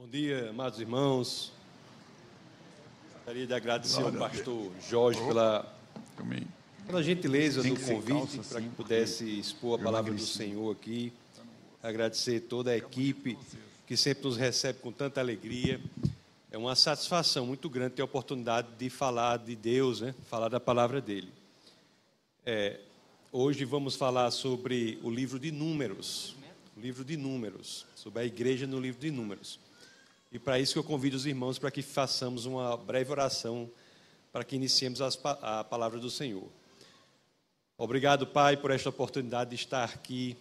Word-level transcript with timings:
Bom 0.00 0.08
dia, 0.08 0.48
amados 0.48 0.80
irmãos. 0.80 1.52
Gostaria 3.16 3.46
de 3.46 3.52
agradecer 3.52 4.00
ao 4.00 4.10
pastor 4.10 4.72
Jorge 4.88 5.20
pela, 5.20 5.76
pela 6.86 7.02
gentileza 7.02 7.62
do 7.62 7.78
convite 7.78 8.38
para 8.48 8.62
que 8.62 8.68
pudesse 8.70 9.38
expor 9.38 9.78
a 9.78 9.84
palavra 9.84 10.14
do 10.14 10.22
Senhor 10.22 10.72
aqui. 10.72 11.12
Agradecer 11.82 12.40
toda 12.40 12.70
a 12.70 12.76
equipe 12.78 13.36
que 13.86 13.94
sempre 13.94 14.24
nos 14.24 14.38
recebe 14.38 14.78
com 14.78 14.90
tanta 14.90 15.20
alegria. 15.20 15.78
É 16.50 16.56
uma 16.56 16.74
satisfação 16.74 17.44
muito 17.44 17.68
grande 17.68 17.96
ter 17.96 18.02
a 18.02 18.06
oportunidade 18.06 18.68
de 18.78 18.88
falar 18.88 19.36
de 19.36 19.54
Deus, 19.54 20.00
né? 20.00 20.14
falar 20.30 20.48
da 20.48 20.58
palavra 20.58 21.02
dele. 21.02 21.28
É, 22.46 22.80
hoje 23.30 23.66
vamos 23.66 23.96
falar 23.96 24.30
sobre 24.30 24.98
o 25.02 25.10
livro 25.10 25.38
de 25.38 25.52
Números. 25.52 26.34
O 26.74 26.80
livro 26.80 27.04
de 27.04 27.18
Números, 27.18 27.84
sobre 27.94 28.22
a 28.22 28.24
igreja 28.24 28.66
no 28.66 28.80
livro 28.80 28.98
de 28.98 29.10
Números. 29.10 29.60
E 30.32 30.38
para 30.38 30.60
isso 30.60 30.78
eu 30.78 30.84
convido 30.84 31.16
os 31.16 31.26
irmãos 31.26 31.58
para 31.58 31.72
que 31.72 31.82
façamos 31.82 32.46
uma 32.46 32.76
breve 32.76 33.10
oração 33.10 33.70
para 34.32 34.44
que 34.44 34.54
iniciemos 34.54 35.00
a 35.02 35.64
palavra 35.64 35.98
do 35.98 36.08
Senhor. 36.08 36.48
Obrigado, 37.76 38.26
Pai, 38.26 38.56
por 38.56 38.70
esta 38.70 38.88
oportunidade 38.90 39.50
de 39.50 39.56
estar 39.56 39.82
aqui 39.82 40.36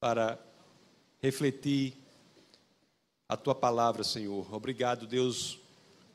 para 0.00 0.36
refletir 1.22 1.94
a 3.28 3.36
tua 3.36 3.54
palavra, 3.54 4.02
Senhor. 4.02 4.52
Obrigado, 4.52 5.06
Deus, 5.06 5.60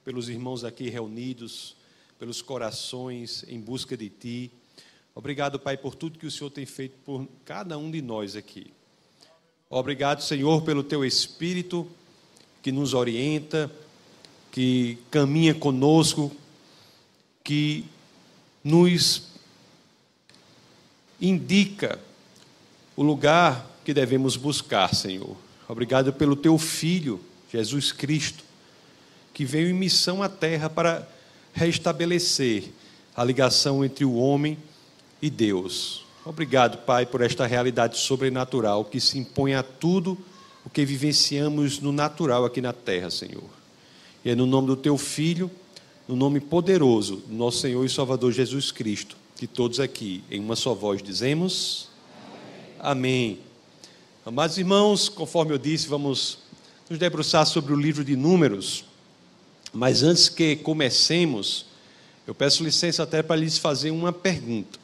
pelos 0.04 0.28
irmãos 0.28 0.66
aqui 0.66 0.90
reunidos, 0.90 1.78
pelos 2.20 2.42
corações 2.42 3.46
em 3.48 3.62
busca 3.62 3.96
de 3.96 4.10
ti. 4.10 4.52
Obrigado, 5.16 5.58
Pai, 5.58 5.78
por 5.78 5.96
tudo 5.96 6.20
que 6.20 6.28
o 6.28 6.32
Senhor 6.32 6.50
tem 6.50 6.66
feito 6.66 6.98
por 7.06 7.26
cada 7.46 7.78
um 7.78 7.90
de 7.90 8.02
nós 8.02 8.36
aqui. 8.36 8.74
Obrigado, 9.70 10.22
Senhor, 10.22 10.62
pelo 10.64 10.84
teu 10.84 11.06
espírito 11.06 11.90
que 12.62 12.72
nos 12.72 12.94
orienta, 12.94 13.72
que 14.52 14.98
caminha 15.10 15.54
conosco, 15.54 16.32
que 17.44 17.86
nos 18.64 19.24
indica 21.20 22.00
o 22.96 23.04
lugar 23.04 23.68
que 23.84 23.94
devemos 23.94 24.36
buscar, 24.36 24.94
Senhor. 24.94 25.36
Obrigado 25.68 26.12
pelo 26.14 26.36
teu 26.36 26.58
filho, 26.58 27.20
Jesus 27.52 27.92
Cristo, 27.92 28.44
que 29.34 29.46
veio 29.46 29.70
em 29.70 29.74
missão 29.74 30.22
à 30.22 30.30
terra 30.30 30.70
para 30.70 31.08
restabelecer 31.54 32.72
a 33.16 33.24
ligação 33.24 33.84
entre 33.84 34.06
o 34.06 34.16
homem 34.16 34.58
e 35.22 35.30
Deus. 35.30 36.06
Obrigado, 36.24 36.80
Pai, 36.80 37.06
por 37.06 37.22
esta 37.22 37.48
realidade 37.48 37.98
sobrenatural 37.98 38.86
que 38.86 39.00
se 39.00 39.18
impõe 39.18 39.56
a 39.56 39.64
tudo 39.64 40.18
o 40.66 40.70
que 40.70 40.86
vivenciamos 40.86 41.80
no 41.80 41.92
natural 41.92 42.46
aqui 42.46 42.62
na 42.62 42.74
terra, 42.74 43.10
Senhor. 43.10 43.50
E 44.24 44.30
é 44.30 44.36
no 44.36 44.46
nome 44.46 44.68
do 44.68 44.76
teu 44.76 44.98
filho, 44.98 45.50
no 46.08 46.16
nome 46.16 46.40
poderoso 46.40 47.18
do 47.28 47.34
nosso 47.34 47.60
Senhor 47.60 47.84
e 47.86 47.90
Salvador 47.90 48.32
Jesus 48.32 48.72
Cristo, 48.72 49.16
que 49.38 49.48
todos 49.48 49.80
aqui, 49.80 50.24
em 50.30 50.40
uma 50.40 50.56
só 50.56 50.74
voz, 50.74 51.02
dizemos: 51.02 51.90
Amém. 52.80 53.02
Amém. 53.38 53.40
Amados 54.24 54.60
irmãos, 54.60 55.10
conforme 55.10 55.52
eu 55.52 55.58
disse, 55.58 55.88
vamos 55.88 56.38
nos 56.88 57.00
debruçar 57.00 57.46
sobre 57.48 57.74
o 57.74 57.76
livro 57.76 58.04
de 58.04 58.16
Números. 58.16 58.86
Mas 59.74 60.04
antes 60.04 60.30
que 60.30 60.58
comecemos, 60.58 61.66
eu 62.28 62.36
peço 62.36 62.64
licença 62.64 63.02
até 63.02 63.24
para 63.24 63.36
lhes 63.36 63.58
fazer 63.58 63.90
uma 63.90 64.14
pergunta. 64.14 64.80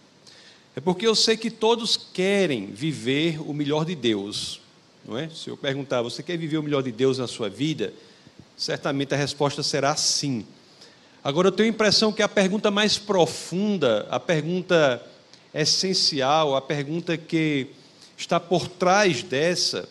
É 0.75 0.79
porque 0.79 1.05
eu 1.05 1.13
sei 1.13 1.37
que 1.37 1.51
todos 1.51 1.97
querem 1.97 2.67
viver 2.67 3.39
o 3.41 3.53
melhor 3.53 3.85
de 3.85 3.93
Deus, 3.93 4.59
não 5.07 5.17
é? 5.17 5.29
Se 5.29 5.49
eu 5.49 5.55
perguntar, 5.55 6.01
você 6.01 6.21
quer 6.21 6.37
viver 6.37 6.57
o 6.57 6.63
melhor 6.63 6.83
de 6.83 6.91
Deus 6.91 7.17
na 7.17 7.27
sua 7.27 7.49
vida? 7.49 7.93
Certamente 8.57 9.13
a 9.13 9.17
resposta 9.17 9.63
será 9.63 9.95
sim. 9.95 10.45
Agora 11.23 11.47
eu 11.47 11.51
tenho 11.51 11.69
a 11.69 11.73
impressão 11.73 12.11
que 12.11 12.21
a 12.21 12.27
pergunta 12.27 12.69
mais 12.69 12.97
profunda, 12.97 14.05
a 14.09 14.19
pergunta 14.19 15.01
essencial, 15.53 16.55
a 16.55 16.61
pergunta 16.61 17.17
que 17.17 17.67
está 18.17 18.39
por 18.39 18.67
trás 18.67 19.23
dessa, 19.23 19.87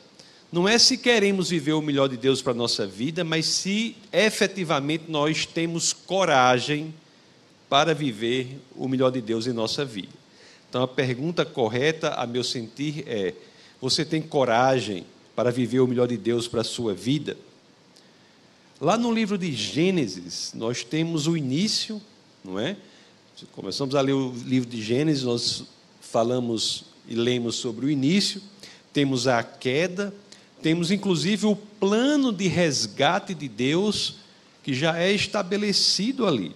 não 0.53 0.69
é 0.69 0.79
se 0.79 0.97
queremos 0.97 1.51
viver 1.51 1.73
o 1.73 1.83
melhor 1.83 2.09
de 2.09 2.17
Deus 2.17 2.41
para 2.41 2.53
a 2.53 2.57
nossa 2.57 2.87
vida, 2.87 3.25
mas 3.25 3.47
se 3.47 3.97
efetivamente 4.13 5.05
nós 5.09 5.45
temos 5.45 5.93
coragem 5.93 6.95
para 7.69 7.95
viver 7.95 8.61
o 8.75 8.89
melhor 8.89 9.11
de 9.11 9.21
Deus 9.21 9.47
em 9.47 9.53
nossa 9.53 9.85
vida. 9.85 10.13
Então 10.69 10.83
a 10.83 10.89
pergunta 10.89 11.45
correta, 11.45 12.11
a 12.11 12.27
meu 12.27 12.45
sentir, 12.45 13.05
é: 13.07 13.35
você 13.81 14.05
tem 14.05 14.23
coragem 14.23 15.05
para 15.35 15.51
viver 15.51 15.81
o 15.81 15.87
melhor 15.87 16.09
de 16.09 16.17
Deus 16.17 16.49
para 16.49 16.63
a 16.63 16.65
sua 16.65 16.95
vida? 16.95 17.37
Lá 18.81 18.97
no 18.97 19.13
livro 19.13 19.39
de 19.39 19.53
Gênesis, 19.53 20.53
nós 20.55 20.85
temos 20.85 21.27
o 21.27 21.37
início, 21.37 22.01
não 22.45 22.59
é? 22.59 22.77
Começamos 23.53 23.95
a 23.95 24.01
ler 24.01 24.13
o 24.13 24.35
livro 24.45 24.69
de 24.69 24.83
Gênesis, 24.83 25.23
nós 25.23 25.65
falamos 26.01 26.85
e 27.09 27.15
lemos 27.15 27.57
sobre 27.57 27.87
o 27.87 27.91
início, 27.91 28.43
temos 28.93 29.27
a 29.29 29.43
queda, 29.43 30.13
temos 30.63 30.91
inclusive 30.91 31.47
o 31.47 31.55
plano 31.55 32.33
de 32.33 32.49
resgate 32.49 33.35
de 33.35 33.49
Deus 33.49 34.17
que 34.63 34.75
já 34.75 34.99
é 34.99 35.13
estabelecido 35.13 36.27
ali. 36.27 36.55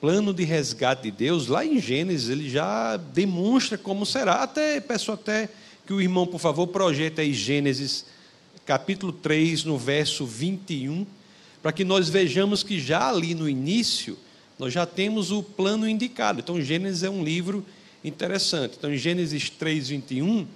Plano 0.00 0.32
de 0.32 0.44
resgate 0.44 1.02
de 1.04 1.10
Deus, 1.10 1.48
lá 1.48 1.64
em 1.64 1.80
Gênesis, 1.80 2.28
ele 2.28 2.48
já 2.48 2.96
demonstra 2.96 3.76
como 3.76 4.06
será. 4.06 4.42
Até 4.42 4.80
peço 4.80 5.12
até 5.12 5.48
que 5.86 5.92
o 5.92 6.00
irmão, 6.00 6.26
por 6.26 6.40
favor, 6.40 6.66
projete 6.66 7.20
aí 7.20 7.32
Gênesis, 7.32 8.04
capítulo 8.66 9.12
3, 9.12 9.62
no 9.62 9.78
verso 9.78 10.26
21, 10.26 11.06
para 11.62 11.70
que 11.70 11.84
nós 11.84 12.08
vejamos 12.08 12.64
que 12.64 12.80
já 12.80 13.08
ali 13.08 13.34
no 13.34 13.48
início, 13.48 14.18
nós 14.58 14.72
já 14.72 14.84
temos 14.84 15.30
o 15.30 15.44
plano 15.44 15.88
indicado. 15.88 16.40
Então, 16.40 16.60
Gênesis 16.60 17.04
é 17.04 17.10
um 17.10 17.22
livro 17.22 17.64
interessante. 18.02 18.74
Então, 18.76 18.92
em 18.92 18.96
Gênesis 18.96 19.48
3, 19.48 19.88
21, 19.90 20.46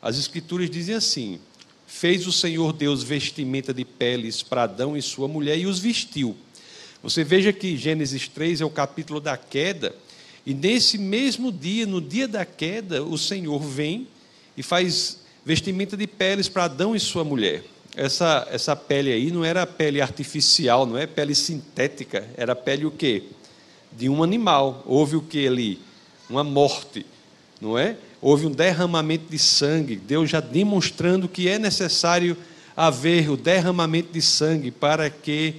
as 0.00 0.18
Escrituras 0.18 0.70
dizem 0.70 0.94
assim: 0.94 1.38
Fez 1.86 2.26
o 2.26 2.32
Senhor 2.32 2.72
Deus 2.72 3.02
vestimenta 3.02 3.74
de 3.74 3.84
peles 3.84 4.42
para 4.42 4.62
Adão 4.62 4.96
e 4.96 5.02
sua 5.02 5.28
mulher 5.28 5.58
e 5.58 5.66
os 5.66 5.78
vestiu. 5.78 6.34
Você 7.02 7.22
veja 7.22 7.52
que 7.52 7.76
Gênesis 7.76 8.28
3 8.28 8.62
é 8.62 8.64
o 8.64 8.70
capítulo 8.70 9.20
da 9.20 9.36
queda, 9.36 9.94
e 10.46 10.54
nesse 10.54 10.96
mesmo 10.96 11.52
dia, 11.52 11.84
no 11.84 12.00
dia 12.00 12.26
da 12.26 12.46
queda, 12.46 13.02
o 13.02 13.18
Senhor 13.18 13.58
vem 13.60 14.06
e 14.60 14.62
faz 14.62 15.16
vestimenta 15.42 15.96
de 15.96 16.06
peles 16.06 16.46
para 16.46 16.64
Adão 16.64 16.94
e 16.94 17.00
sua 17.00 17.24
mulher. 17.24 17.64
Essa, 17.96 18.46
essa 18.50 18.76
pele 18.76 19.10
aí 19.10 19.30
não 19.30 19.42
era 19.42 19.66
pele 19.66 20.02
artificial, 20.02 20.84
não 20.84 20.98
é 20.98 21.06
pele 21.06 21.34
sintética, 21.34 22.28
era 22.36 22.54
pele 22.54 22.84
o 22.84 22.90
quê? 22.90 23.22
De 23.90 24.06
um 24.06 24.22
animal. 24.22 24.82
Houve 24.84 25.16
o 25.16 25.22
que 25.22 25.46
ali? 25.46 25.80
Uma 26.28 26.44
morte, 26.44 27.06
não 27.58 27.78
é? 27.78 27.96
Houve 28.20 28.44
um 28.44 28.50
derramamento 28.50 29.30
de 29.30 29.38
sangue, 29.38 29.96
Deus 29.96 30.28
já 30.28 30.40
demonstrando 30.40 31.26
que 31.26 31.48
é 31.48 31.58
necessário 31.58 32.36
haver 32.76 33.30
o 33.30 33.36
derramamento 33.36 34.12
de 34.12 34.20
sangue 34.20 34.70
para 34.70 35.08
que 35.08 35.54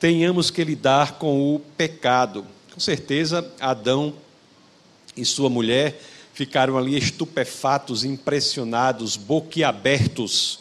tenhamos 0.00 0.50
que 0.50 0.64
lidar 0.64 1.12
com 1.12 1.54
o 1.54 1.60
pecado. 1.60 2.44
Com 2.72 2.80
certeza, 2.80 3.48
Adão 3.60 4.14
e 5.16 5.24
sua 5.24 5.48
mulher 5.48 5.96
ficaram 6.34 6.76
ali 6.76 6.98
estupefatos, 6.98 8.04
impressionados, 8.04 9.16
boquiabertos 9.16 10.58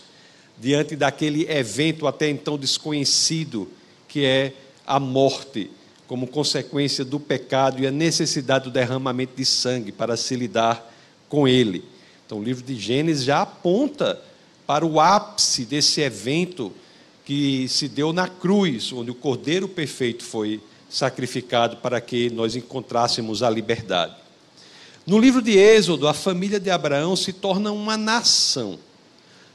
diante 0.57 0.95
daquele 0.95 1.51
evento 1.51 2.05
até 2.05 2.29
então 2.29 2.57
desconhecido, 2.57 3.67
que 4.07 4.23
é 4.23 4.53
a 4.85 4.99
morte, 4.99 5.71
como 6.07 6.27
consequência 6.27 7.03
do 7.03 7.19
pecado 7.19 7.81
e 7.81 7.87
a 7.87 7.91
necessidade 7.91 8.65
do 8.65 8.71
derramamento 8.71 9.35
de 9.35 9.43
sangue 9.43 9.91
para 9.91 10.15
se 10.15 10.35
lidar 10.35 10.93
com 11.27 11.47
ele. 11.47 11.83
Então, 12.25 12.37
o 12.37 12.43
livro 12.43 12.63
de 12.63 12.75
Gênesis 12.75 13.23
já 13.23 13.41
aponta 13.41 14.21
para 14.67 14.85
o 14.85 14.99
ápice 14.99 15.65
desse 15.65 16.01
evento 16.01 16.71
que 17.25 17.67
se 17.67 17.87
deu 17.87 18.13
na 18.13 18.27
cruz, 18.27 18.93
onde 18.93 19.09
o 19.09 19.15
Cordeiro 19.15 19.67
Perfeito 19.67 20.23
foi 20.23 20.61
sacrificado 20.87 21.77
para 21.77 21.99
que 21.99 22.29
nós 22.29 22.55
encontrássemos 22.55 23.41
a 23.41 23.49
liberdade. 23.49 24.22
No 25.05 25.19
livro 25.19 25.41
de 25.41 25.57
Êxodo, 25.57 26.07
a 26.07 26.13
família 26.13 26.59
de 26.59 26.69
Abraão 26.69 27.15
se 27.15 27.33
torna 27.33 27.73
uma 27.73 27.97
nação. 27.97 28.79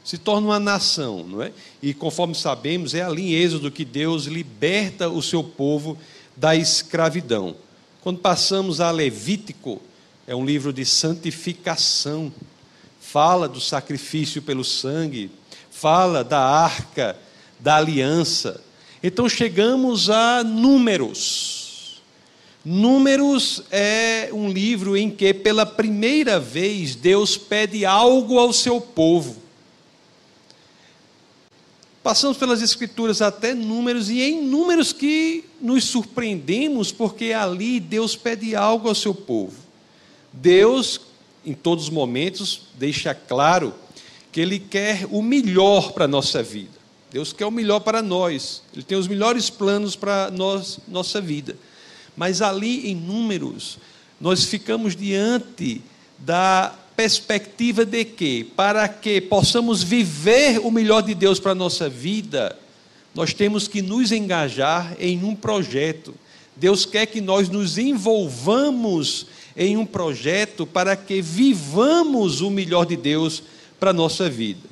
Se 0.03 0.15
torna 0.17 0.47
uma 0.47 0.59
nação, 0.59 1.23
não 1.23 1.41
é? 1.41 1.51
E 1.81 1.91
conforme 1.91 2.35
sabemos, 2.35 2.93
é 2.93 3.01
ali 3.01 3.33
em 3.33 3.33
Êxodo 3.33 3.71
que 3.71 3.83
Deus 3.83 4.25
liberta 4.25 5.09
o 5.09 5.23
seu 5.23 5.43
povo 5.43 5.97
da 6.37 6.55
escravidão. 6.55 7.55
Quando 8.01 8.19
passamos 8.19 8.79
a 8.79 8.91
Levítico, 8.91 9.81
é 10.27 10.35
um 10.35 10.45
livro 10.45 10.71
de 10.71 10.85
santificação, 10.85 12.31
fala 12.99 13.47
do 13.47 13.59
sacrifício 13.59 14.43
pelo 14.43 14.63
sangue, 14.63 15.31
fala 15.71 16.23
da 16.23 16.39
arca, 16.39 17.17
da 17.59 17.75
aliança. 17.75 18.61
Então 19.01 19.27
chegamos 19.27 20.11
a 20.11 20.43
números 20.43 21.58
Números 22.63 23.63
é 23.71 24.29
um 24.33 24.49
livro 24.49 24.97
em 24.97 25.09
que, 25.09 25.33
pela 25.33 25.65
primeira 25.65 26.39
vez, 26.39 26.93
Deus 26.93 27.37
pede 27.37 27.85
algo 27.85 28.37
ao 28.37 28.51
seu 28.51 28.81
povo. 28.81 29.37
passamos 32.03 32.37
pelas 32.37 32.61
Escrituras 32.61 33.21
até 33.21 33.53
números, 33.53 34.09
e 34.09 34.21
em 34.21 34.41
números 34.41 34.91
que 34.91 35.45
nos 35.61 35.83
surpreendemos, 35.83 36.91
porque 36.91 37.33
ali 37.33 37.79
Deus 37.79 38.15
pede 38.15 38.55
algo 38.55 38.87
ao 38.87 38.95
seu 38.95 39.13
povo. 39.13 39.55
Deus, 40.33 40.99
em 41.45 41.53
todos 41.53 41.85
os 41.85 41.89
momentos, 41.89 42.61
deixa 42.75 43.13
claro 43.13 43.73
que 44.31 44.41
Ele 44.41 44.59
quer 44.59 45.05
o 45.11 45.21
melhor 45.21 45.91
para 45.91 46.05
a 46.05 46.07
nossa 46.07 46.41
vida. 46.41 46.79
Deus 47.11 47.31
quer 47.31 47.45
o 47.45 47.51
melhor 47.51 47.79
para 47.79 48.01
nós, 48.01 48.63
Ele 48.73 48.83
tem 48.83 48.97
os 48.97 49.07
melhores 49.07 49.49
planos 49.49 49.95
para 49.95 50.31
nós, 50.31 50.79
nossa 50.87 51.21
vida. 51.21 51.55
Mas 52.15 52.41
ali 52.41 52.89
em 52.89 52.95
números, 52.95 53.77
nós 54.19 54.45
ficamos 54.45 54.95
diante 54.95 55.81
da 56.17 56.73
perspectiva 56.95 57.85
de 57.85 58.03
que, 58.03 58.43
para 58.43 58.87
que 58.87 59.21
possamos 59.21 59.81
viver 59.81 60.59
o 60.59 60.69
melhor 60.69 61.01
de 61.01 61.15
Deus 61.15 61.39
para 61.39 61.53
a 61.53 61.55
nossa 61.55 61.87
vida, 61.87 62.57
nós 63.15 63.33
temos 63.33 63.67
que 63.67 63.81
nos 63.81 64.11
engajar 64.11 64.95
em 64.99 65.23
um 65.23 65.33
projeto. 65.33 66.13
Deus 66.55 66.85
quer 66.85 67.05
que 67.05 67.21
nós 67.21 67.47
nos 67.47 67.77
envolvamos 67.77 69.27
em 69.55 69.77
um 69.77 69.85
projeto 69.85 70.65
para 70.67 70.95
que 70.95 71.21
vivamos 71.21 72.41
o 72.41 72.49
melhor 72.49 72.85
de 72.85 72.97
Deus 72.97 73.43
para 73.79 73.91
a 73.91 73.93
nossa 73.93 74.29
vida. 74.29 74.67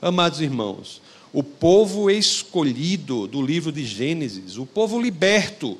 Amados 0.00 0.40
irmãos, 0.40 1.00
o 1.32 1.42
povo 1.42 2.10
escolhido 2.10 3.26
do 3.26 3.40
livro 3.40 3.72
de 3.72 3.84
Gênesis, 3.84 4.58
o 4.58 4.66
povo 4.66 5.00
liberto 5.00 5.78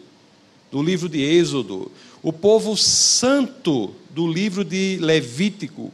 do 0.73 0.83
livro 0.83 1.07
de 1.07 1.21
Êxodo, 1.21 1.93
o 2.23 2.33
povo 2.33 2.77
santo 2.79 3.95
do 4.09 4.27
livro 4.27 4.65
de 4.65 4.97
Levítico, 4.99 5.93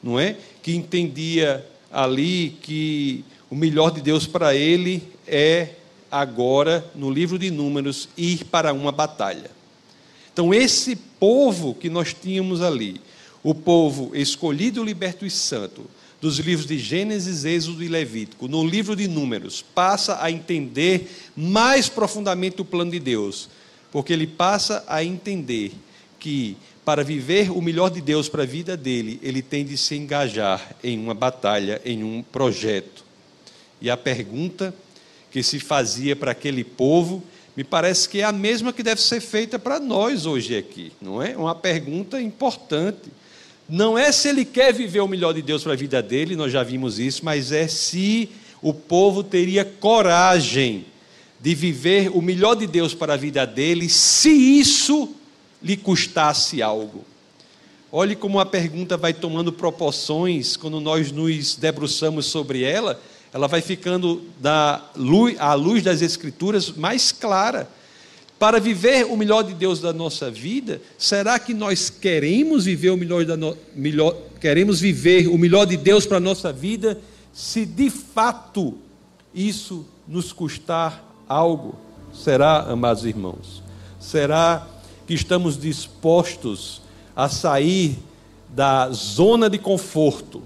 não 0.00 0.20
é? 0.20 0.36
Que 0.62 0.72
entendia 0.72 1.66
ali 1.90 2.56
que 2.62 3.24
o 3.50 3.56
melhor 3.56 3.90
de 3.90 4.00
Deus 4.00 4.28
para 4.28 4.54
ele 4.54 5.02
é 5.26 5.70
agora, 6.08 6.88
no 6.94 7.10
livro 7.10 7.38
de 7.40 7.50
Números, 7.50 8.08
ir 8.16 8.44
para 8.44 8.72
uma 8.72 8.92
batalha. 8.92 9.50
Então, 10.32 10.54
esse 10.54 10.94
povo 10.94 11.74
que 11.74 11.90
nós 11.90 12.14
tínhamos 12.14 12.62
ali, 12.62 13.00
o 13.42 13.52
povo 13.52 14.12
escolhido, 14.14 14.84
liberto 14.84 15.26
e 15.26 15.30
santo, 15.30 15.84
dos 16.20 16.38
livros 16.38 16.66
de 16.66 16.78
Gênesis, 16.78 17.44
Êxodo 17.44 17.82
e 17.82 17.88
Levítico, 17.88 18.46
no 18.46 18.64
livro 18.64 18.94
de 18.94 19.08
Números, 19.08 19.64
passa 19.74 20.22
a 20.22 20.30
entender 20.30 21.10
mais 21.36 21.88
profundamente 21.88 22.60
o 22.60 22.64
plano 22.64 22.90
de 22.92 23.00
Deus, 23.00 23.48
porque 23.90 24.12
ele 24.12 24.26
passa 24.26 24.84
a 24.86 25.02
entender 25.04 25.72
que 26.18 26.56
para 26.84 27.04
viver 27.04 27.50
o 27.50 27.60
melhor 27.60 27.90
de 27.90 28.00
Deus 28.00 28.28
para 28.28 28.42
a 28.42 28.46
vida 28.46 28.76
dele, 28.76 29.18
ele 29.22 29.42
tem 29.42 29.64
de 29.64 29.76
se 29.76 29.94
engajar 29.94 30.74
em 30.82 30.98
uma 30.98 31.14
batalha, 31.14 31.80
em 31.84 32.02
um 32.02 32.22
projeto. 32.22 33.04
E 33.80 33.88
a 33.90 33.96
pergunta 33.96 34.74
que 35.30 35.42
se 35.42 35.60
fazia 35.60 36.16
para 36.16 36.32
aquele 36.32 36.64
povo, 36.64 37.22
me 37.56 37.64
parece 37.64 38.08
que 38.08 38.20
é 38.20 38.24
a 38.24 38.32
mesma 38.32 38.72
que 38.72 38.82
deve 38.82 39.00
ser 39.00 39.20
feita 39.20 39.58
para 39.58 39.78
nós 39.78 40.26
hoje 40.26 40.56
aqui, 40.56 40.92
não 41.00 41.22
é? 41.22 41.36
Uma 41.36 41.54
pergunta 41.54 42.20
importante. 42.20 43.10
Não 43.68 43.96
é 43.96 44.10
se 44.10 44.28
ele 44.28 44.44
quer 44.44 44.74
viver 44.74 45.00
o 45.00 45.08
melhor 45.08 45.32
de 45.32 45.42
Deus 45.42 45.62
para 45.62 45.74
a 45.74 45.76
vida 45.76 46.02
dele, 46.02 46.34
nós 46.34 46.52
já 46.52 46.62
vimos 46.62 46.98
isso, 46.98 47.24
mas 47.24 47.52
é 47.52 47.68
se 47.68 48.28
o 48.60 48.74
povo 48.74 49.22
teria 49.22 49.64
coragem 49.64 50.86
de 51.40 51.54
viver 51.54 52.10
o 52.14 52.20
melhor 52.20 52.54
de 52.54 52.66
Deus 52.66 52.94
para 52.94 53.14
a 53.14 53.16
vida 53.16 53.46
dele, 53.46 53.88
se 53.88 54.30
isso 54.30 55.14
lhe 55.62 55.76
custasse 55.76 56.62
algo. 56.62 57.04
Olhe 57.90 58.14
como 58.14 58.38
a 58.38 58.46
pergunta 58.46 58.96
vai 58.96 59.12
tomando 59.12 59.52
proporções 59.52 60.56
quando 60.56 60.80
nós 60.80 61.10
nos 61.10 61.56
debruçamos 61.56 62.26
sobre 62.26 62.62
ela, 62.62 63.00
ela 63.32 63.46
vai 63.46 63.60
ficando 63.60 64.22
da 64.38 64.90
luz, 64.96 65.36
à 65.38 65.54
luz 65.54 65.82
das 65.82 66.02
Escrituras 66.02 66.70
mais 66.70 67.10
clara 67.10 67.68
para 68.38 68.58
viver 68.58 69.04
o 69.04 69.16
melhor 69.16 69.42
de 69.42 69.52
Deus 69.52 69.80
da 69.80 69.92
nossa 69.92 70.30
vida, 70.30 70.80
será 70.96 71.38
que 71.38 71.52
nós 71.52 71.90
queremos 71.90 72.64
viver 72.64 72.88
o 72.88 72.96
melhor 72.96 73.24
da 73.26 73.36
no... 73.36 73.54
melhor, 73.74 74.16
queremos 74.40 74.80
viver 74.80 75.28
o 75.28 75.36
melhor 75.36 75.66
de 75.66 75.76
Deus 75.76 76.06
para 76.06 76.16
a 76.16 76.20
nossa 76.20 76.50
vida, 76.50 76.98
se 77.34 77.66
de 77.66 77.90
fato 77.90 78.78
isso 79.34 79.86
nos 80.08 80.32
custar 80.32 81.09
algo? 81.30 81.76
Será, 82.12 82.62
amados 82.62 83.04
irmãos? 83.04 83.62
Será 84.00 84.66
que 85.06 85.14
estamos 85.14 85.56
dispostos 85.56 86.82
a 87.14 87.28
sair 87.28 87.98
da 88.48 88.90
zona 88.90 89.48
de 89.48 89.56
conforto? 89.56 90.42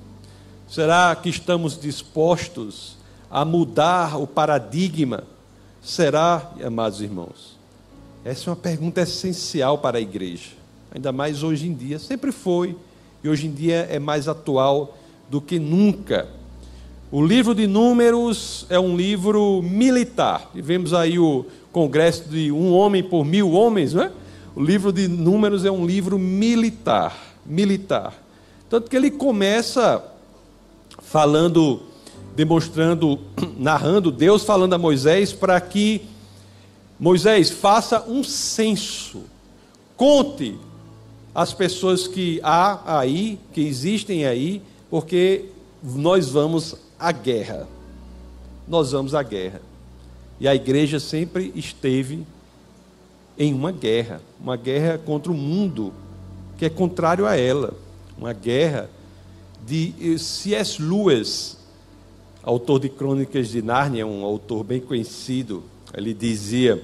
Será 0.69 1.17
que 1.17 1.31
estamos 1.31 1.81
dispostos 1.81 2.99
a 3.31 3.45
mudar 3.45 4.21
o 4.21 4.27
paradigma? 4.27 5.25
Será, 5.83 6.53
amados 6.63 7.01
irmãos? 7.01 7.57
Essa 8.23 8.49
é 8.49 8.51
uma 8.51 8.57
pergunta 8.57 9.01
essencial 9.01 9.79
para 9.79 9.99
a 9.99 10.01
igreja, 10.01 10.51
ainda 10.95 11.13
mais 11.13 11.43
hoje 11.43 11.67
em 11.67 11.75
dia. 11.75 11.99
Sempre 11.99 12.31
foi, 12.31 12.77
e 13.23 13.29
hoje 13.29 13.47
em 13.47 13.53
dia 13.53 13.87
é 13.91 13.99
mais 13.99 14.29
atual 14.29 14.99
do 15.31 15.41
que 15.41 15.59
nunca. 15.59 16.29
O 17.17 17.25
livro 17.25 17.55
de 17.55 17.69
Números 17.69 18.67
é 18.69 18.77
um 18.77 18.97
livro 18.97 19.63
militar. 19.63 20.51
Tivemos 20.53 20.93
aí 20.93 21.17
o 21.17 21.47
congresso 21.71 22.29
de 22.29 22.51
um 22.51 22.73
homem 22.73 23.05
por 23.05 23.25
mil 23.25 23.53
homens, 23.53 23.95
não 23.95 24.03
é? 24.03 24.11
O 24.53 24.61
livro 24.61 24.93
de 24.93 25.07
Números 25.07 25.65
é 25.65 25.71
um 25.71 25.87
livro 25.87 26.19
militar, 26.19 27.17
militar. 27.47 28.21
Tanto 28.69 28.91
que 28.91 28.97
ele 28.97 29.13
começa 29.13 30.05
falando, 31.05 31.83
demonstrando, 32.35 33.21
narrando 33.57 34.11
Deus 34.11 34.43
falando 34.43 34.73
a 34.73 34.79
Moisés 34.79 35.33
para 35.33 35.61
que 35.61 36.03
Moisés, 36.99 37.49
faça 37.49 38.05
um 38.09 38.25
censo. 38.25 39.23
Conte 39.97 40.59
as 41.33 41.55
pessoas 41.55 42.09
que 42.09 42.41
há 42.43 42.99
aí, 42.99 43.39
que 43.53 43.61
existem 43.61 44.27
aí, 44.27 44.61
porque 44.91 45.45
nós 45.81 46.29
vamos 46.29 46.83
à 46.99 47.13
guerra. 47.13 47.69
Nós 48.67 48.93
vamos 48.93 49.15
à 49.15 49.23
guerra. 49.23 49.61
E 50.41 50.49
a 50.49 50.55
igreja 50.55 50.99
sempre 50.99 51.53
esteve 51.55 52.27
em 53.39 53.53
uma 53.53 53.73
guerra, 53.73 54.21
uma 54.41 54.57
guerra 54.57 54.99
contra 54.99 55.31
o 55.31 55.35
mundo 55.35 55.93
que 56.57 56.65
é 56.65 56.71
contrário 56.71 57.27
a 57.27 57.37
ela, 57.37 57.75
uma 58.17 58.33
guerra 58.33 58.89
de 59.67 60.19
C.S. 60.19 60.81
Lewis, 60.81 61.57
autor 62.43 62.79
de 62.79 62.89
Crônicas 62.89 63.49
de 63.49 63.63
Nárnia, 63.63 64.07
um 64.07 64.25
autor 64.25 64.63
bem 64.63 64.81
conhecido, 64.81 65.65
ele 65.97 66.13
dizia 66.13 66.83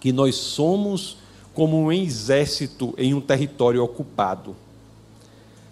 que 0.00 0.12
nós 0.12 0.36
somos 0.36 1.18
como 1.54 1.78
um 1.78 1.92
exército 1.92 2.94
em 2.98 3.14
um 3.14 3.20
território 3.20 3.82
ocupado. 3.82 4.54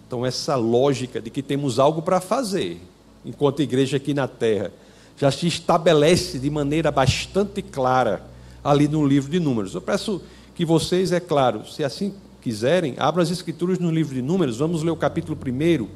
Então, 0.07 0.25
essa 0.25 0.55
lógica 0.55 1.21
de 1.21 1.29
que 1.29 1.41
temos 1.41 1.79
algo 1.79 2.01
para 2.01 2.21
fazer, 2.21 2.81
enquanto 3.25 3.61
igreja 3.61 3.97
aqui 3.97 4.13
na 4.13 4.27
terra, 4.27 4.71
já 5.17 5.31
se 5.31 5.47
estabelece 5.47 6.39
de 6.39 6.49
maneira 6.49 6.91
bastante 6.91 7.61
clara 7.61 8.23
ali 8.63 8.87
no 8.87 9.05
livro 9.05 9.31
de 9.31 9.39
Números. 9.39 9.73
Eu 9.73 9.81
peço 9.81 10.21
que 10.53 10.65
vocês, 10.65 11.11
é 11.11 11.19
claro, 11.19 11.65
se 11.65 11.83
assim 11.83 12.13
quiserem, 12.41 12.95
abram 12.97 13.23
as 13.23 13.31
escrituras 13.31 13.79
no 13.79 13.89
livro 13.89 14.13
de 14.13 14.21
Números, 14.21 14.57
vamos 14.57 14.83
ler 14.83 14.91
o 14.91 14.95
capítulo 14.95 15.37
1, 15.37 15.87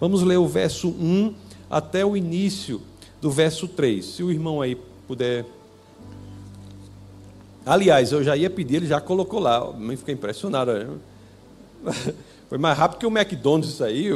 vamos 0.00 0.22
ler 0.22 0.38
o 0.38 0.48
verso 0.48 0.88
1 0.88 1.34
até 1.68 2.04
o 2.04 2.16
início 2.16 2.80
do 3.20 3.30
verso 3.30 3.68
3. 3.68 4.04
Se 4.04 4.22
o 4.22 4.30
irmão 4.30 4.62
aí 4.62 4.76
puder 5.06 5.44
Aliás, 7.64 8.10
eu 8.10 8.24
já 8.24 8.36
ia 8.36 8.48
pedir, 8.48 8.76
ele 8.76 8.86
já 8.86 9.00
colocou 9.00 9.38
lá. 9.38 9.58
Eu 9.58 9.96
fiquei 9.96 10.14
impressionado. 10.14 10.98
Foi 12.48 12.58
mais 12.58 12.76
rápido 12.76 12.98
que 12.98 13.06
o 13.06 13.16
McDonald's 13.16 13.74
isso 13.74 13.84
aí. 13.84 14.10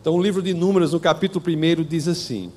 Então, 0.00 0.14
o 0.14 0.22
livro 0.22 0.40
de 0.40 0.54
Números, 0.54 0.94
no 0.94 1.00
capítulo 1.00 1.44
1, 1.46 1.84
diz 1.84 2.08
assim: 2.08 2.50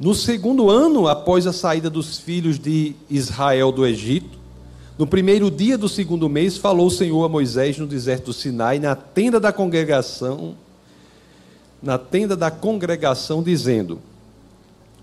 No 0.00 0.14
segundo 0.14 0.70
ano 0.70 1.06
após 1.06 1.46
a 1.46 1.52
saída 1.52 1.90
dos 1.90 2.18
filhos 2.18 2.58
de 2.58 2.96
Israel 3.10 3.70
do 3.70 3.86
Egito, 3.86 4.38
no 4.98 5.06
primeiro 5.06 5.50
dia 5.50 5.76
do 5.76 5.86
segundo 5.86 6.30
mês, 6.30 6.56
falou 6.56 6.86
o 6.86 6.90
Senhor 6.90 7.22
a 7.24 7.28
Moisés 7.28 7.76
no 7.76 7.86
deserto 7.86 8.26
do 8.26 8.32
Sinai, 8.32 8.78
na 8.78 8.96
tenda 8.96 9.38
da 9.38 9.52
congregação, 9.52 10.54
na 11.82 11.98
tenda 11.98 12.34
da 12.34 12.50
congregação, 12.50 13.42
dizendo: 13.42 14.00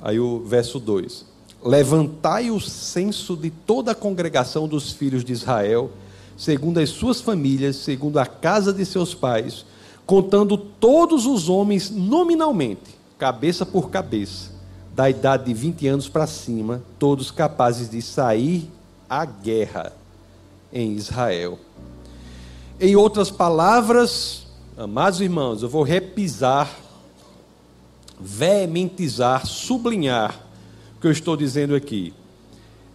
Aí 0.01 0.19
o 0.19 0.39
verso 0.39 0.79
2: 0.79 1.23
Levantai 1.63 2.49
o 2.49 2.59
censo 2.59 3.37
de 3.37 3.51
toda 3.51 3.91
a 3.91 3.95
congregação 3.95 4.67
dos 4.67 4.91
filhos 4.91 5.23
de 5.23 5.33
Israel, 5.33 5.91
segundo 6.35 6.79
as 6.79 6.89
suas 6.89 7.21
famílias, 7.21 7.75
segundo 7.75 8.17
a 8.17 8.25
casa 8.25 8.73
de 8.73 8.83
seus 8.87 9.13
pais, 9.13 9.65
contando 10.09 10.57
todos 10.57 11.27
os 11.27 11.49
homens 11.49 11.91
nominalmente, 11.91 12.97
cabeça 13.15 13.63
por 13.63 13.91
cabeça, 13.91 14.49
da 14.95 15.07
idade 15.07 15.45
de 15.45 15.53
20 15.53 15.85
anos 15.85 16.09
para 16.09 16.25
cima, 16.25 16.81
todos 16.97 17.29
capazes 17.29 17.87
de 17.87 18.01
sair 18.01 18.67
à 19.07 19.23
guerra 19.23 19.93
em 20.73 20.93
Israel. 20.93 21.59
Em 22.79 22.95
outras 22.95 23.29
palavras, 23.29 24.47
amados 24.75 25.21
irmãos, 25.21 25.61
eu 25.61 25.69
vou 25.69 25.83
repisar 25.83 26.75
veementizar, 28.19 29.45
sublinhar 29.45 30.43
o 30.97 31.01
que 31.01 31.05
eu 31.05 31.11
estou 31.11 31.37
dizendo 31.37 31.75
aqui. 31.75 32.15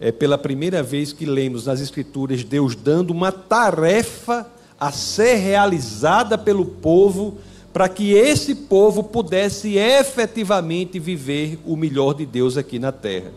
É 0.01 0.11
pela 0.11 0.37
primeira 0.37 0.83
vez 0.83 1.13
que 1.13 1.25
lemos 1.25 1.65
nas 1.65 1.79
Escrituras 1.79 2.43
Deus 2.43 2.75
dando 2.75 3.11
uma 3.11 3.31
tarefa 3.31 4.51
a 4.79 4.91
ser 4.91 5.35
realizada 5.35 6.37
pelo 6.37 6.65
povo, 6.65 7.37
para 7.71 7.89
que 7.89 8.13
esse 8.13 8.55
povo 8.55 9.03
pudesse 9.03 9.77
efetivamente 9.77 10.99
viver 10.99 11.59
o 11.65 11.75
melhor 11.75 12.13
de 12.13 12.25
Deus 12.25 12.57
aqui 12.57 12.79
na 12.79 12.91
terra, 12.91 13.31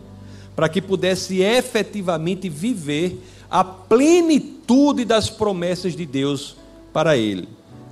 para 0.55 0.69
que 0.69 0.81
pudesse 0.81 1.41
efetivamente 1.41 2.47
viver 2.47 3.21
a 3.49 3.63
plenitude 3.63 5.03
das 5.03 5.29
promessas 5.29 5.95
de 5.95 6.05
Deus 6.05 6.55
para 6.93 7.17
ele. 7.17 7.49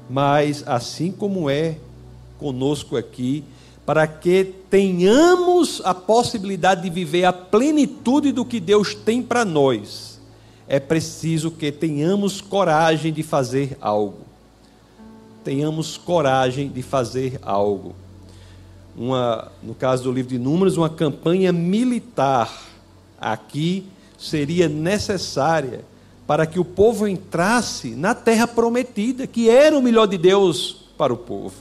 Mas 0.10 0.64
assim 0.66 1.12
como 1.12 1.50
é 1.50 1.78
conosco 2.40 2.96
aqui, 2.96 3.44
para 3.86 4.06
que 4.06 4.54
tenhamos 4.70 5.82
a 5.84 5.94
possibilidade 5.94 6.84
de 6.84 6.90
viver 6.90 7.26
a 7.26 7.34
plenitude 7.34 8.32
do 8.32 8.46
que 8.46 8.60
Deus 8.60 8.94
tem 8.94 9.22
para 9.22 9.44
nós, 9.44 10.07
é 10.68 10.80
preciso 10.80 11.50
que 11.50 11.72
tenhamos 11.72 12.42
coragem 12.42 13.14
de 13.14 13.24
fazer 13.24 13.78
algo. 13.80 14.20
Tenhamos 15.44 15.98
coragem 15.98 16.68
de 16.68 16.82
fazer 16.82 17.40
algo. 17.42 17.96
Uma, 18.96 19.52
no 19.64 19.74
caso 19.74 20.04
do 20.04 20.12
livro 20.12 20.32
de 20.32 20.40
Números, 20.40 20.76
uma 20.76 20.90
campanha 20.90 21.54
militar 21.54 22.52
aqui 23.20 23.86
seria 24.18 24.68
necessária 24.68 25.86
para 26.26 26.46
que 26.46 26.60
o 26.60 26.66
povo 26.66 27.08
entrasse 27.08 27.92
na 27.92 28.14
terra 28.14 28.46
prometida, 28.46 29.26
que 29.26 29.50
era 29.50 29.78
o 29.78 29.82
melhor 29.82 30.08
de 30.08 30.18
Deus 30.18 30.88
para 30.98 31.14
o 31.14 31.18
povo. 31.18 31.56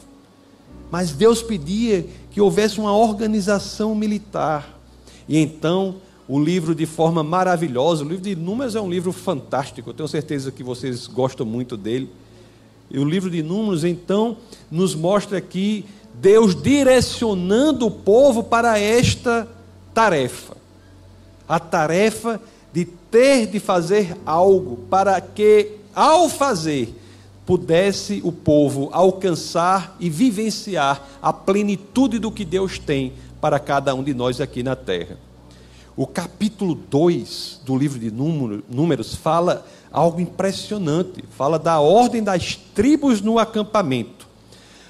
Mas 0.90 1.12
Deus 1.12 1.42
pedia 1.42 2.04
que 2.32 2.40
houvesse 2.40 2.80
uma 2.80 2.96
organização 2.96 3.94
militar. 3.94 4.76
E 5.28 5.38
então, 5.38 5.96
o 6.28 6.42
livro, 6.42 6.74
de 6.74 6.86
forma 6.86 7.22
maravilhosa, 7.22 8.04
o 8.04 8.08
livro 8.08 8.24
de 8.24 8.34
Números 8.34 8.74
é 8.74 8.80
um 8.80 8.90
livro 8.90 9.12
fantástico, 9.12 9.90
eu 9.90 9.94
tenho 9.94 10.08
certeza 10.08 10.50
que 10.50 10.62
vocês 10.62 11.06
gostam 11.06 11.46
muito 11.46 11.76
dele. 11.76 12.10
E 12.90 12.98
o 12.98 13.04
livro 13.04 13.30
de 13.30 13.42
Números, 13.42 13.84
então, 13.84 14.36
nos 14.70 14.94
mostra 14.94 15.38
aqui 15.38 15.84
Deus 16.14 16.60
direcionando 16.60 17.86
o 17.86 17.90
povo 17.90 18.42
para 18.42 18.78
esta 18.78 19.46
tarefa. 19.94 20.56
A 21.48 21.60
tarefa 21.60 22.40
de 22.72 22.84
ter 22.84 23.46
de 23.46 23.60
fazer 23.60 24.16
algo 24.24 24.78
para 24.90 25.20
que, 25.20 25.72
ao 25.94 26.28
fazer, 26.28 26.94
pudesse 27.44 28.20
o 28.24 28.32
povo 28.32 28.88
alcançar 28.92 29.96
e 30.00 30.10
vivenciar 30.10 31.06
a 31.22 31.32
plenitude 31.32 32.18
do 32.18 32.32
que 32.32 32.44
Deus 32.44 32.78
tem 32.78 33.12
para 33.40 33.60
cada 33.60 33.94
um 33.94 34.02
de 34.02 34.12
nós 34.12 34.40
aqui 34.40 34.62
na 34.64 34.74
terra. 34.74 35.25
O 35.98 36.06
capítulo 36.06 36.74
2 36.74 37.62
do 37.64 37.74
livro 37.74 37.98
de 37.98 38.10
Números 38.10 39.14
fala 39.14 39.66
algo 39.90 40.20
impressionante, 40.20 41.24
fala 41.30 41.58
da 41.58 41.80
ordem 41.80 42.22
das 42.22 42.54
tribos 42.54 43.22
no 43.22 43.38
acampamento. 43.38 44.28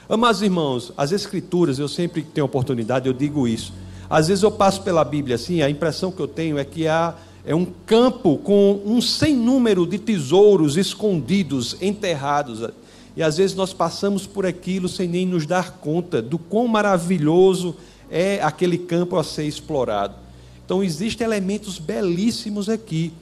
Amados 0.09 0.43
irmãos, 0.43 0.93
as 0.97 1.13
escrituras, 1.13 1.79
eu 1.79 1.87
sempre 1.87 2.23
que 2.23 2.31
tenho 2.31 2.45
oportunidade, 2.45 3.07
eu 3.07 3.13
digo 3.13 3.47
isso. 3.47 3.73
Às 4.11 4.27
vezes 4.27 4.43
eu 4.43 4.51
passo 4.51 4.83
pela 4.83 5.05
Bíblia 5.05 5.37
assim, 5.37 5.63
a 5.63 5.71
impressão 5.71 6.11
que 6.11 6.19
eu 6.19 6.27
tenho 6.27 6.59
é 6.59 6.65
que 6.65 6.89
há 6.89 7.15
é 7.45 7.55
um 7.55 7.67
campo 7.87 8.37
com 8.39 8.83
um 8.85 9.01
sem 9.01 9.37
número 9.37 9.87
de 9.87 10.01
tesouros 10.01 10.77
escondidos, 10.77 11.77
enterrados. 11.81 12.69
E 13.17 13.23
às 13.23 13.37
vezes 13.37 13.55
nós 13.55 13.73
passamos 13.73 14.27
por 14.27 14.45
aquilo 14.45 14.89
sem 14.89 15.07
nem 15.07 15.25
nos 15.25 15.47
dar 15.47 15.79
conta 15.79 16.21
do 16.21 16.37
quão 16.37 16.67
maravilhoso 16.67 17.77
é 18.11 18.43
aquele 18.43 18.77
campo 18.77 19.17
a 19.17 19.23
ser 19.23 19.45
explorado. 19.45 20.26
Então 20.67 20.83
existem 20.83 21.25
elementos 21.25 21.79
belíssimos 21.79 22.69
aqui. 22.69 23.13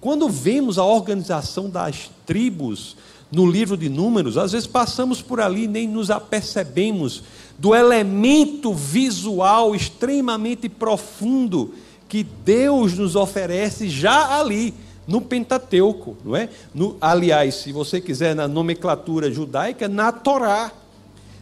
Quando 0.00 0.28
vemos 0.28 0.78
a 0.78 0.84
organização 0.84 1.68
das 1.68 2.10
tribos 2.26 2.96
no 3.30 3.46
livro 3.46 3.76
de 3.76 3.90
Números, 3.90 4.38
às 4.38 4.52
vezes 4.52 4.66
passamos 4.66 5.20
por 5.20 5.38
ali 5.38 5.64
e 5.64 5.68
nem 5.68 5.86
nos 5.86 6.10
apercebemos 6.10 7.22
do 7.58 7.74
elemento 7.74 8.72
visual 8.72 9.74
extremamente 9.74 10.68
profundo 10.68 11.74
que 12.08 12.24
Deus 12.24 12.94
nos 12.94 13.14
oferece 13.16 13.88
já 13.88 14.38
ali, 14.38 14.74
no 15.06 15.20
Pentateuco, 15.20 16.16
não 16.24 16.34
é? 16.34 16.48
No, 16.74 16.96
aliás, 17.00 17.56
se 17.56 17.72
você 17.72 18.00
quiser 18.00 18.34
na 18.34 18.48
nomenclatura 18.48 19.30
judaica, 19.30 19.88
na 19.88 20.10
Torá. 20.10 20.72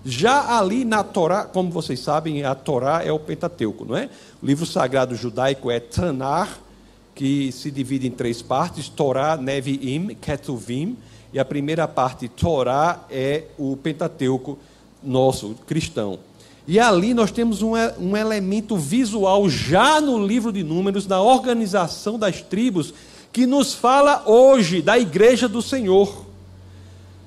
Já 0.04 0.59
ali 0.59 0.85
na 0.85 1.04
Torá, 1.04 1.44
como 1.44 1.71
vocês 1.71 2.00
sabem, 2.00 2.42
a 2.44 2.54
Torá 2.54 3.02
é 3.04 3.12
o 3.12 3.18
Pentateuco, 3.21 3.85
não 3.85 3.97
é? 3.97 4.11
O 4.42 4.47
livro 4.47 4.66
sagrado 4.66 5.14
judaico 5.14 5.71
é 5.71 5.78
Tanar, 5.78 6.59
que 7.14 7.52
se 7.52 7.71
divide 7.71 8.09
em 8.09 8.11
três 8.11 8.42
partes: 8.42 8.88
Torá, 8.88 9.37
Nevi'im, 9.37 10.16
Ketuvim, 10.16 10.97
e 11.32 11.38
a 11.38 11.44
primeira 11.44 11.87
parte, 11.87 12.28
Torá, 12.28 13.04
é 13.09 13.44
o 13.56 13.76
Pentateuco 13.76 14.59
nosso, 15.02 15.54
cristão. 15.66 16.18
E 16.66 16.78
ali 16.78 17.14
nós 17.14 17.30
temos 17.30 17.62
um, 17.62 17.73
um 17.99 18.16
elemento 18.16 18.76
visual 18.76 19.49
já 19.49 20.00
no 20.00 20.25
livro 20.25 20.52
de 20.52 20.62
Números, 20.62 21.06
na 21.06 21.21
organização 21.21 22.18
das 22.18 22.40
tribos, 22.40 22.94
que 23.32 23.47
nos 23.47 23.75
fala 23.75 24.23
hoje 24.26 24.82
da 24.82 24.99
igreja 24.99 25.49
do 25.49 25.62
Senhor. 25.62 26.25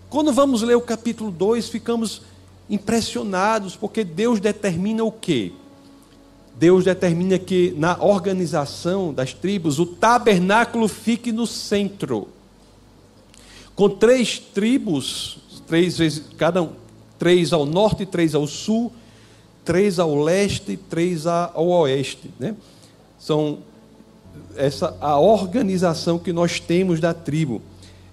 Quando 0.10 0.32
vamos 0.32 0.62
ler 0.62 0.76
o 0.76 0.82
capítulo 0.82 1.32
2, 1.32 1.68
ficamos 1.68 2.22
impressionados, 2.70 3.76
porque 3.76 4.04
Deus 4.04 4.40
determina 4.40 5.04
o 5.04 5.12
quê? 5.12 5.52
Deus 6.58 6.86
determina 6.86 7.38
que 7.38 7.74
na 7.78 8.02
organização 8.02 9.14
das 9.14 9.34
tribos 9.34 9.78
o 9.78 9.86
tabernáculo 9.86 10.88
fique 10.88 11.32
no 11.32 11.46
centro. 11.46 12.30
Com 13.76 13.90
três 13.90 14.40
tribos, 14.40 15.38
três 15.68 15.98
vezes, 15.98 16.24
cada 16.38 16.64
um, 16.64 16.70
três 17.20 17.52
ao 17.52 17.66
norte 17.66 18.06
três 18.06 18.34
ao 18.34 18.48
sul, 18.48 18.92
três 19.66 20.00
ao 20.00 20.16
leste 20.24 20.74
e 20.74 20.78
três 20.78 21.28
ao 21.28 21.68
oeste. 21.68 22.32
Né? 22.40 22.56
São 23.20 23.60
essa 24.56 24.96
a 25.02 25.20
organização 25.20 26.18
que 26.18 26.32
nós 26.32 26.60
temos 26.60 27.02
da 27.02 27.14
tribo. 27.14 27.62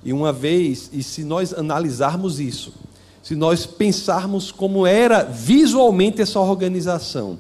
E 0.05 0.13
uma 0.13 0.33
vez, 0.33 0.91
e 0.93 1.01
se 1.01 1.23
nós 1.23 1.55
analisarmos 1.55 2.41
isso, 2.41 2.75
se 3.23 3.37
nós 3.37 3.64
pensarmos 3.64 4.50
como 4.50 4.87
era 4.87 5.23
visualmente 5.23 6.21
essa 6.21 6.41
organização, 6.41 7.38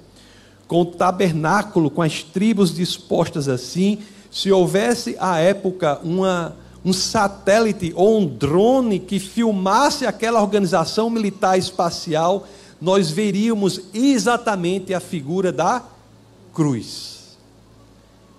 com 0.68 0.82
o 0.82 0.86
tabernáculo, 0.86 1.90
com 1.90 2.00
as 2.00 2.22
tribos 2.22 2.74
dispostas 2.74 3.48
assim, 3.48 3.98
se 4.30 4.50
houvesse 4.50 5.16
à 5.20 5.38
época 5.38 6.00
uma, 6.02 6.56
um 6.84 6.92
satélite 6.92 7.92
ou 7.94 8.20
um 8.20 8.26
drone 8.26 8.98
que 8.98 9.18
filmasse 9.18 10.06
aquela 10.06 10.40
organização 10.40 11.10
militar 11.10 11.58
espacial, 11.58 12.46
nós 12.80 13.10
veríamos 13.10 13.80
exatamente 13.92 14.94
a 14.94 15.00
figura 15.00 15.52
da 15.52 15.82
cruz. 16.54 17.36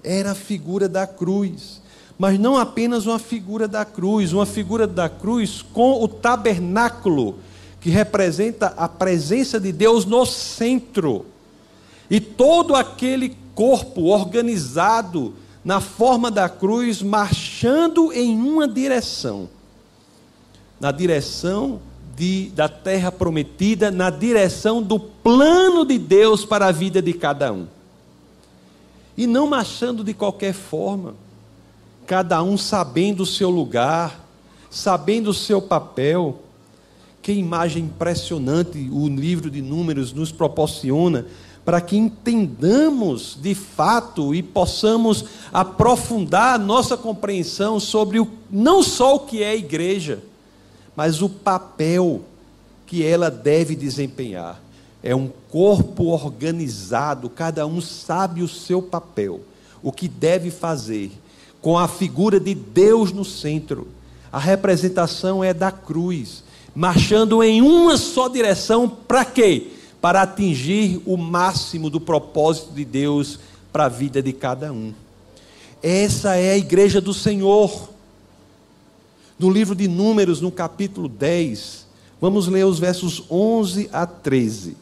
Era 0.03 0.31
a 0.31 0.35
figura 0.35 0.89
da 0.89 1.05
cruz. 1.05 1.82
Mas 2.23 2.39
não 2.39 2.55
apenas 2.55 3.05
uma 3.05 3.19
figura 3.19 3.67
da 3.67 3.83
cruz, 3.83 4.31
uma 4.31 4.45
figura 4.45 4.87
da 4.87 5.09
cruz 5.09 5.61
com 5.61 6.01
o 6.01 6.07
tabernáculo, 6.07 7.37
que 7.81 7.89
representa 7.89 8.67
a 8.77 8.87
presença 8.87 9.59
de 9.59 9.73
Deus 9.73 10.05
no 10.05 10.25
centro. 10.25 11.25
E 12.09 12.21
todo 12.21 12.75
aquele 12.75 13.35
corpo 13.53 14.03
organizado 14.03 15.33
na 15.65 15.81
forma 15.81 16.31
da 16.31 16.47
cruz, 16.47 17.01
marchando 17.01 18.13
em 18.13 18.39
uma 18.39 18.69
direção 18.69 19.49
na 20.79 20.93
direção 20.93 21.81
de, 22.15 22.49
da 22.55 22.69
terra 22.69 23.11
prometida 23.11 23.91
na 23.91 24.09
direção 24.09 24.81
do 24.81 24.97
plano 24.97 25.85
de 25.85 25.97
Deus 25.97 26.45
para 26.45 26.67
a 26.67 26.71
vida 26.71 27.01
de 27.01 27.11
cada 27.11 27.51
um. 27.51 27.67
E 29.17 29.27
não 29.27 29.45
marchando 29.45 30.05
de 30.05 30.13
qualquer 30.13 30.53
forma, 30.53 31.15
cada 32.05 32.41
um 32.43 32.57
sabendo 32.57 33.23
o 33.23 33.25
seu 33.25 33.49
lugar, 33.49 34.27
sabendo 34.69 35.29
o 35.29 35.33
seu 35.33 35.61
papel. 35.61 36.39
Que 37.21 37.31
imagem 37.31 37.85
impressionante 37.85 38.89
o 38.91 39.07
livro 39.07 39.49
de 39.49 39.61
Números 39.61 40.11
nos 40.11 40.31
proporciona 40.31 41.25
para 41.65 41.79
que 41.79 41.95
entendamos 41.95 43.37
de 43.41 43.55
fato 43.55 44.35
e 44.35 44.43
possamos 44.43 45.25
aprofundar 45.51 46.59
nossa 46.59 46.97
compreensão 46.97 47.79
sobre 47.79 48.19
o, 48.19 48.27
não 48.51 48.83
só 48.83 49.15
o 49.15 49.19
que 49.21 49.41
é 49.41 49.51
a 49.51 49.55
igreja, 49.55 50.21
mas 50.95 51.21
o 51.21 51.29
papel 51.29 52.21
que 52.85 53.05
ela 53.05 53.31
deve 53.31 53.75
desempenhar. 53.75 54.61
É 55.01 55.15
um 55.15 55.29
corpo 55.49 56.05
organizado, 56.05 57.29
cada 57.29 57.65
um 57.65 57.81
sabe 57.81 58.41
o 58.41 58.47
seu 58.47 58.81
papel, 58.81 59.41
o 59.81 59.91
que 59.91 60.07
deve 60.07 60.49
fazer, 60.49 61.11
com 61.63 61.79
a 61.79 61.87
figura 61.87 62.39
de 62.39 62.53
Deus 62.53 63.11
no 63.11 63.25
centro. 63.25 63.87
A 64.31 64.37
representação 64.37 65.43
é 65.43 65.51
da 65.51 65.71
cruz, 65.71 66.43
marchando 66.75 67.41
em 67.41 67.59
uma 67.59 67.97
só 67.97 68.27
direção, 68.27 68.87
para 68.87 69.25
quê? 69.25 69.71
para 70.03 70.23
atingir 70.23 71.01
o 71.05 71.15
máximo 71.15 71.89
do 71.89 71.97
propósito 71.97 72.73
de 72.73 72.83
Deus 72.83 73.39
para 73.71 73.85
a 73.85 73.89
vida 73.89 74.21
de 74.21 74.33
cada 74.33 74.69
um. 74.69 74.93
Essa 75.81 76.35
é 76.35 76.51
a 76.51 76.57
igreja 76.57 76.99
do 76.99 77.13
Senhor. 77.13 77.89
No 79.39 79.49
livro 79.49 79.73
de 79.73 79.87
Números, 79.87 80.41
no 80.41 80.51
capítulo 80.51 81.07
10, 81.07 81.87
vamos 82.19 82.49
ler 82.49 82.65
os 82.65 82.79
versos 82.79 83.23
11 83.31 83.89
a 83.93 84.05
13. 84.05 84.75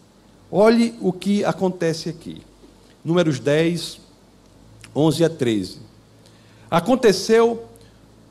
Olhe 0.49 0.95
o 0.99 1.13
que 1.13 1.45
acontece 1.45 2.09
aqui. 2.09 2.41
Números 3.05 3.39
10, 3.39 3.99
11 4.95 5.23
a 5.23 5.29
13. 5.29 5.90
Aconteceu 6.71 7.65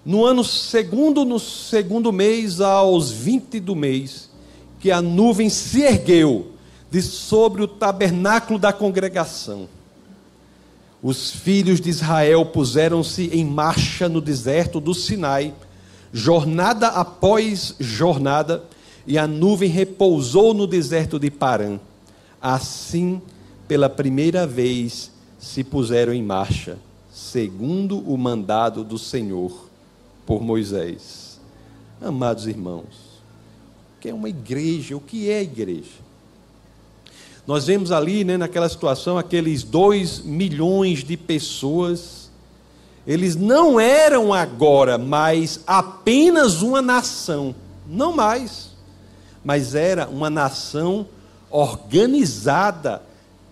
no 0.03 0.25
ano 0.25 0.43
segundo, 0.43 1.27
no 1.27 1.39
segundo 1.39 2.11
mês, 2.11 2.59
aos 2.59 3.11
20 3.11 3.61
do 3.61 3.77
mês, 3.77 4.31
que 4.81 4.91
a 4.91 5.03
nuvem 5.03 5.51
se 5.51 5.83
ergueu 5.83 6.53
de 6.91 7.03
sobre 7.03 7.63
o 7.63 7.69
tabernáculo 7.69 8.59
da 8.59 8.73
congregação. 8.73 9.69
Os 11.03 11.31
filhos 11.31 11.83
de 11.83 11.91
Israel 11.91 12.47
puseram-se 12.47 13.27
em 13.27 13.45
marcha 13.45 14.09
no 14.09 14.23
deserto 14.23 14.81
do 14.81 14.95
Sinai, 14.95 15.53
jornada 16.11 16.89
após 16.89 17.75
jornada, 17.79 18.65
e 19.07 19.19
a 19.19 19.27
nuvem 19.27 19.69
repousou 19.69 20.55
no 20.55 20.67
deserto 20.67 21.19
de 21.19 21.31
Parã. 21.31 21.79
Assim, 22.41 23.21
pela 23.69 23.91
primeira 23.91 24.47
vez, 24.47 25.11
se 25.39 25.63
puseram 25.63 26.15
em 26.15 26.23
marcha, 26.23 26.79
segundo 27.21 27.99
o 27.99 28.17
mandado 28.17 28.83
do 28.83 28.99
Senhor 28.99 29.69
por 30.25 30.43
Moisés. 30.43 31.39
Amados 32.01 32.47
irmãos, 32.47 33.21
o 33.97 34.01
que 34.01 34.09
é 34.09 34.15
uma 34.15 34.31
igreja? 34.31 34.97
O 34.97 35.01
que 35.01 35.29
é 35.29 35.43
igreja? 35.43 36.01
Nós 37.47 37.67
vemos 37.67 37.93
ali, 37.93 38.25
né, 38.25 38.39
naquela 38.39 38.69
situação, 38.69 39.19
aqueles 39.19 39.63
dois 39.63 40.21
milhões 40.21 41.05
de 41.05 41.15
pessoas. 41.17 42.31
Eles 43.07 43.37
não 43.37 43.79
eram 43.79 44.33
agora 44.33 44.97
mais 44.97 45.61
apenas 45.67 46.63
uma 46.63 46.81
nação, 46.81 47.55
não 47.87 48.17
mais, 48.17 48.71
mas 49.45 49.75
era 49.75 50.09
uma 50.09 50.31
nação 50.31 51.07
organizada, 51.51 53.03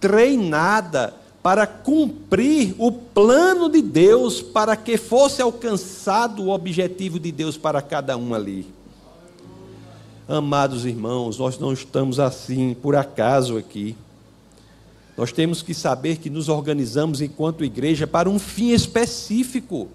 treinada 0.01 1.18
para 1.43 1.67
cumprir 1.67 2.75
o 2.79 2.91
plano 2.91 3.69
de 3.69 3.81
Deus 3.81 4.43
para 4.43 4.77
que 4.77 4.97
fosse 4.97 5.41
alcançado 5.41 6.43
o 6.45 6.51
objetivo 6.51 7.19
de 7.19 7.31
Deus 7.31 7.57
para 7.57 7.81
cada 7.81 8.17
um 8.17 8.35
ali. 8.35 8.67
Amados 10.27 10.85
irmãos, 10.85 11.39
nós 11.39 11.59
não 11.59 11.73
estamos 11.73 12.21
assim 12.21 12.75
por 12.75 12.95
acaso 12.95 13.57
aqui. 13.57 13.97
Nós 15.17 15.33
temos 15.33 15.63
que 15.63 15.73
saber 15.73 16.19
que 16.19 16.29
nos 16.29 16.49
organizamos 16.49 17.21
enquanto 17.21 17.65
igreja 17.65 18.07
para 18.07 18.29
um 18.29 18.39
fim 18.39 18.71
específico. 18.71 19.89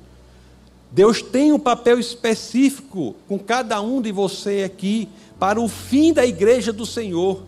Deus 0.91 1.21
tem 1.21 1.51
um 1.51 1.59
papel 1.59 1.99
específico 1.99 3.15
com 3.27 3.37
cada 3.37 3.81
um 3.81 4.01
de 4.01 4.11
você 4.11 4.63
aqui 4.63 5.07
para 5.39 5.61
o 5.61 5.67
fim 5.67 6.11
da 6.13 6.25
igreja 6.25 6.73
do 6.73 6.85
Senhor. 6.85 7.43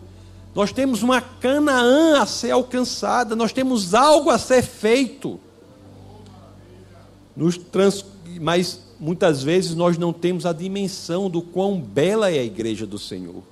Nós 0.56 0.72
temos 0.72 1.02
uma 1.02 1.20
Canaã 1.20 2.22
a 2.22 2.24
ser 2.24 2.50
alcançada, 2.50 3.36
nós 3.36 3.52
temos 3.52 3.92
algo 3.92 4.30
a 4.30 4.38
ser 4.38 4.62
feito. 4.62 5.38
Trans... 7.70 8.02
Mas 8.40 8.80
muitas 8.98 9.42
vezes 9.42 9.74
nós 9.74 9.98
não 9.98 10.14
temos 10.14 10.46
a 10.46 10.54
dimensão 10.54 11.28
do 11.28 11.42
quão 11.42 11.78
bela 11.78 12.30
é 12.30 12.38
a 12.38 12.42
igreja 12.42 12.86
do 12.86 12.98
Senhor. 12.98 13.42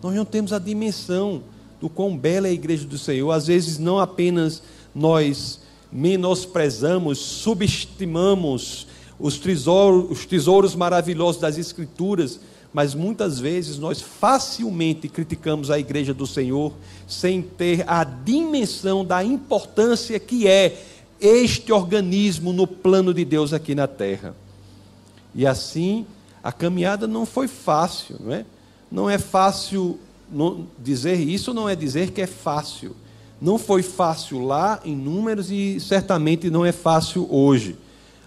Nós 0.00 0.14
não 0.14 0.24
temos 0.24 0.52
a 0.52 0.60
dimensão 0.60 1.42
do 1.80 1.88
quão 1.88 2.16
bela 2.16 2.46
é 2.46 2.50
a 2.50 2.54
igreja 2.54 2.86
do 2.86 2.96
Senhor. 2.96 3.32
Às 3.32 3.48
vezes 3.48 3.80
não 3.80 3.98
apenas 3.98 4.62
nós 4.94 5.58
menosprezamos, 5.90 7.18
subestimamos 7.18 8.86
os 9.18 9.36
tesouros, 9.36 10.12
os 10.12 10.26
tesouros 10.26 10.76
maravilhosos 10.76 11.40
das 11.40 11.58
Escrituras, 11.58 12.38
mas 12.74 12.92
muitas 12.92 13.38
vezes 13.38 13.78
nós 13.78 14.02
facilmente 14.02 15.08
criticamos 15.08 15.70
a 15.70 15.78
igreja 15.78 16.12
do 16.12 16.26
Senhor 16.26 16.72
sem 17.06 17.40
ter 17.40 17.88
a 17.88 18.02
dimensão 18.02 19.04
da 19.04 19.22
importância 19.22 20.18
que 20.18 20.48
é 20.48 20.76
este 21.20 21.72
organismo 21.72 22.52
no 22.52 22.66
plano 22.66 23.14
de 23.14 23.24
Deus 23.24 23.52
aqui 23.52 23.76
na 23.76 23.86
terra. 23.86 24.34
E 25.32 25.46
assim, 25.46 26.04
a 26.42 26.50
caminhada 26.50 27.06
não 27.06 27.24
foi 27.24 27.46
fácil, 27.46 28.16
não 28.18 28.34
é? 28.34 28.44
Não 28.90 29.08
é 29.08 29.18
fácil 29.18 30.00
não, 30.30 30.66
dizer 30.76 31.20
isso, 31.20 31.54
não 31.54 31.68
é 31.68 31.76
dizer 31.76 32.10
que 32.10 32.22
é 32.22 32.26
fácil. 32.26 32.96
Não 33.40 33.56
foi 33.56 33.84
fácil 33.84 34.44
lá 34.44 34.80
em 34.84 34.96
números 34.96 35.48
e 35.48 35.78
certamente 35.78 36.50
não 36.50 36.66
é 36.66 36.72
fácil 36.72 37.28
hoje. 37.30 37.76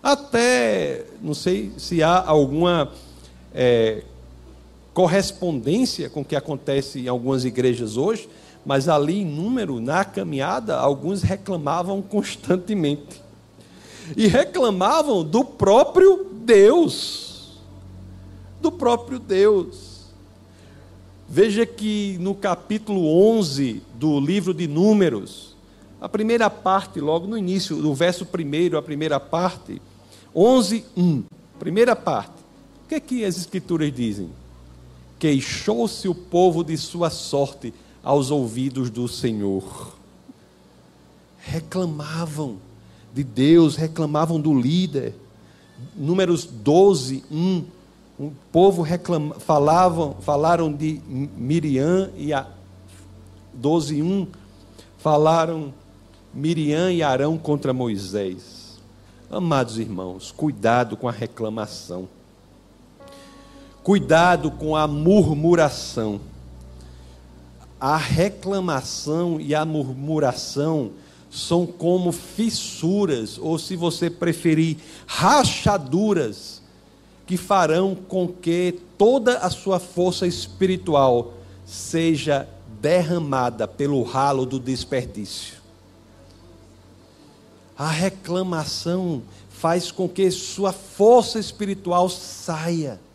Até, 0.01 1.05
não 1.21 1.33
sei 1.33 1.73
se 1.77 2.01
há 2.01 2.23
alguma 2.25 2.93
é, 3.53 4.03
correspondência 4.97 6.09
com 6.09 6.21
o 6.21 6.25
que 6.25 6.35
acontece 6.35 7.01
em 7.01 7.07
algumas 7.07 7.45
igrejas 7.45 7.97
hoje, 7.97 8.27
mas 8.65 8.89
ali 8.89 9.21
em 9.21 9.25
número, 9.25 9.79
na 9.79 10.03
caminhada, 10.03 10.75
alguns 10.75 11.21
reclamavam 11.21 12.01
constantemente. 12.01 13.21
E 14.15 14.25
reclamavam 14.25 15.23
do 15.23 15.45
próprio 15.45 16.25
Deus. 16.43 17.59
Do 18.59 18.71
próprio 18.71 19.19
Deus. 19.19 20.07
Veja 21.29 21.63
que 21.63 22.17
no 22.19 22.33
capítulo 22.33 23.07
11 23.37 23.83
do 23.93 24.19
livro 24.19 24.51
de 24.51 24.67
Números, 24.67 25.55
a 26.01 26.09
primeira 26.09 26.49
parte, 26.49 26.99
logo 26.99 27.27
no 27.27 27.37
início, 27.37 27.75
do 27.75 27.93
verso 27.93 28.25
primeiro, 28.25 28.79
a 28.79 28.81
primeira 28.81 29.19
parte, 29.19 29.79
11, 30.35 30.83
1, 30.97 31.23
primeira 31.59 31.95
parte. 31.95 32.33
O 32.83 32.89
que 32.89 32.95
é 32.95 32.99
que 32.99 33.23
as 33.23 33.37
escrituras 33.37 33.93
dizem? 33.93 34.31
Queixou-se 35.19 36.07
o 36.07 36.15
povo 36.15 36.63
de 36.63 36.77
sua 36.77 37.09
sorte 37.09 37.73
aos 38.03 38.31
ouvidos 38.31 38.89
do 38.89 39.07
Senhor. 39.07 39.95
Reclamavam 41.39 42.57
de 43.13 43.23
Deus, 43.23 43.75
reclamavam 43.75 44.39
do 44.39 44.53
líder. 44.59 45.15
Números 45.95 46.45
12, 46.45 47.23
1. 47.31 47.63
O 48.19 48.31
povo 48.51 48.81
reclama, 48.81 49.35
falavam, 49.35 50.15
falaram 50.21 50.71
de 50.71 51.01
Miriam 51.07 52.11
e 52.15 52.33
a 52.33 52.47
12, 53.53 54.01
1. 54.01 54.27
Falaram 54.97 55.73
Miriam 56.33 56.91
e 56.91 57.03
Arão 57.03 57.37
contra 57.37 57.73
Moisés. 57.73 58.79
Amados 59.29 59.77
irmãos, 59.77 60.31
cuidado 60.31 60.95
com 60.95 61.07
a 61.07 61.11
reclamação. 61.11 62.07
Cuidado 63.87 64.51
com 64.51 64.75
a 64.75 64.85
murmuração. 64.85 66.19
A 67.79 67.95
reclamação 67.95 69.39
e 69.39 69.55
a 69.55 69.63
murmuração 69.63 70.91
são 71.31 71.65
como 71.65 72.11
fissuras, 72.11 73.37
ou 73.37 73.57
se 73.57 73.77
você 73.77 74.09
preferir, 74.09 74.75
rachaduras, 75.05 76.61
que 77.25 77.37
farão 77.37 77.95
com 77.95 78.27
que 78.27 78.77
toda 78.97 79.37
a 79.37 79.49
sua 79.49 79.79
força 79.79 80.27
espiritual 80.27 81.35
seja 81.65 82.45
derramada 82.81 83.69
pelo 83.69 84.03
ralo 84.03 84.45
do 84.45 84.59
desperdício. 84.59 85.59
A 87.77 87.87
reclamação 87.87 89.21
faz 89.49 89.93
com 89.93 90.09
que 90.09 90.29
sua 90.29 90.73
força 90.73 91.39
espiritual 91.39 92.09
saia 92.09 93.06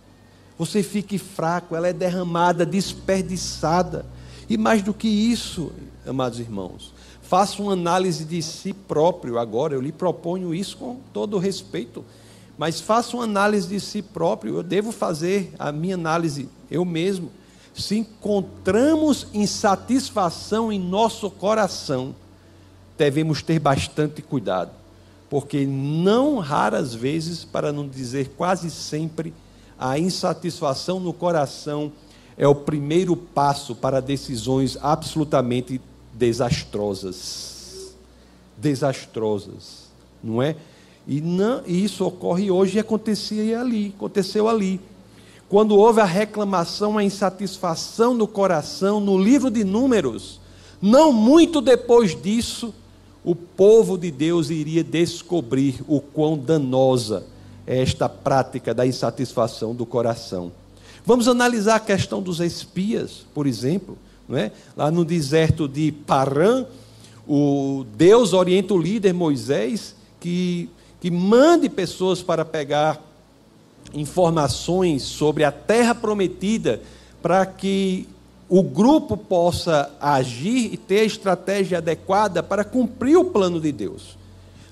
você 0.65 0.81
fique 0.81 1.19
fraco, 1.19 1.75
ela 1.75 1.89
é 1.89 1.93
derramada, 1.93 2.65
desperdiçada. 2.65 4.07
E 4.49 4.57
mais 4.57 4.81
do 4.81 4.95
que 4.95 5.09
isso, 5.09 5.73
amados 6.07 6.39
irmãos, 6.39 6.95
faça 7.21 7.61
uma 7.61 7.73
análise 7.73 8.25
de 8.25 8.41
si 8.41 8.73
próprio 8.73 9.41
agora, 9.41 9.75
eu 9.75 9.81
lhe 9.81 9.91
proponho 9.91 10.55
isso 10.55 10.77
com 10.77 10.99
todo 11.13 11.37
respeito, 11.37 12.05
mas 12.57 12.81
faça 12.81 13.17
uma 13.17 13.25
análise 13.25 13.67
de 13.67 13.81
si 13.81 14.03
próprio, 14.03 14.57
eu 14.57 14.63
devo 14.63 14.93
fazer 14.93 15.53
a 15.59 15.73
minha 15.73 15.97
análise 15.97 16.49
eu 16.71 16.85
mesmo. 16.85 17.33
Se 17.75 17.97
encontramos 17.97 19.27
insatisfação 19.35 20.71
em 20.71 20.79
nosso 20.79 21.29
coração, 21.29 22.15
devemos 22.97 23.43
ter 23.43 23.59
bastante 23.59 24.23
cuidado, 24.23 24.71
porque 25.29 25.67
não 25.67 26.39
raras 26.39 26.95
vezes, 26.95 27.45
para 27.45 27.73
não 27.73 27.89
dizer 27.89 28.35
quase 28.37 28.71
sempre, 28.71 29.35
a 29.83 29.99
insatisfação 29.99 31.01
no 31.01 31.13
coração 31.13 31.91
é 32.37 32.47
o 32.47 32.55
primeiro 32.55 33.17
passo 33.17 33.75
para 33.75 34.01
decisões 34.01 34.79
absolutamente 34.81 35.81
desastrosas. 36.15 37.93
Desastrosas, 38.57 39.89
não 40.23 40.41
é? 40.41 40.55
E, 41.05 41.21
não, 41.21 41.63
e 41.67 41.83
isso 41.83 42.07
ocorre 42.07 42.49
hoje 42.49 42.77
e 42.77 42.81
acontecia 42.81 43.61
ali, 43.61 43.93
aconteceu 43.97 44.49
ali. 44.49 44.81
quando 45.49 45.77
houve 45.77 46.01
a 46.01 46.05
reclamação, 46.05 46.97
a 46.97 47.03
insatisfação 47.03 48.15
no 48.15 48.29
coração, 48.29 49.01
no 49.01 49.19
livro 49.19 49.51
de 49.51 49.65
Números, 49.65 50.41
não 50.81 51.13
muito 51.13 51.61
depois 51.61 52.15
disso, 52.21 52.73
o 53.25 53.35
povo 53.35 53.99
de 53.99 54.13
Deus 54.13 54.49
iria 54.49 54.85
descobrir 54.85 55.83
o 55.89 56.01
quão 56.01 56.39
danosa 56.39 57.25
esta 57.67 58.09
prática 58.09 58.75
da 58.75 58.87
insatisfação 58.87 59.75
do 59.75 59.87
coração. 59.87 60.53
Vamos 61.05 61.29
analisar 61.29 61.77
a 61.77 61.81
questão 61.81 62.23
dos 62.23 62.41
espias, 62.41 63.25
por 63.35 63.47
exemplo. 63.47 63.99
Não 64.29 64.39
é? 64.39 64.53
Lá 64.77 64.91
no 64.91 65.05
deserto 65.05 65.69
de 65.69 65.93
Parã, 65.93 66.65
o 67.27 67.85
Deus 67.97 68.33
orienta 68.33 68.75
o 68.75 68.79
líder 68.79 69.13
Moisés 69.13 69.95
que, 70.21 70.69
que 71.01 71.11
mande 71.11 71.69
pessoas 71.69 72.23
para 72.23 72.45
pegar 72.45 73.01
informações 73.93 75.03
sobre 75.03 75.45
a 75.45 75.53
terra 75.53 75.95
prometida 75.95 76.81
para 77.21 77.45
que 77.45 78.09
o 78.49 78.63
grupo 78.63 79.17
possa 79.17 79.91
agir 80.01 80.73
e 80.73 80.77
ter 80.77 81.01
a 81.01 81.05
estratégia 81.05 81.79
adequada 81.79 82.43
para 82.43 82.65
cumprir 82.65 83.17
o 83.17 83.25
plano 83.25 83.61
de 83.61 83.73
Deus. 83.73 84.17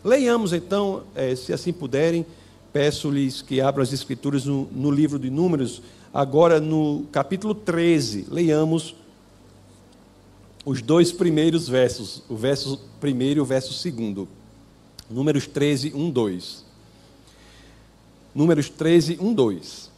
Leiamos 0.05 0.53
então, 0.53 1.03
eh, 1.15 1.35
se 1.35 1.53
assim 1.53 1.73
puderem, 1.73 2.27
peço-lhes 2.73 3.43
que 3.43 3.61
abram 3.61 3.83
as 3.83 3.93
Escrituras 3.93 4.45
no, 4.45 4.69
no 4.73 4.91
livro 4.91 5.19
de 5.19 5.31
Números, 5.31 5.83
agora 6.13 6.61
no 6.61 7.07
capítulo 7.13 7.55
13, 7.55 8.27
leiamos 8.31 8.95
os 10.65 10.83
dois 10.83 11.13
primeiros 11.13 11.69
versos, 11.69 12.23
o 12.29 12.37
verso 12.37 12.81
primeiro 13.01 13.41
e 13.41 13.43
o 13.43 13.45
verso 13.45 13.73
segundo. 13.73 14.29
Números 15.09 15.47
13, 15.47 15.93
1, 15.95 16.11
2. 16.11 16.65
Números 18.35 18.69
13, 18.69 19.19
1, 19.21 19.35
2. 19.35 19.91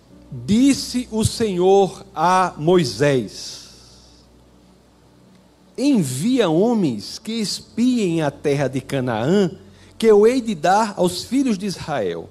Disse 0.46 1.08
o 1.10 1.24
Senhor 1.24 2.06
a 2.14 2.54
Moisés: 2.56 3.62
envia 5.76 6.48
homens 6.48 7.18
que 7.18 7.32
espiem 7.32 8.22
a 8.22 8.30
terra 8.30 8.68
de 8.68 8.80
Canaã, 8.80 9.50
que 9.98 10.06
eu 10.06 10.26
hei 10.26 10.40
de 10.40 10.54
dar 10.54 10.94
aos 10.96 11.24
filhos 11.24 11.56
de 11.56 11.66
Israel. 11.66 12.28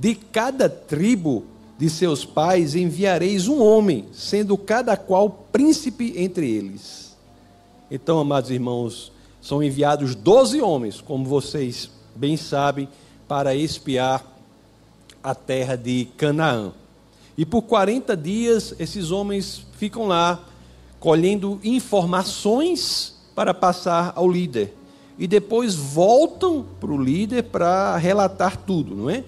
De 0.00 0.14
cada 0.14 0.68
tribo 0.68 1.44
de 1.78 1.88
seus 1.88 2.24
pais 2.24 2.74
enviareis 2.74 3.48
um 3.48 3.62
homem, 3.62 4.06
sendo 4.12 4.56
cada 4.56 4.96
qual 4.96 5.30
príncipe 5.30 6.14
entre 6.16 6.50
eles. 6.50 7.16
Então, 7.90 8.18
amados 8.18 8.50
irmãos, 8.50 9.12
são 9.40 9.62
enviados 9.62 10.14
doze 10.14 10.60
homens, 10.60 11.00
como 11.00 11.24
vocês 11.24 11.90
bem 12.14 12.36
sabem, 12.36 12.88
para 13.26 13.54
espiar 13.54 14.24
a 15.22 15.34
terra 15.34 15.76
de 15.76 16.08
Canaã. 16.16 16.72
E 17.36 17.46
por 17.46 17.62
40 17.62 18.16
dias 18.16 18.74
esses 18.78 19.10
homens 19.10 19.64
ficam 19.78 20.06
lá 20.06 20.44
colhendo 20.98 21.60
informações 21.62 23.16
para 23.34 23.54
passar 23.54 24.12
ao 24.16 24.28
líder. 24.28 24.74
E 25.18 25.26
depois 25.26 25.74
voltam 25.74 26.64
para 26.80 26.90
o 26.90 27.00
líder 27.00 27.44
para 27.44 27.96
relatar 27.96 28.56
tudo, 28.56 28.94
não 28.94 29.10
é? 29.10 29.24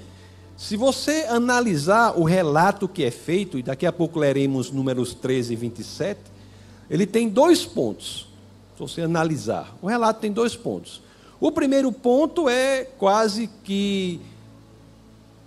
Se 0.60 0.76
você 0.76 1.24
analisar 1.26 2.20
o 2.20 2.22
relato 2.22 2.86
que 2.86 3.02
é 3.02 3.10
feito, 3.10 3.58
e 3.58 3.62
daqui 3.62 3.86
a 3.86 3.92
pouco 3.92 4.18
leremos 4.18 4.70
números 4.70 5.14
13 5.14 5.54
e 5.54 5.56
27, 5.56 6.20
ele 6.90 7.06
tem 7.06 7.30
dois 7.30 7.64
pontos. 7.64 8.28
Se 8.76 8.80
você 8.80 9.00
analisar, 9.00 9.74
o 9.80 9.86
relato 9.86 10.20
tem 10.20 10.30
dois 10.30 10.54
pontos. 10.54 11.00
O 11.40 11.50
primeiro 11.50 11.90
ponto 11.90 12.46
é 12.46 12.84
quase 12.84 13.48
que 13.64 14.20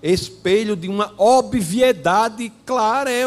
espelho 0.02 0.76
de 0.76 0.88
uma 0.88 1.14
obviedade 1.16 2.52
clara 2.66 3.12
é, 3.12 3.26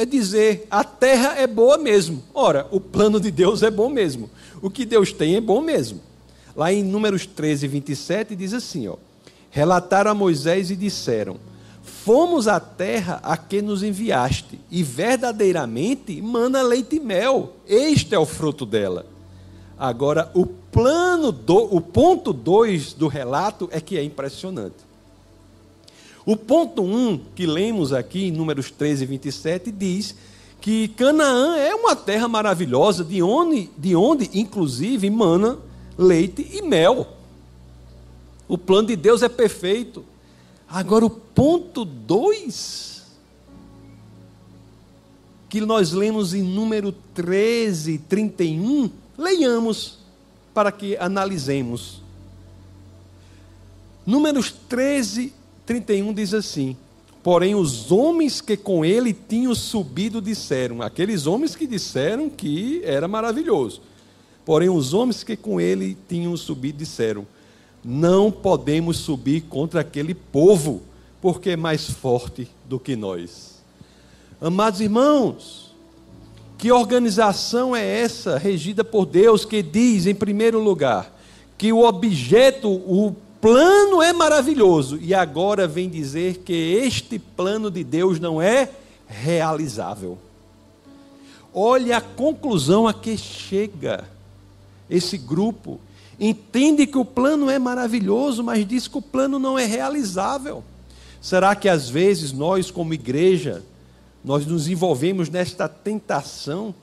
é, 0.00 0.06
dizer: 0.06 0.66
a 0.70 0.82
terra 0.82 1.34
é 1.36 1.46
boa 1.46 1.76
mesmo. 1.76 2.24
Ora, 2.32 2.66
o 2.70 2.80
plano 2.80 3.20
de 3.20 3.30
Deus 3.30 3.62
é 3.62 3.70
bom 3.70 3.90
mesmo. 3.90 4.30
O 4.62 4.70
que 4.70 4.86
Deus 4.86 5.12
tem 5.12 5.36
é 5.36 5.40
bom 5.42 5.60
mesmo. 5.60 6.00
Lá 6.56 6.72
em 6.72 6.82
Números 6.82 7.26
13, 7.26 7.68
27, 7.68 8.34
diz 8.34 8.54
assim: 8.54 8.88
ó, 8.88 8.96
relataram 9.56 10.10
a 10.10 10.14
Moisés 10.14 10.70
e 10.70 10.76
disseram: 10.76 11.38
Fomos 11.82 12.46
à 12.46 12.60
terra 12.60 13.20
a 13.22 13.38
que 13.38 13.62
nos 13.62 13.82
enviaste, 13.82 14.60
e 14.70 14.82
verdadeiramente 14.82 16.20
mana 16.20 16.60
leite 16.60 16.96
e 16.96 17.00
mel. 17.00 17.54
Este 17.66 18.14
é 18.14 18.18
o 18.18 18.26
fruto 18.26 18.66
dela. 18.66 19.06
Agora, 19.78 20.30
o 20.34 20.44
plano 20.44 21.32
do, 21.32 21.74
o 21.74 21.80
ponto 21.80 22.34
2 22.34 22.92
do 22.92 23.08
relato 23.08 23.66
é 23.72 23.80
que 23.80 23.96
é 23.96 24.04
impressionante. 24.04 24.76
O 26.26 26.36
ponto 26.36 26.82
1 26.82 27.08
um, 27.08 27.20
que 27.34 27.46
lemos 27.46 27.94
aqui, 27.94 28.26
em 28.26 28.32
Números 28.32 28.70
13 28.70 29.04
e 29.04 29.06
27, 29.06 29.72
diz 29.72 30.14
que 30.60 30.88
Canaã 30.88 31.56
é 31.56 31.74
uma 31.74 31.96
terra 31.96 32.28
maravilhosa, 32.28 33.02
de 33.02 33.22
onde, 33.22 33.70
de 33.78 33.96
onde 33.96 34.28
inclusive, 34.34 35.08
mana 35.08 35.56
leite 35.96 36.46
e 36.52 36.60
mel. 36.60 37.15
O 38.48 38.56
plano 38.56 38.88
de 38.88 38.96
Deus 38.96 39.22
é 39.22 39.28
perfeito. 39.28 40.04
Agora, 40.68 41.04
o 41.04 41.10
ponto 41.10 41.84
2, 41.84 43.04
que 45.48 45.60
nós 45.60 45.92
lemos 45.92 46.34
em 46.34 46.42
número 46.42 46.92
13, 47.14 47.98
31, 47.98 48.90
leiamos 49.16 49.98
para 50.52 50.72
que 50.72 50.96
analisemos. 50.96 52.02
Números 54.04 54.54
13, 54.68 55.32
31 55.64 56.12
diz 56.12 56.32
assim: 56.32 56.76
Porém, 57.22 57.56
os 57.56 57.90
homens 57.90 58.40
que 58.40 58.56
com 58.56 58.84
ele 58.84 59.12
tinham 59.12 59.54
subido 59.54 60.20
disseram, 60.20 60.80
aqueles 60.80 61.26
homens 61.26 61.56
que 61.56 61.66
disseram 61.66 62.30
que 62.30 62.80
era 62.84 63.08
maravilhoso. 63.08 63.82
Porém, 64.44 64.68
os 64.68 64.94
homens 64.94 65.24
que 65.24 65.36
com 65.36 65.60
ele 65.60 65.96
tinham 66.08 66.36
subido 66.36 66.78
disseram: 66.78 67.26
Não 67.86 68.32
podemos 68.32 68.96
subir 68.96 69.42
contra 69.42 69.80
aquele 69.80 70.12
povo, 70.12 70.82
porque 71.22 71.50
é 71.50 71.56
mais 71.56 71.88
forte 71.88 72.48
do 72.64 72.80
que 72.80 72.96
nós. 72.96 73.62
Amados 74.40 74.80
irmãos, 74.80 75.72
que 76.58 76.72
organização 76.72 77.76
é 77.76 77.86
essa 78.00 78.38
regida 78.38 78.82
por 78.82 79.06
Deus 79.06 79.44
que 79.44 79.62
diz, 79.62 80.06
em 80.06 80.14
primeiro 80.14 80.58
lugar, 80.58 81.16
que 81.56 81.72
o 81.72 81.84
objeto, 81.84 82.68
o 82.68 83.14
plano 83.40 84.02
é 84.02 84.12
maravilhoso 84.12 84.98
e 85.00 85.14
agora 85.14 85.68
vem 85.68 85.88
dizer 85.88 86.38
que 86.38 86.52
este 86.52 87.18
plano 87.18 87.70
de 87.70 87.84
Deus 87.84 88.18
não 88.18 88.42
é 88.42 88.68
realizável. 89.06 90.18
Olha 91.54 91.98
a 91.98 92.00
conclusão 92.00 92.88
a 92.88 92.92
que 92.92 93.16
chega 93.16 94.04
esse 94.90 95.16
grupo. 95.16 95.80
Entende 96.18 96.86
que 96.86 96.96
o 96.96 97.04
plano 97.04 97.50
é 97.50 97.58
maravilhoso, 97.58 98.42
mas 98.42 98.66
diz 98.66 98.88
que 98.88 98.96
o 98.96 99.02
plano 99.02 99.38
não 99.38 99.58
é 99.58 99.64
realizável. 99.64 100.64
Será 101.20 101.54
que 101.54 101.68
às 101.68 101.88
vezes 101.88 102.32
nós, 102.32 102.70
como 102.70 102.94
igreja, 102.94 103.62
nós 104.24 104.46
nos 104.46 104.68
envolvemos 104.68 105.28
nesta 105.28 105.68
tentação 105.68 106.74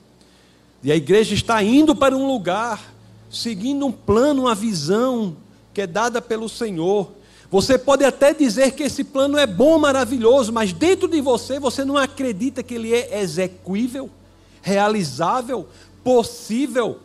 e 0.82 0.92
a 0.92 0.96
igreja 0.96 1.34
está 1.34 1.62
indo 1.62 1.96
para 1.96 2.14
um 2.14 2.26
lugar, 2.26 2.92
seguindo 3.30 3.86
um 3.86 3.92
plano, 3.92 4.42
uma 4.42 4.54
visão, 4.54 5.34
que 5.72 5.80
é 5.80 5.86
dada 5.86 6.20
pelo 6.20 6.46
Senhor. 6.46 7.10
Você 7.50 7.78
pode 7.78 8.04
até 8.04 8.34
dizer 8.34 8.72
que 8.72 8.82
esse 8.82 9.02
plano 9.02 9.38
é 9.38 9.46
bom, 9.46 9.78
maravilhoso, 9.78 10.52
mas 10.52 10.74
dentro 10.74 11.08
de 11.08 11.22
você 11.22 11.58
você 11.58 11.84
não 11.86 11.96
acredita 11.96 12.62
que 12.62 12.74
ele 12.74 12.92
é 12.92 13.20
execuível, 13.20 14.10
realizável, 14.60 15.66
possível. 16.02 16.98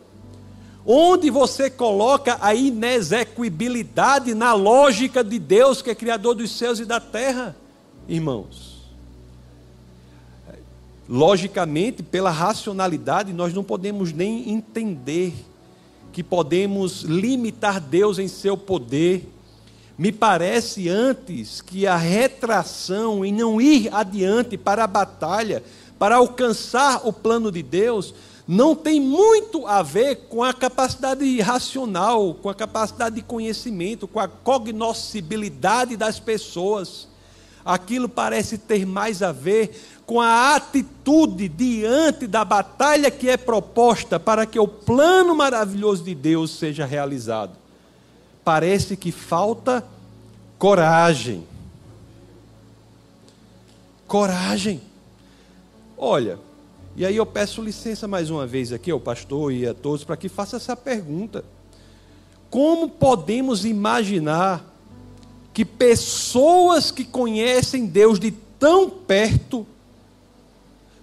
Onde 0.84 1.30
você 1.30 1.68
coloca 1.68 2.38
a 2.40 2.54
inexequibilidade 2.54 4.34
na 4.34 4.54
lógica 4.54 5.22
de 5.22 5.38
Deus, 5.38 5.82
que 5.82 5.90
é 5.90 5.94
Criador 5.94 6.34
dos 6.34 6.50
céus 6.50 6.80
e 6.80 6.84
da 6.84 6.98
terra, 6.98 7.54
irmãos? 8.08 8.80
Logicamente, 11.08 12.02
pela 12.02 12.30
racionalidade, 12.30 13.32
nós 13.32 13.52
não 13.52 13.64
podemos 13.64 14.12
nem 14.12 14.50
entender 14.50 15.34
que 16.12 16.22
podemos 16.22 17.02
limitar 17.02 17.80
Deus 17.80 18.18
em 18.18 18.28
seu 18.28 18.56
poder. 18.56 19.28
Me 19.98 20.12
parece 20.12 20.88
antes 20.88 21.60
que 21.60 21.86
a 21.86 21.96
retração 21.96 23.24
em 23.24 23.32
não 23.32 23.60
ir 23.60 23.92
adiante 23.92 24.56
para 24.56 24.84
a 24.84 24.86
batalha, 24.86 25.62
para 25.98 26.16
alcançar 26.16 27.06
o 27.06 27.12
plano 27.12 27.52
de 27.52 27.62
Deus, 27.62 28.14
não 28.52 28.74
tem 28.74 29.00
muito 29.00 29.64
a 29.64 29.80
ver 29.80 30.26
com 30.28 30.42
a 30.42 30.52
capacidade 30.52 31.40
racional, 31.40 32.34
com 32.34 32.48
a 32.48 32.54
capacidade 32.54 33.14
de 33.14 33.22
conhecimento, 33.22 34.08
com 34.08 34.18
a 34.18 34.26
cognoscibilidade 34.26 35.96
das 35.96 36.18
pessoas. 36.18 37.06
Aquilo 37.64 38.08
parece 38.08 38.58
ter 38.58 38.84
mais 38.84 39.22
a 39.22 39.30
ver 39.30 40.02
com 40.04 40.20
a 40.20 40.56
atitude 40.56 41.48
diante 41.48 42.26
da 42.26 42.44
batalha 42.44 43.08
que 43.08 43.28
é 43.28 43.36
proposta 43.36 44.18
para 44.18 44.44
que 44.44 44.58
o 44.58 44.66
plano 44.66 45.32
maravilhoso 45.36 46.02
de 46.02 46.16
Deus 46.16 46.50
seja 46.50 46.84
realizado. 46.84 47.56
Parece 48.42 48.96
que 48.96 49.12
falta 49.12 49.86
coragem. 50.58 51.46
Coragem. 54.08 54.82
Olha, 55.96 56.49
e 57.00 57.06
aí 57.06 57.16
eu 57.16 57.24
peço 57.24 57.62
licença 57.62 58.06
mais 58.06 58.28
uma 58.28 58.46
vez 58.46 58.74
aqui 58.74 58.90
ao 58.90 59.00
pastor 59.00 59.54
e 59.54 59.66
a 59.66 59.72
todos 59.72 60.04
para 60.04 60.18
que 60.18 60.28
faça 60.28 60.58
essa 60.58 60.76
pergunta. 60.76 61.42
Como 62.50 62.90
podemos 62.90 63.64
imaginar 63.64 64.62
que 65.54 65.64
pessoas 65.64 66.90
que 66.90 67.02
conhecem 67.02 67.86
Deus 67.86 68.20
de 68.20 68.30
tão 68.30 68.90
perto, 68.90 69.66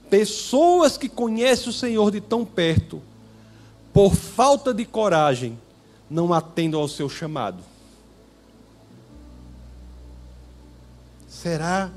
pessoas 0.08 0.98
que 1.00 1.10
conhecem 1.10 1.70
o 1.70 1.74
Senhor 1.74 2.12
de 2.12 2.22
tão 2.22 2.46
perto, 2.46 3.02
por 3.92 4.14
falta 4.14 4.72
de 4.76 4.86
coragem, 4.86 5.58
não 6.08 6.32
atendam 6.32 6.80
ao 6.80 6.88
seu 6.88 7.10
chamado? 7.10 7.64
Será 11.28 11.90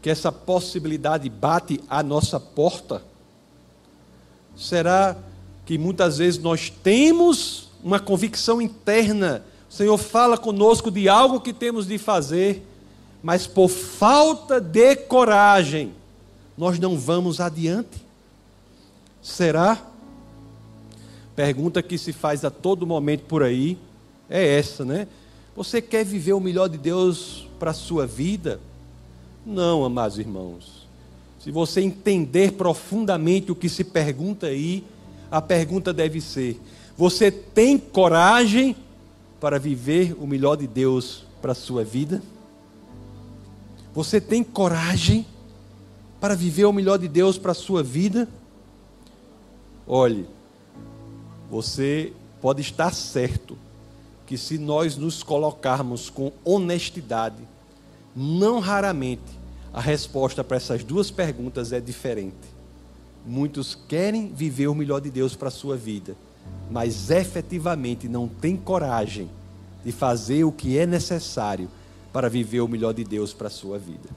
que 0.00 0.08
essa 0.08 0.30
possibilidade 0.30 1.28
bate 1.28 1.80
à 1.90 2.00
nossa 2.00 2.38
porta? 2.38 3.09
Será 4.60 5.16
que 5.64 5.78
muitas 5.78 6.18
vezes 6.18 6.38
nós 6.38 6.68
temos 6.68 7.70
uma 7.82 7.98
convicção 7.98 8.60
interna? 8.60 9.42
O 9.70 9.72
Senhor 9.72 9.96
fala 9.96 10.36
conosco 10.36 10.90
de 10.90 11.08
algo 11.08 11.40
que 11.40 11.54
temos 11.54 11.86
de 11.86 11.96
fazer, 11.96 12.62
mas 13.22 13.46
por 13.46 13.70
falta 13.70 14.60
de 14.60 14.96
coragem, 14.96 15.94
nós 16.58 16.78
não 16.78 16.98
vamos 16.98 17.40
adiante? 17.40 18.04
Será? 19.22 19.80
Pergunta 21.34 21.82
que 21.82 21.96
se 21.96 22.12
faz 22.12 22.44
a 22.44 22.50
todo 22.50 22.86
momento 22.86 23.22
por 23.22 23.42
aí 23.42 23.78
é 24.28 24.58
essa, 24.58 24.84
né? 24.84 25.08
Você 25.56 25.80
quer 25.80 26.04
viver 26.04 26.34
o 26.34 26.40
melhor 26.40 26.68
de 26.68 26.76
Deus 26.76 27.48
para 27.58 27.70
a 27.70 27.74
sua 27.74 28.06
vida? 28.06 28.60
Não, 29.44 29.86
amados 29.86 30.18
irmãos. 30.18 30.79
Se 31.40 31.50
você 31.50 31.80
entender 31.80 32.52
profundamente 32.52 33.50
o 33.50 33.54
que 33.54 33.68
se 33.68 33.82
pergunta 33.82 34.46
aí, 34.46 34.84
a 35.30 35.40
pergunta 35.40 35.90
deve 35.90 36.20
ser: 36.20 36.60
você 36.96 37.30
tem 37.30 37.78
coragem 37.78 38.76
para 39.40 39.58
viver 39.58 40.14
o 40.20 40.26
melhor 40.26 40.56
de 40.56 40.66
Deus 40.66 41.24
para 41.40 41.52
a 41.52 41.54
sua 41.54 41.82
vida? 41.82 42.22
Você 43.94 44.20
tem 44.20 44.44
coragem 44.44 45.26
para 46.20 46.36
viver 46.36 46.66
o 46.66 46.72
melhor 46.74 46.98
de 46.98 47.08
Deus 47.08 47.38
para 47.38 47.52
a 47.52 47.54
sua 47.54 47.82
vida? 47.82 48.28
Olhe, 49.86 50.26
você 51.50 52.12
pode 52.42 52.60
estar 52.60 52.92
certo 52.92 53.56
que 54.26 54.36
se 54.36 54.58
nós 54.58 54.94
nos 54.94 55.22
colocarmos 55.22 56.10
com 56.10 56.32
honestidade, 56.44 57.42
não 58.14 58.60
raramente 58.60 59.39
a 59.72 59.80
resposta 59.80 60.42
para 60.42 60.56
essas 60.56 60.82
duas 60.82 61.10
perguntas 61.10 61.72
é 61.72 61.80
diferente. 61.80 62.60
Muitos 63.24 63.74
querem 63.88 64.32
viver 64.32 64.66
o 64.66 64.74
melhor 64.74 65.00
de 65.00 65.10
Deus 65.10 65.36
para 65.36 65.48
a 65.48 65.52
sua 65.52 65.76
vida, 65.76 66.16
mas 66.70 67.10
efetivamente 67.10 68.08
não 68.08 68.26
têm 68.26 68.56
coragem 68.56 69.30
de 69.84 69.92
fazer 69.92 70.44
o 70.44 70.52
que 70.52 70.78
é 70.78 70.86
necessário 70.86 71.68
para 72.12 72.28
viver 72.28 72.60
o 72.60 72.68
melhor 72.68 72.92
de 72.92 73.04
Deus 73.04 73.32
para 73.32 73.46
a 73.46 73.50
sua 73.50 73.78
vida. 73.78 74.08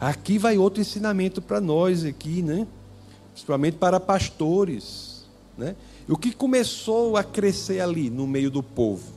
Aqui 0.00 0.38
vai 0.38 0.56
outro 0.56 0.80
ensinamento 0.80 1.42
para 1.42 1.60
nós 1.60 2.04
aqui, 2.04 2.40
né? 2.40 2.66
Principalmente 3.32 3.76
para 3.78 3.98
pastores, 3.98 5.24
né? 5.56 5.74
E 6.08 6.12
o 6.12 6.16
que 6.16 6.32
começou 6.32 7.16
a 7.16 7.24
crescer 7.24 7.80
ali 7.80 8.08
no 8.08 8.26
meio 8.26 8.50
do 8.50 8.62
povo? 8.62 9.12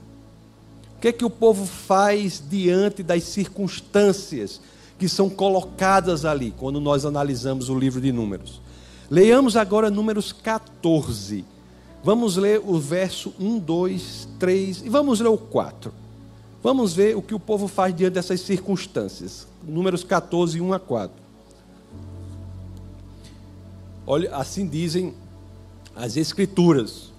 O 0.96 1.00
que 1.00 1.08
é 1.08 1.12
que 1.12 1.24
o 1.24 1.30
povo 1.30 1.66
faz 1.66 2.42
diante 2.48 3.02
das 3.02 3.24
circunstâncias 3.24 4.60
que 5.02 5.08
são 5.08 5.28
colocadas 5.28 6.24
ali, 6.24 6.54
quando 6.56 6.80
nós 6.80 7.04
analisamos 7.04 7.68
o 7.68 7.76
livro 7.76 8.00
de 8.00 8.12
Números. 8.12 8.60
Leiamos 9.10 9.56
agora 9.56 9.90
Números 9.90 10.32
14. 10.32 11.44
Vamos 12.04 12.36
ler 12.36 12.62
o 12.64 12.78
verso 12.78 13.34
1, 13.36 13.58
2, 13.58 14.28
3 14.38 14.82
e 14.82 14.88
vamos 14.88 15.18
ler 15.18 15.26
o 15.26 15.36
4. 15.36 15.92
Vamos 16.62 16.94
ver 16.94 17.16
o 17.16 17.20
que 17.20 17.34
o 17.34 17.40
povo 17.40 17.66
faz 17.66 17.92
diante 17.92 18.14
dessas 18.14 18.42
circunstâncias. 18.42 19.48
Números 19.60 20.04
14, 20.04 20.60
1 20.60 20.72
a 20.72 20.78
4. 20.78 21.16
Olha, 24.06 24.36
assim 24.36 24.68
dizem 24.68 25.14
as 25.96 26.16
Escrituras. 26.16 27.10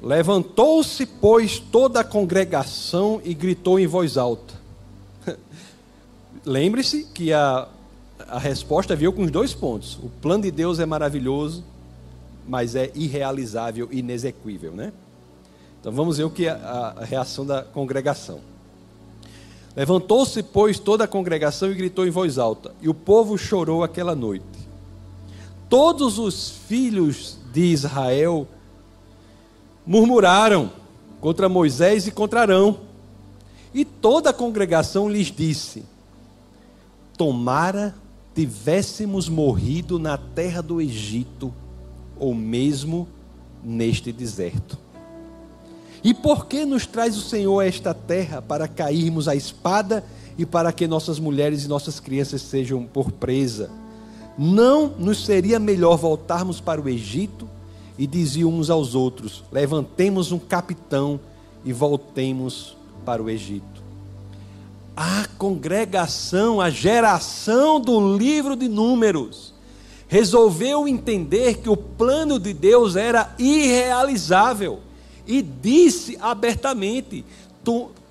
Levantou-se, 0.00 1.04
pois, 1.04 1.58
toda 1.58 1.98
a 1.98 2.04
congregação 2.04 3.20
e 3.24 3.34
gritou 3.34 3.80
em 3.80 3.88
voz 3.88 4.16
alta 4.16 4.54
lembre-se 6.48 7.04
que 7.04 7.32
a, 7.32 7.68
a 8.26 8.38
resposta 8.38 8.96
veio 8.96 9.12
com 9.12 9.22
os 9.22 9.30
dois 9.30 9.54
pontos. 9.54 9.98
O 10.02 10.08
plano 10.08 10.44
de 10.44 10.50
Deus 10.50 10.80
é 10.80 10.86
maravilhoso, 10.86 11.62
mas 12.46 12.74
é 12.74 12.90
irrealizável 12.94 13.88
inexequível, 13.92 14.72
né? 14.72 14.92
Então 15.80 15.92
vamos 15.92 16.16
ver 16.16 16.24
o 16.24 16.30
que 16.30 16.46
é 16.46 16.50
a, 16.50 16.94
a 16.96 17.04
reação 17.04 17.44
da 17.44 17.62
congregação. 17.62 18.40
Levantou-se, 19.76 20.42
pois, 20.42 20.78
toda 20.78 21.04
a 21.04 21.08
congregação 21.08 21.70
e 21.70 21.74
gritou 21.74 22.06
em 22.06 22.10
voz 22.10 22.38
alta, 22.38 22.74
e 22.80 22.88
o 22.88 22.94
povo 22.94 23.36
chorou 23.36 23.84
aquela 23.84 24.14
noite. 24.14 24.44
Todos 25.68 26.18
os 26.18 26.50
filhos 26.66 27.38
de 27.52 27.60
Israel 27.60 28.48
murmuraram 29.86 30.72
contra 31.20 31.48
Moisés 31.48 32.06
e 32.06 32.10
contra 32.10 32.40
Arão. 32.40 32.80
E 33.74 33.84
toda 33.84 34.30
a 34.30 34.32
congregação 34.32 35.10
lhes 35.10 35.26
disse: 35.26 35.84
Tomara 37.18 37.96
tivéssemos 38.32 39.28
morrido 39.28 39.98
na 39.98 40.16
terra 40.16 40.62
do 40.62 40.80
Egito, 40.80 41.52
ou 42.16 42.32
mesmo 42.32 43.08
neste 43.62 44.12
deserto. 44.12 44.78
E 46.04 46.14
por 46.14 46.46
que 46.46 46.64
nos 46.64 46.86
traz 46.86 47.16
o 47.16 47.20
Senhor 47.20 47.58
a 47.58 47.66
esta 47.66 47.92
terra 47.92 48.40
para 48.40 48.68
cairmos 48.68 49.26
à 49.26 49.34
espada 49.34 50.04
e 50.38 50.46
para 50.46 50.72
que 50.72 50.86
nossas 50.86 51.18
mulheres 51.18 51.64
e 51.64 51.68
nossas 51.68 51.98
crianças 51.98 52.40
sejam 52.42 52.84
por 52.84 53.10
presa? 53.10 53.68
Não 54.38 54.86
nos 54.96 55.24
seria 55.26 55.58
melhor 55.58 55.96
voltarmos 55.96 56.60
para 56.60 56.80
o 56.80 56.88
Egito? 56.88 57.48
E 57.98 58.06
diziam 58.06 58.50
uns 58.50 58.70
aos 58.70 58.94
outros: 58.94 59.42
Levantemos 59.50 60.30
um 60.30 60.38
capitão 60.38 61.18
e 61.64 61.72
voltemos 61.72 62.76
para 63.04 63.20
o 63.20 63.28
Egito 63.28 63.77
a 65.00 65.28
congregação, 65.38 66.60
a 66.60 66.70
geração 66.70 67.80
do 67.80 68.16
livro 68.16 68.56
de 68.56 68.66
Números, 68.66 69.54
resolveu 70.08 70.88
entender 70.88 71.58
que 71.58 71.70
o 71.70 71.76
plano 71.76 72.36
de 72.36 72.52
Deus 72.52 72.96
era 72.96 73.32
irrealizável 73.38 74.80
e 75.24 75.40
disse 75.40 76.18
abertamente: 76.20 77.24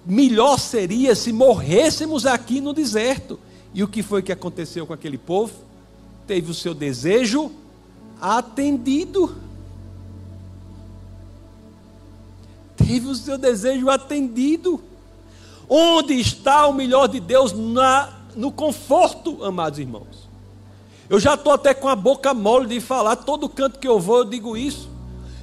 melhor 0.05 0.57
seria 0.57 1.13
se 1.13 1.33
morrêssemos 1.33 2.25
aqui 2.25 2.61
no 2.61 2.71
deserto. 2.71 3.37
E 3.73 3.83
o 3.83 3.87
que 3.89 4.01
foi 4.01 4.21
que 4.21 4.31
aconteceu 4.31 4.87
com 4.87 4.93
aquele 4.93 5.17
povo? 5.17 5.51
Teve 6.25 6.51
o 6.51 6.53
seu 6.53 6.73
desejo 6.73 7.51
atendido. 8.21 9.35
Teve 12.77 13.07
o 13.07 13.15
seu 13.15 13.37
desejo 13.37 13.89
atendido. 13.89 14.81
Onde 15.69 16.13
está 16.13 16.65
o 16.67 16.73
melhor 16.73 17.07
de 17.07 17.19
Deus 17.19 17.51
na, 17.51 18.13
no 18.35 18.51
conforto, 18.51 19.43
amados 19.43 19.79
irmãos? 19.79 20.27
Eu 21.09 21.19
já 21.19 21.35
estou 21.35 21.53
até 21.53 21.73
com 21.73 21.87
a 21.87 21.95
boca 21.95 22.33
mole 22.33 22.67
de 22.67 22.79
falar, 22.79 23.15
todo 23.17 23.49
canto 23.49 23.79
que 23.79 23.87
eu 23.87 23.99
vou 23.99 24.19
eu 24.19 24.25
digo 24.25 24.57
isso. 24.57 24.89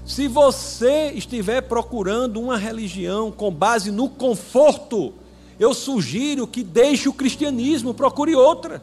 Se 0.04 0.28
você 0.28 1.12
estiver 1.12 1.62
procurando 1.62 2.40
uma 2.40 2.58
religião 2.58 3.32
com 3.32 3.50
base 3.50 3.90
no 3.90 4.08
conforto, 4.08 5.14
eu 5.58 5.72
sugiro 5.72 6.46
que 6.46 6.62
deixe 6.62 7.08
o 7.08 7.12
cristianismo, 7.12 7.94
procure 7.94 8.34
outra. 8.34 8.82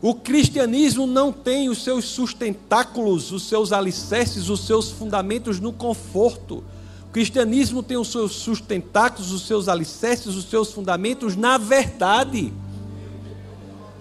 O 0.00 0.14
cristianismo 0.14 1.06
não 1.06 1.30
tem 1.30 1.68
os 1.68 1.84
seus 1.84 2.06
sustentáculos, 2.06 3.30
os 3.30 3.44
seus 3.44 3.72
alicerces, 3.72 4.48
os 4.48 4.66
seus 4.66 4.90
fundamentos 4.90 5.60
no 5.60 5.72
conforto. 5.72 6.64
O 7.12 7.20
cristianismo 7.22 7.82
tem 7.82 7.98
os 7.98 8.10
seus 8.10 8.32
sustentáculos, 8.32 9.32
os 9.32 9.46
seus 9.46 9.68
alicerces, 9.68 10.34
os 10.34 10.46
seus 10.46 10.72
fundamentos 10.72 11.36
na 11.36 11.58
verdade. 11.58 12.50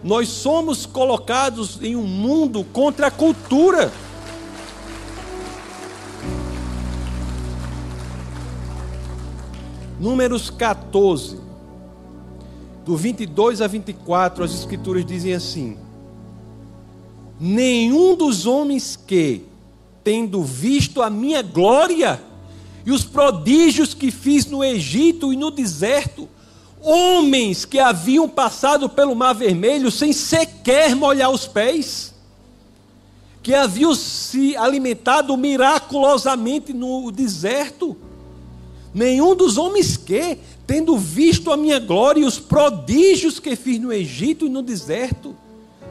Nós 0.01 0.29
somos 0.29 0.85
colocados 0.85 1.77
em 1.81 1.93
um 1.93 2.07
mundo 2.07 2.63
contra 2.63 3.07
a 3.07 3.11
cultura. 3.11 3.91
Números 9.99 10.49
14, 10.49 11.37
do 12.85 12.95
22 12.95 13.61
a 13.61 13.67
24, 13.67 14.45
as 14.45 14.53
Escrituras 14.53 15.05
dizem 15.05 15.33
assim: 15.33 15.77
Nenhum 17.37 18.15
dos 18.15 18.45
homens 18.45 18.95
que, 18.95 19.41
tendo 20.01 20.41
visto 20.41 21.01
a 21.01 21.09
minha 21.09 21.41
glória, 21.41 22.30
e 22.85 22.91
os 22.91 23.03
prodígios 23.03 23.93
que 23.93 24.11
fiz 24.11 24.45
no 24.45 24.63
Egito 24.63 25.31
e 25.31 25.37
no 25.37 25.51
deserto, 25.51 26.27
Homens 26.83 27.63
que 27.63 27.77
haviam 27.77 28.27
passado 28.27 28.89
pelo 28.89 29.15
Mar 29.15 29.33
Vermelho 29.33 29.91
sem 29.91 30.11
sequer 30.11 30.95
molhar 30.95 31.29
os 31.29 31.45
pés, 31.45 32.11
que 33.43 33.53
haviam 33.53 33.93
se 33.93 34.57
alimentado 34.57 35.37
miraculosamente 35.37 36.73
no 36.73 37.11
deserto. 37.11 37.95
Nenhum 38.93 39.35
dos 39.35 39.59
homens 39.59 39.95
que, 39.95 40.39
tendo 40.65 40.97
visto 40.97 41.51
a 41.51 41.57
minha 41.57 41.79
glória 41.79 42.21
e 42.21 42.25
os 42.25 42.39
prodígios 42.39 43.39
que 43.39 43.55
fiz 43.55 43.79
no 43.79 43.93
Egito 43.93 44.47
e 44.47 44.49
no 44.49 44.63
deserto, 44.63 45.35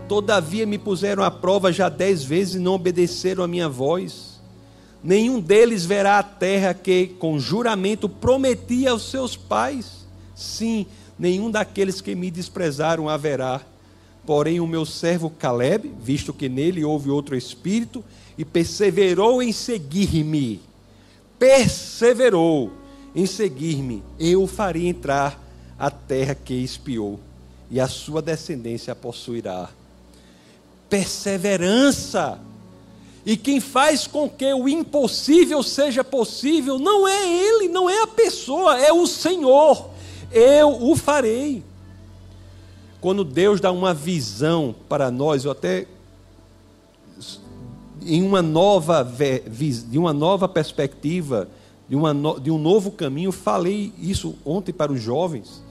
todavia 0.08 0.66
me 0.66 0.76
puseram 0.76 1.22
à 1.22 1.30
prova 1.30 1.72
já 1.72 1.88
dez 1.88 2.24
vezes 2.24 2.56
e 2.56 2.58
não 2.58 2.74
obedeceram 2.74 3.44
a 3.44 3.48
minha 3.48 3.68
voz. 3.68 4.29
Nenhum 5.02 5.40
deles 5.40 5.84
verá 5.86 6.18
a 6.18 6.22
terra 6.22 6.74
que, 6.74 7.06
com 7.18 7.38
juramento, 7.38 8.08
prometi 8.08 8.86
aos 8.86 9.10
seus 9.10 9.36
pais. 9.36 10.06
Sim, 10.34 10.86
nenhum 11.18 11.50
daqueles 11.50 12.00
que 12.00 12.14
me 12.14 12.30
desprezaram 12.30 13.08
haverá. 13.08 13.62
Porém, 14.26 14.60
o 14.60 14.66
meu 14.66 14.84
servo 14.84 15.30
Caleb, 15.30 15.90
visto 16.00 16.32
que 16.32 16.48
nele 16.48 16.84
houve 16.84 17.10
outro 17.10 17.34
espírito, 17.34 18.04
e 18.36 18.44
perseverou 18.44 19.42
em 19.42 19.52
seguir-me, 19.52 20.60
perseverou 21.38 22.70
em 23.14 23.26
seguir-me, 23.26 24.02
eu 24.18 24.42
o 24.42 24.46
farei 24.46 24.86
entrar 24.86 25.38
a 25.78 25.90
terra 25.90 26.34
que 26.34 26.54
espiou, 26.54 27.18
e 27.70 27.80
a 27.80 27.88
sua 27.88 28.22
descendência 28.22 28.92
a 28.92 28.96
possuirá. 28.96 29.68
Perseverança. 30.88 32.40
E 33.24 33.36
quem 33.36 33.60
faz 33.60 34.06
com 34.06 34.28
que 34.28 34.52
o 34.54 34.68
impossível 34.68 35.62
seja 35.62 36.02
possível 36.02 36.78
não 36.78 37.06
é 37.06 37.28
ele, 37.28 37.68
não 37.68 37.88
é 37.88 38.02
a 38.02 38.06
pessoa, 38.06 38.78
é 38.78 38.92
o 38.92 39.06
Senhor. 39.06 39.90
Eu 40.32 40.90
o 40.90 40.96
farei. 40.96 41.62
Quando 43.00 43.24
Deus 43.24 43.60
dá 43.60 43.72
uma 43.72 43.92
visão 43.92 44.74
para 44.88 45.10
nós, 45.10 45.44
eu 45.44 45.50
até 45.50 45.86
em 48.02 48.22
uma 48.22 48.40
nova 48.40 49.06
de 49.88 49.98
uma 49.98 50.12
nova 50.12 50.48
perspectiva, 50.48 51.48
de, 51.88 51.96
uma, 51.96 52.14
de 52.40 52.50
um 52.50 52.58
novo 52.58 52.90
caminho. 52.90 53.32
Falei 53.32 53.92
isso 53.98 54.34
ontem 54.44 54.72
para 54.72 54.92
os 54.92 55.00
jovens. 55.00 55.62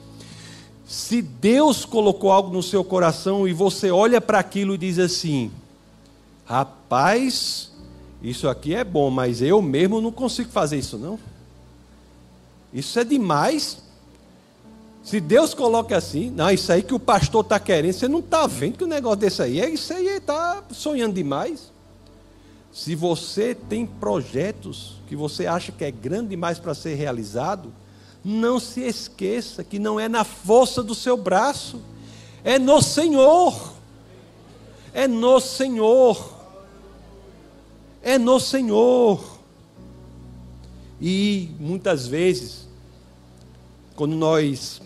Se 0.85 1.21
Deus 1.21 1.85
colocou 1.85 2.31
algo 2.31 2.51
no 2.51 2.63
seu 2.63 2.83
coração 2.83 3.47
e 3.47 3.53
você 3.53 3.91
olha 3.91 4.19
para 4.19 4.39
aquilo 4.39 4.73
e 4.73 4.77
diz 4.77 4.97
assim: 4.99 5.51
rapaz, 6.49 7.71
isso 8.23 8.49
aqui 8.49 8.73
é 8.73 8.83
bom, 8.83 9.11
mas 9.11 9.39
eu 9.39 9.61
mesmo 9.61 10.01
não 10.01 10.11
consigo 10.11 10.49
fazer 10.49 10.79
isso, 10.79 10.97
não. 10.97 11.19
Isso 12.73 12.99
é 12.99 13.03
demais. 13.03 13.77
Se 15.03 15.19
Deus 15.19 15.53
coloca 15.53 15.95
assim, 15.95 16.31
não, 16.31 16.49
isso 16.49 16.71
aí 16.71 16.81
que 16.81 16.93
o 16.93 16.99
pastor 16.99 17.43
está 17.43 17.59
querendo, 17.59 17.93
você 17.93 18.07
não 18.07 18.19
está 18.19 18.47
vendo 18.47 18.77
que 18.77 18.83
o 18.83 18.87
negócio 18.87 19.19
desse 19.19 19.43
aí 19.43 19.61
é 19.61 19.69
isso 19.69 19.93
aí, 19.93 20.07
está 20.07 20.63
sonhando 20.71 21.13
demais. 21.13 21.71
Se 22.71 22.95
você 22.95 23.53
tem 23.53 23.85
projetos 23.85 24.95
que 25.07 25.15
você 25.15 25.45
acha 25.45 25.71
que 25.71 25.83
é 25.83 25.91
grande 25.91 26.29
demais 26.29 26.57
para 26.57 26.73
ser 26.73 26.95
realizado, 26.95 27.71
não 28.25 28.59
se 28.59 28.81
esqueça 28.81 29.63
que 29.63 29.77
não 29.77 29.99
é 29.99 30.09
na 30.09 30.23
força 30.23 30.81
do 30.81 30.95
seu 30.95 31.15
braço, 31.15 31.79
é 32.43 32.57
no 32.57 32.81
Senhor. 32.81 33.73
É 34.93 35.07
no 35.07 35.39
Senhor. 35.39 36.38
É 38.01 38.17
no 38.17 38.39
Senhor. 38.39 39.39
E 41.01 41.49
muitas 41.59 42.07
vezes, 42.07 42.67
quando 43.95 44.15
nós 44.15 44.81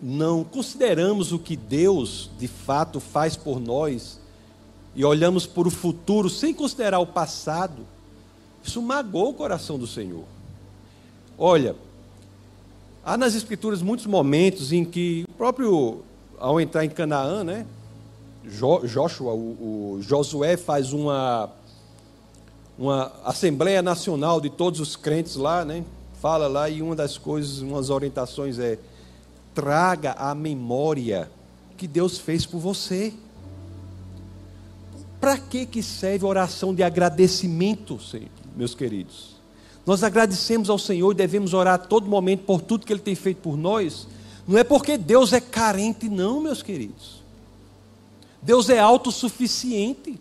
não 0.00 0.44
consideramos 0.44 1.32
o 1.32 1.38
que 1.38 1.56
Deus 1.56 2.30
de 2.38 2.48
fato 2.48 3.00
faz 3.00 3.36
por 3.36 3.60
nós, 3.60 4.18
e 4.94 5.04
olhamos 5.04 5.46
para 5.46 5.68
o 5.68 5.70
futuro 5.70 6.28
sem 6.28 6.52
considerar 6.52 6.98
o 6.98 7.06
passado, 7.06 7.86
isso 8.64 8.82
magoou 8.82 9.30
o 9.30 9.34
coração 9.34 9.78
do 9.78 9.86
Senhor. 9.86 10.24
Olha, 11.38 11.76
há 13.04 13.16
nas 13.16 13.36
Escrituras 13.36 13.80
muitos 13.80 14.06
momentos 14.06 14.72
em 14.72 14.84
que 14.84 15.24
o 15.28 15.32
próprio, 15.34 16.02
ao 16.36 16.60
entrar 16.60 16.84
em 16.84 16.90
Canaã, 16.90 17.44
né, 17.44 17.64
Joshua, 18.48 19.32
o, 19.32 19.96
o 19.96 20.02
Josué 20.02 20.56
faz 20.56 20.92
uma, 20.92 21.50
uma 22.78 23.12
Assembleia 23.24 23.82
Nacional 23.82 24.40
de 24.40 24.50
todos 24.50 24.80
os 24.80 24.96
crentes 24.96 25.36
lá, 25.36 25.64
né, 25.64 25.84
fala 26.20 26.46
lá, 26.48 26.68
e 26.68 26.82
uma 26.82 26.96
das 26.96 27.18
coisas, 27.18 27.60
umas 27.60 27.90
orientações 27.90 28.58
é: 28.58 28.78
traga 29.54 30.12
a 30.12 30.34
memória 30.34 31.30
que 31.76 31.86
Deus 31.86 32.18
fez 32.18 32.44
por 32.44 32.58
você. 32.58 33.12
Para 35.20 35.36
que, 35.36 35.66
que 35.66 35.82
serve 35.82 36.24
a 36.24 36.28
oração 36.28 36.72
de 36.72 36.82
agradecimento, 36.82 37.98
meus 38.56 38.72
queridos? 38.72 39.36
Nós 39.84 40.04
agradecemos 40.04 40.70
ao 40.70 40.78
Senhor 40.78 41.10
e 41.10 41.14
devemos 41.14 41.54
orar 41.54 41.74
a 41.74 41.78
todo 41.78 42.06
momento 42.06 42.44
por 42.44 42.60
tudo 42.60 42.86
que 42.86 42.92
Ele 42.92 43.00
tem 43.00 43.16
feito 43.16 43.38
por 43.38 43.56
nós. 43.56 44.06
Não 44.46 44.56
é 44.56 44.62
porque 44.62 44.96
Deus 44.96 45.32
é 45.32 45.40
carente, 45.40 46.08
não, 46.08 46.40
meus 46.40 46.62
queridos. 46.62 47.17
Deus 48.42 48.68
é 48.68 48.78
autossuficiente. 48.78 50.18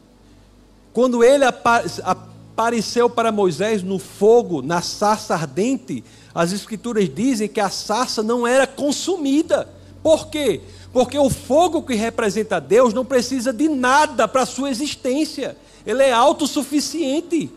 Quando 0.93 1.23
Ele 1.23 1.45
apareceu 1.45 3.09
para 3.09 3.31
Moisés 3.31 3.83
no 3.83 3.99
fogo, 3.99 4.61
na 4.61 4.81
sarça 4.81 5.35
ardente, 5.35 6.03
as 6.33 6.51
Escrituras 6.51 7.09
dizem 7.13 7.47
que 7.47 7.59
a 7.59 7.69
sarça 7.69 8.23
não 8.23 8.47
era 8.47 8.65
consumida. 8.65 9.69
Por 10.01 10.27
quê? 10.27 10.61
Porque 10.91 11.17
o 11.17 11.29
fogo 11.29 11.83
que 11.83 11.93
representa 11.93 12.59
Deus 12.59 12.93
não 12.93 13.05
precisa 13.05 13.53
de 13.53 13.67
nada 13.67 14.27
para 14.27 14.43
a 14.43 14.45
sua 14.45 14.69
existência. 14.69 15.57
Ele 15.85 16.01
é 16.03 16.11
autossuficiente. 16.11 17.51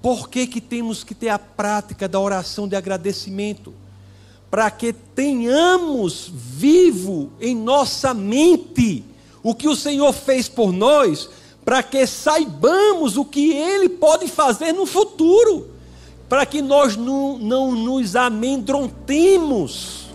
Por 0.00 0.28
que, 0.28 0.46
que 0.46 0.60
temos 0.60 1.02
que 1.02 1.14
ter 1.14 1.28
a 1.28 1.38
prática 1.38 2.08
da 2.08 2.20
oração 2.20 2.68
de 2.68 2.76
agradecimento? 2.76 3.74
Para 4.50 4.70
que 4.70 4.92
tenhamos 4.92 6.30
vivo 6.32 7.30
em 7.40 7.54
nossa 7.54 8.14
mente 8.14 9.04
o 9.42 9.54
que 9.54 9.68
o 9.68 9.76
Senhor 9.76 10.12
fez 10.12 10.48
por 10.48 10.72
nós, 10.72 11.28
para 11.64 11.82
que 11.82 12.06
saibamos 12.06 13.16
o 13.16 13.24
que 13.24 13.52
Ele 13.52 13.88
pode 13.88 14.26
fazer 14.28 14.72
no 14.72 14.86
futuro, 14.86 15.68
para 16.28 16.46
que 16.46 16.62
nós 16.62 16.96
não, 16.96 17.38
não 17.38 17.72
nos 17.72 18.16
amedrontemos 18.16 20.06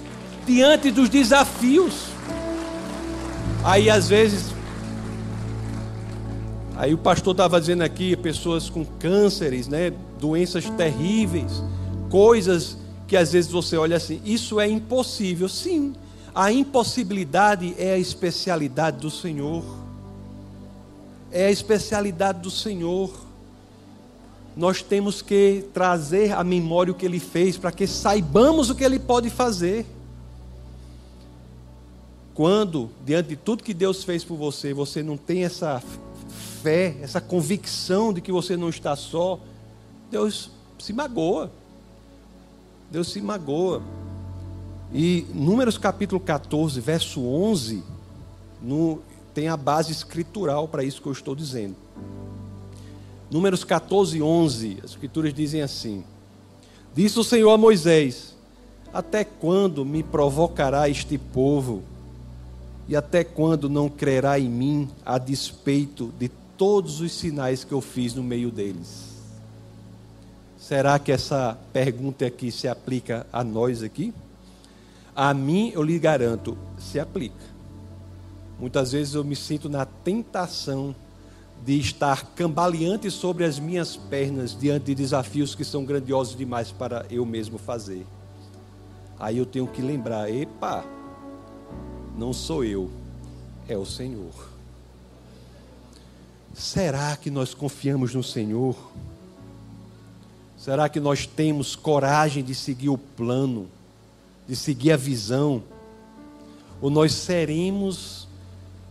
diante 0.45 0.91
dos 0.91 1.09
desafios. 1.09 1.93
Aí 3.63 3.89
às 3.89 4.09
vezes, 4.09 4.53
aí 6.75 6.93
o 6.93 6.97
pastor 6.97 7.33
estava 7.33 7.59
dizendo 7.59 7.81
aqui, 7.81 8.15
pessoas 8.15 8.69
com 8.69 8.83
cânceres, 8.83 9.67
né, 9.67 9.93
doenças 10.19 10.69
terríveis, 10.71 11.63
coisas 12.09 12.77
que 13.07 13.17
às 13.17 13.31
vezes 13.31 13.51
você 13.51 13.77
olha 13.77 13.97
assim, 13.97 14.21
isso 14.23 14.59
é 14.59 14.67
impossível. 14.67 15.49
Sim, 15.49 15.93
a 16.33 16.51
impossibilidade 16.51 17.75
é 17.77 17.93
a 17.93 17.97
especialidade 17.97 18.97
do 18.97 19.11
Senhor. 19.11 19.63
É 21.31 21.47
a 21.47 21.51
especialidade 21.51 22.39
do 22.39 22.49
Senhor. 22.49 23.11
Nós 24.55 24.81
temos 24.81 25.21
que 25.21 25.65
trazer 25.73 26.31
à 26.31 26.43
memória 26.43 26.91
o 26.91 26.95
que 26.95 27.05
ele 27.05 27.19
fez 27.19 27.57
para 27.57 27.71
que 27.71 27.87
saibamos 27.87 28.69
o 28.69 28.75
que 28.75 28.83
ele 28.83 28.99
pode 28.99 29.29
fazer. 29.29 29.85
Quando, 32.33 32.89
diante 33.05 33.29
de 33.29 33.35
tudo 33.35 33.63
que 33.63 33.73
Deus 33.73 34.03
fez 34.03 34.23
por 34.23 34.35
você, 34.37 34.73
você 34.73 35.03
não 35.03 35.17
tem 35.17 35.43
essa 35.43 35.81
fé, 36.63 36.95
essa 37.01 37.21
convicção 37.21 38.11
de 38.11 38.21
que 38.21 38.31
você 38.31 38.57
não 38.57 38.69
está 38.69 38.95
só, 38.95 39.39
Deus 40.09 40.49
se 40.79 40.93
magoa. 40.93 41.51
Deus 42.93 43.07
se 43.07 43.19
magoa. 43.19 43.81
E 44.93 45.25
Números 45.33 45.79
capítulo 45.79 46.21
14, 46.21 46.79
verso 46.79 47.25
11, 47.25 47.81
no, 48.61 48.99
tem 49.33 49.47
a 49.47 49.57
base 49.57 49.91
escritural 49.91 50.67
para 50.67 50.83
isso 50.83 51.01
que 51.01 51.07
eu 51.07 51.11
estou 51.11 51.33
dizendo. 51.33 51.75
Números 53.31 53.63
14, 53.63 54.21
11, 54.21 54.77
as 54.83 54.91
escrituras 54.91 55.33
dizem 55.33 55.63
assim: 55.63 56.03
Disse 56.93 57.17
o 57.17 57.23
Senhor 57.23 57.49
a 57.49 57.57
Moisés: 57.57 58.35
Até 58.93 59.23
quando 59.23 59.83
me 59.83 60.03
provocará 60.03 60.87
este 60.87 61.17
povo? 61.17 61.81
E 62.87 62.95
até 62.95 63.23
quando 63.23 63.67
não 63.67 63.89
crerá 63.89 64.39
em 64.39 64.47
mim 64.47 64.87
a 65.03 65.17
despeito 65.17 66.13
de 66.19 66.29
todos 66.55 67.01
os 67.01 67.11
sinais 67.11 67.63
que 67.63 67.71
eu 67.71 67.81
fiz 67.81 68.13
no 68.13 68.21
meio 68.21 68.51
deles? 68.51 69.12
Será 70.63 70.97
que 70.97 71.11
essa 71.11 71.57
pergunta 71.73 72.25
aqui 72.25 72.49
se 72.49 72.69
aplica 72.69 73.27
a 73.33 73.43
nós 73.43 73.83
aqui? 73.83 74.13
A 75.13 75.33
mim, 75.33 75.73
eu 75.75 75.83
lhe 75.83 75.99
garanto, 75.99 76.57
se 76.77 77.01
aplica. 77.01 77.43
Muitas 78.57 78.93
vezes 78.93 79.13
eu 79.13 79.25
me 79.25 79.35
sinto 79.35 79.67
na 79.67 79.85
tentação 79.85 80.95
de 81.65 81.77
estar 81.77 82.27
cambaleante 82.27 83.11
sobre 83.11 83.43
as 83.43 83.59
minhas 83.59 83.97
pernas 83.97 84.57
diante 84.57 84.85
de 84.85 84.95
desafios 84.95 85.53
que 85.53 85.65
são 85.65 85.83
grandiosos 85.83 86.33
demais 86.33 86.71
para 86.71 87.05
eu 87.09 87.25
mesmo 87.25 87.57
fazer. 87.57 88.07
Aí 89.19 89.39
eu 89.39 89.45
tenho 89.45 89.67
que 89.67 89.81
lembrar: 89.81 90.31
epa, 90.31 90.85
não 92.17 92.31
sou 92.31 92.63
eu, 92.63 92.89
é 93.67 93.77
o 93.77 93.85
Senhor. 93.85 94.31
Será 96.53 97.17
que 97.17 97.29
nós 97.29 97.53
confiamos 97.53 98.15
no 98.15 98.23
Senhor? 98.23 98.77
Será 100.63 100.87
que 100.87 101.01
nós 101.01 101.25
temos 101.27 101.75
coragem 101.75 102.41
de 102.41 102.55
seguir 102.55 102.87
o 102.87 102.97
plano, 102.97 103.67
de 104.47 104.55
seguir 104.55 104.93
a 104.93 104.95
visão? 104.95 105.61
Ou 106.81 106.89
nós 106.89 107.11
seremos 107.11 108.29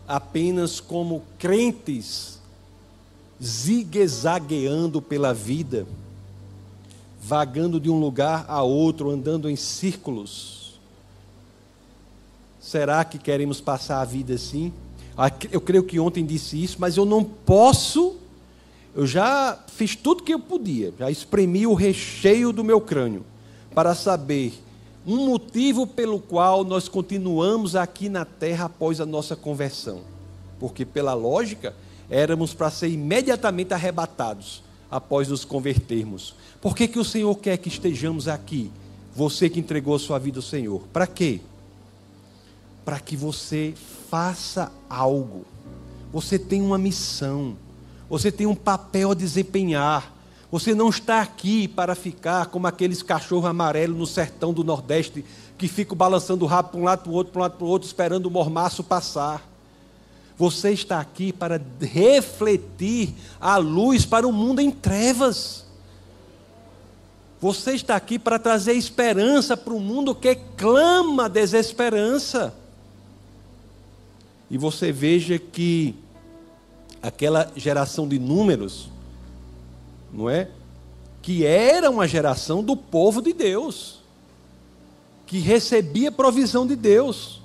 apenas 0.06 0.80
como 0.80 1.22
crentes 1.38 2.38
zigue-zagueando 3.42 5.00
pela 5.00 5.32
vida, 5.32 5.86
vagando 7.22 7.80
de 7.80 7.88
um 7.88 7.98
lugar 7.98 8.44
a 8.48 8.62
outro, 8.62 9.08
andando 9.08 9.48
em 9.48 9.56
círculos? 9.56 10.78
Será 12.60 13.02
que 13.02 13.16
queremos 13.16 13.62
passar 13.62 14.02
a 14.02 14.04
vida 14.04 14.34
assim? 14.34 14.74
Eu 15.50 15.62
creio 15.62 15.84
que 15.84 15.98
ontem 15.98 16.26
disse 16.26 16.62
isso, 16.62 16.76
mas 16.78 16.98
eu 16.98 17.06
não 17.06 17.24
posso. 17.24 18.18
Eu 18.94 19.06
já 19.06 19.58
fiz 19.68 19.96
tudo 19.96 20.22
que 20.22 20.34
eu 20.34 20.38
podia, 20.38 20.92
já 20.98 21.10
espremi 21.10 21.66
o 21.66 21.74
recheio 21.74 22.52
do 22.52 22.62
meu 22.62 22.80
crânio 22.80 23.24
para 23.74 23.94
saber 23.94 24.52
um 25.06 25.26
motivo 25.26 25.86
pelo 25.86 26.20
qual 26.20 26.62
nós 26.64 26.88
continuamos 26.88 27.74
aqui 27.74 28.08
na 28.08 28.24
terra 28.24 28.66
após 28.66 29.00
a 29.00 29.06
nossa 29.06 29.34
conversão. 29.34 30.00
Porque, 30.60 30.84
pela 30.84 31.14
lógica, 31.14 31.74
éramos 32.08 32.54
para 32.54 32.70
ser 32.70 32.88
imediatamente 32.88 33.74
arrebatados 33.74 34.62
após 34.90 35.28
nos 35.28 35.44
convertermos. 35.44 36.34
Por 36.60 36.76
que, 36.76 36.86
que 36.86 36.98
o 36.98 37.04
Senhor 37.04 37.34
quer 37.36 37.56
que 37.56 37.68
estejamos 37.68 38.28
aqui? 38.28 38.70
Você 39.14 39.48
que 39.48 39.58
entregou 39.58 39.96
a 39.96 39.98
sua 39.98 40.18
vida 40.18 40.38
ao 40.38 40.42
Senhor. 40.42 40.82
Para 40.92 41.06
quê? 41.06 41.40
Para 42.84 43.00
que 43.00 43.16
você 43.16 43.74
faça 44.08 44.70
algo. 44.88 45.44
Você 46.12 46.38
tem 46.38 46.60
uma 46.60 46.78
missão. 46.78 47.56
Você 48.12 48.30
tem 48.30 48.46
um 48.46 48.54
papel 48.54 49.12
a 49.12 49.14
desempenhar. 49.14 50.12
Você 50.50 50.74
não 50.74 50.90
está 50.90 51.22
aqui 51.22 51.66
para 51.66 51.94
ficar 51.94 52.44
como 52.44 52.66
aqueles 52.66 53.02
cachorros 53.02 53.48
amarelos 53.48 53.96
no 53.96 54.06
sertão 54.06 54.52
do 54.52 54.62
Nordeste 54.62 55.24
que 55.56 55.66
ficam 55.66 55.96
balançando 55.96 56.44
o 56.44 56.46
rabo 56.46 56.68
para 56.68 56.80
um 56.80 56.84
lado 56.84 57.04
para 57.04 57.10
o 57.10 57.14
outro, 57.14 57.32
para 57.32 57.38
um 57.38 57.42
lado 57.42 57.56
para 57.56 57.64
o 57.64 57.68
outro, 57.68 57.86
esperando 57.86 58.26
o 58.26 58.30
mormaço 58.30 58.84
passar. 58.84 59.48
Você 60.36 60.72
está 60.72 61.00
aqui 61.00 61.32
para 61.32 61.58
refletir 61.80 63.14
a 63.40 63.56
luz 63.56 64.04
para 64.04 64.28
o 64.28 64.32
mundo 64.32 64.60
em 64.60 64.70
trevas. 64.70 65.64
Você 67.40 67.72
está 67.72 67.96
aqui 67.96 68.18
para 68.18 68.38
trazer 68.38 68.74
esperança 68.74 69.56
para 69.56 69.72
o 69.72 69.80
mundo 69.80 70.14
que 70.14 70.34
clama 70.34 71.30
desesperança. 71.30 72.54
E 74.50 74.58
você 74.58 74.92
veja 74.92 75.38
que 75.38 75.94
aquela 77.02 77.50
geração 77.56 78.06
de 78.06 78.18
números, 78.18 78.88
não 80.12 80.30
é? 80.30 80.48
Que 81.20 81.44
era 81.44 81.90
uma 81.90 82.06
geração 82.06 82.62
do 82.62 82.76
povo 82.76 83.20
de 83.20 83.32
Deus, 83.32 84.00
que 85.26 85.38
recebia 85.38 86.12
provisão 86.12 86.66
de 86.66 86.76
Deus. 86.76 87.40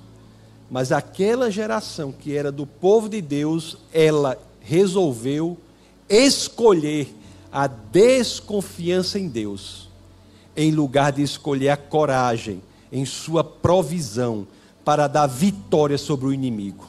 Mas 0.70 0.92
aquela 0.92 1.50
geração 1.50 2.12
que 2.12 2.36
era 2.36 2.52
do 2.52 2.66
povo 2.66 3.08
de 3.08 3.20
Deus, 3.20 3.78
ela 3.92 4.38
resolveu 4.60 5.56
escolher 6.08 7.14
a 7.50 7.66
desconfiança 7.66 9.18
em 9.18 9.28
Deus, 9.28 9.88
em 10.56 10.70
lugar 10.70 11.12
de 11.12 11.22
escolher 11.22 11.70
a 11.70 11.76
coragem 11.76 12.62
em 12.92 13.04
sua 13.04 13.42
provisão 13.42 14.46
para 14.84 15.06
dar 15.06 15.26
vitória 15.26 15.96
sobre 15.96 16.26
o 16.26 16.32
inimigo. 16.32 16.86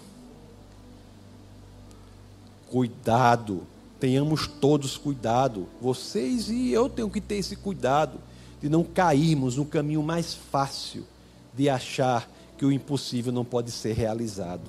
Cuidado, 2.70 3.64
tenhamos 4.00 4.48
todos 4.48 4.98
cuidado. 4.98 5.68
Vocês 5.82 6.50
e 6.50 6.72
eu 6.72 6.88
tenho 6.88 7.10
que 7.10 7.20
ter 7.20 7.36
esse 7.36 7.56
cuidado 7.56 8.20
de 8.62 8.70
não 8.70 8.84
cairmos 8.84 9.58
no 9.58 9.66
caminho 9.66 10.04
mais 10.04 10.34
fácil 10.34 11.06
de 11.54 11.70
achar 11.70 12.30
que 12.58 12.66
o 12.66 12.72
impossível 12.72 13.32
não 13.32 13.46
pode 13.46 13.72
ser 13.72 13.94
realizado. 13.94 14.62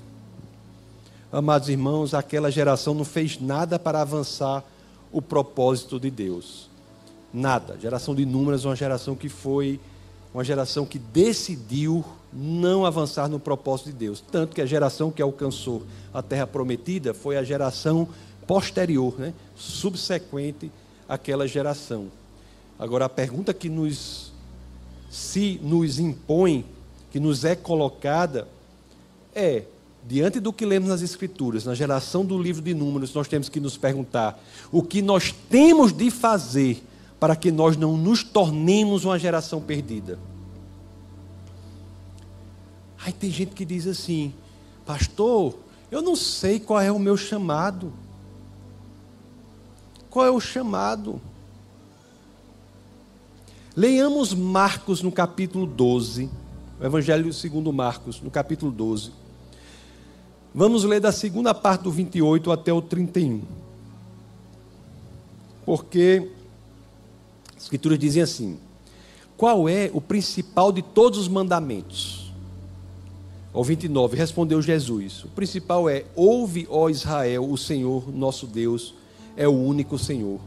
Amados 1.33 1.69
irmãos, 1.69 2.15
aquela 2.15 2.51
geração 2.51 2.95
não 2.95 3.05
fez 3.05 3.41
nada 3.41 3.79
para 3.79 4.01
avançar 4.01 4.65
o 5.13 5.21
propósito 5.21 6.01
de 6.01 6.11
Deus. 6.11 6.69
Nada. 7.33 7.79
Geração 7.81 8.15
de 8.15 8.25
números 8.25 8.65
é 8.65 8.69
uma 8.69 8.77
geração 8.77 9.15
que 9.15 9.29
foi 9.29 9.79
uma 10.33 10.45
geração 10.45 10.87
que 10.87 10.99
decidiu 10.99 12.05
não 12.33 12.87
avançar 12.87 13.29
no 13.29 13.41
propósito 13.41 13.87
de 13.87 13.93
Deus. 13.93 14.21
Tanto 14.21 14.55
que 14.55 14.61
a 14.61 14.67
geração 14.67 15.11
que 15.11 15.23
alcançou 15.23 15.83
a 16.13 16.23
terra 16.23 16.47
prometida 16.47 17.13
foi 17.13 17.37
a 17.37 17.43
geração 17.43 18.09
posterior, 18.47 19.15
né? 19.19 19.35
subsequente 19.57 20.71
àquela 21.09 21.47
geração. 21.47 22.09
Agora, 22.79 23.05
a 23.05 23.09
pergunta 23.09 23.53
que 23.53 23.69
nos 23.69 24.33
se 25.11 25.61
nos 25.63 25.99
impõe, 25.99 26.65
que 27.11 27.19
nos 27.19 27.45
é 27.45 27.57
colocada, 27.57 28.47
é: 29.35 29.65
diante 30.07 30.39
do 30.39 30.53
que 30.53 30.65
lemos 30.65 30.89
nas 30.89 31.03
Escrituras, 31.03 31.65
na 31.65 31.75
geração 31.75 32.25
do 32.25 32.41
livro 32.41 32.63
de 32.63 32.73
Números, 32.73 33.13
nós 33.13 33.29
temos 33.29 33.49
que 33.49 33.61
nos 33.61 33.77
perguntar 33.77 34.41
o 34.71 34.83
que 34.83 35.03
nós 35.03 35.35
temos 35.51 35.93
de 35.93 36.11
fazer 36.11 36.83
para 37.19 37.37
que 37.37 37.51
nós 37.51 37.77
não 37.77 37.97
nos 37.97 38.23
tornemos 38.23 39.05
uma 39.05 39.19
geração 39.19 39.61
perdida. 39.61 40.19
Aí 43.03 43.13
tem 43.13 43.31
gente 43.31 43.53
que 43.53 43.65
diz 43.65 43.87
assim, 43.87 44.33
pastor, 44.85 45.55
eu 45.91 46.03
não 46.03 46.15
sei 46.15 46.61
qual 46.61 46.81
é 46.81 46.93
o 46.93 46.99
meu 46.99 47.17
chamado. 47.17 47.93
Qual 50.11 50.27
é 50.27 50.31
o 50.31 50.41
chamado? 50.41 51.21
Leiamos 53.75 54.35
Marcos 54.35 55.01
no 55.01 55.11
capítulo 55.11 55.67
12, 55.67 56.29
o 56.81 56.85
Evangelho 56.85 57.33
segundo 57.33 57.73
Marcos, 57.73 58.21
no 58.21 58.31
capítulo 58.31 58.71
12. 58.71 59.13
Vamos 60.55 60.85
ler 60.85 61.01
da 61.01 61.13
segunda 61.13 61.55
parte 61.55 61.83
do 61.83 61.91
28 61.91 62.51
até 62.51 62.73
o 62.73 62.83
31. 62.83 63.43
Porque 65.65 66.29
as 67.57 67.63
escrituras 67.63 67.99
dizem 67.99 68.23
assim: 68.23 68.59
Qual 69.37 69.69
é 69.69 69.91
o 69.95 70.01
principal 70.01 70.73
de 70.73 70.83
todos 70.83 71.19
os 71.21 71.29
mandamentos? 71.29 72.20
Ao 73.53 73.65
29, 73.65 74.17
respondeu 74.17 74.63
Jesus: 74.63 75.25
O 75.25 75.29
principal 75.29 75.89
é: 75.89 76.05
Ouve, 76.15 76.67
ó 76.71 76.89
Israel, 76.89 77.51
o 77.51 77.59
Senhor 77.59 78.13
nosso 78.13 78.47
Deus 78.47 78.95
é 79.37 79.49
o 79.49 79.53
único 79.53 79.99
Senhor. 79.99 80.41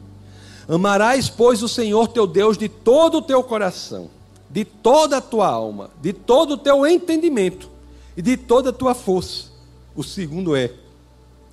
Amarás, 0.68 1.30
pois, 1.30 1.62
o 1.62 1.68
Senhor 1.68 2.08
teu 2.08 2.26
Deus 2.26 2.58
de 2.58 2.70
todo 2.70 3.18
o 3.18 3.22
teu 3.22 3.44
coração, 3.44 4.10
de 4.50 4.64
toda 4.64 5.18
a 5.18 5.22
tua 5.22 5.48
alma, 5.48 5.90
de 6.02 6.14
todo 6.14 6.52
o 6.52 6.58
teu 6.58 6.88
entendimento 6.88 7.70
e 8.16 8.22
de 8.22 8.38
toda 8.38 8.70
a 8.70 8.74
tua 8.74 8.94
força. 8.94 9.48
O 9.94 10.04
segundo 10.04 10.56
é: 10.56 10.72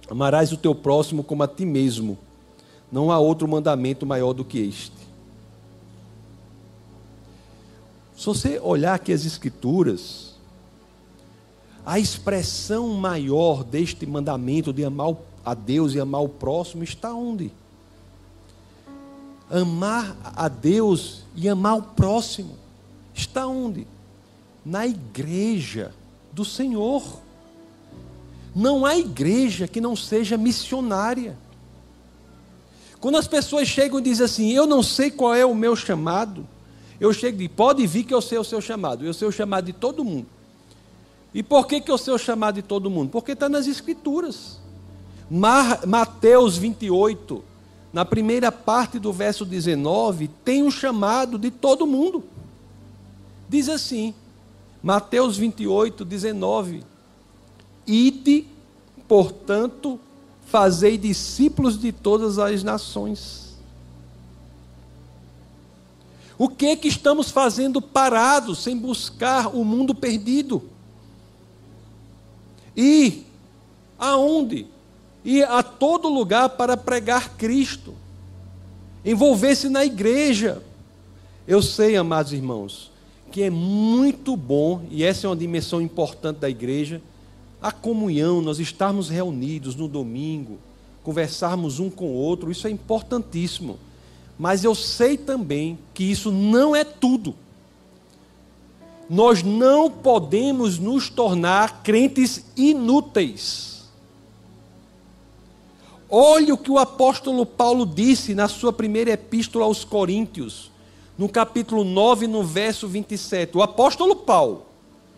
Amarás 0.09 0.53
o 0.53 0.57
teu 0.57 0.74
próximo 0.74 1.24
como 1.24 1.42
a 1.42 1.48
ti 1.48 1.66
mesmo. 1.66 2.16
Não 2.92 3.11
há 3.11 3.18
outro 3.18 3.46
mandamento 3.46 4.05
maior 4.05 4.32
do 4.32 4.44
que 4.44 4.59
este. 4.59 5.01
Se 8.16 8.26
você 8.26 8.59
olhar 8.61 8.94
aqui 8.94 9.12
as 9.12 9.24
Escrituras, 9.24 10.30
a 11.85 11.99
expressão 11.99 12.89
maior 12.89 13.64
deste 13.64 14.07
mandamento 14.07 14.72
de 14.72 14.85
amar 14.85 15.14
a 15.45 15.55
Deus 15.55 15.95
e 15.95 16.01
amar 16.01 16.22
o 16.22 16.28
próximo 16.28 16.85
está 16.85 17.12
onde? 17.12 17.53
Amar 19.51 20.16
a 20.24 20.49
Deus 20.49 21.24
e 21.35 21.49
amar 21.49 21.78
o 21.78 21.83
próximo 21.83 22.57
está 23.14 23.47
onde? 23.47 23.87
Na 24.64 24.87
igreja 24.87 25.93
do 26.33 26.45
Senhor. 26.45 27.03
Não 28.55 28.85
há 28.85 28.97
igreja 28.97 29.66
que 29.66 29.81
não 29.81 29.97
seja 29.97 30.37
missionária. 30.37 31.37
Quando 33.01 33.16
as 33.16 33.26
pessoas 33.26 33.66
chegam 33.66 33.99
e 33.99 34.03
dizem 34.03 34.26
assim: 34.26 34.51
Eu 34.51 34.66
não 34.66 34.83
sei 34.83 35.11
qual 35.11 35.35
é 35.35 35.45
o 35.45 35.55
meu 35.55 35.74
chamado, 35.74 36.47
eu 37.01 37.14
chego 37.14 37.37
e 37.37 37.39
digo, 37.39 37.55
pode 37.55 37.87
vir 37.87 38.05
que 38.05 38.12
eu 38.12 38.20
sei 38.20 38.37
o 38.37 38.45
seu 38.45 38.61
chamado. 38.61 39.05
Eu 39.05 39.14
sei 39.14 39.26
o 39.26 39.33
chamado 39.33 39.64
de 39.64 39.72
todo 39.72 40.05
mundo. 40.05 40.26
E 41.33 41.43
por 41.43 41.66
que, 41.66 41.81
que 41.81 41.91
eu 41.91 41.95
o 41.95 42.18
chamado 42.18 42.57
de 42.57 42.62
todo 42.62 42.91
mundo? 42.91 43.11
Porque 43.11 43.33
está 43.33 43.49
nas 43.49 43.66
Escrituras. 43.66 44.59
Mar, 45.31 45.87
Mateus 45.87 46.57
28, 46.57 47.45
na 47.93 48.05
primeira 48.05 48.51
parte 48.51 48.99
do 48.99 49.12
verso 49.12 49.45
19, 49.45 50.28
tem 50.45 50.62
um 50.62 50.70
chamado 50.70 51.39
de 51.39 51.51
todo 51.51 51.87
mundo. 51.87 52.24
Diz 53.49 53.68
assim, 53.68 54.12
Mateus 54.83 55.37
28, 55.37 56.05
19: 56.05 56.83
Ide, 57.87 58.47
portanto, 59.07 60.01
fazei 60.47 60.99
discípulos 60.99 61.78
de 61.78 61.93
todas 61.93 62.39
as 62.39 62.64
nações 62.64 63.51
O 66.41 66.49
que 66.49 66.68
é 66.68 66.74
que 66.74 66.89
estamos 66.89 67.31
fazendo 67.31 67.83
parados, 67.83 68.62
sem 68.62 68.74
buscar 68.74 69.55
o 69.55 69.62
mundo 69.62 69.95
perdido? 69.95 70.62
E 72.77 73.25
aonde? 73.99 74.66
Ir 75.25 75.45
a 75.45 75.62
todo 75.62 76.09
lugar 76.09 76.51
para 76.51 76.77
pregar 76.77 77.37
Cristo. 77.37 77.95
Envolver-se 79.05 79.68
na 79.68 79.85
igreja. 79.85 80.62
Eu 81.47 81.62
sei, 81.62 81.97
amados 81.97 82.33
irmãos, 82.33 82.91
que 83.31 83.43
é 83.43 83.51
muito 83.51 84.37
bom, 84.37 84.83
e 84.91 85.05
essa 85.05 85.27
é 85.27 85.31
uma 85.31 85.37
dimensão 85.37 85.81
importante 85.81 86.39
da 86.39 86.51
igreja, 86.51 87.01
a 87.61 87.71
comunhão, 87.71 88.41
nós 88.41 88.59
estarmos 88.59 89.09
reunidos 89.09 89.75
no 89.75 89.87
domingo, 89.87 90.59
conversarmos 91.03 91.79
um 91.79 91.91
com 91.91 92.07
o 92.07 92.14
outro, 92.14 92.51
isso 92.51 92.66
é 92.66 92.71
importantíssimo. 92.71 93.79
Mas 94.39 94.64
eu 94.64 94.75
sei 94.75 95.16
também 95.18 95.79
que 95.93 96.05
isso 96.05 96.31
não 96.31 96.75
é 96.75 96.85
tudo. 96.85 97.35
Nós 99.11 99.42
não 99.42 99.90
podemos 99.90 100.78
nos 100.78 101.11
tornar 101.11 101.82
crentes 101.82 102.44
inúteis. 102.56 103.82
Olhe 106.08 106.52
o 106.52 106.56
que 106.56 106.70
o 106.70 106.78
apóstolo 106.78 107.44
Paulo 107.44 107.84
disse 107.84 108.36
na 108.36 108.46
sua 108.46 108.72
primeira 108.72 109.11
epístola 109.11 109.64
aos 109.64 109.82
Coríntios, 109.82 110.70
no 111.18 111.28
capítulo 111.28 111.82
9, 111.82 112.28
no 112.28 112.44
verso 112.44 112.86
27. 112.86 113.58
O 113.58 113.62
apóstolo 113.62 114.14
Paulo, 114.14 114.66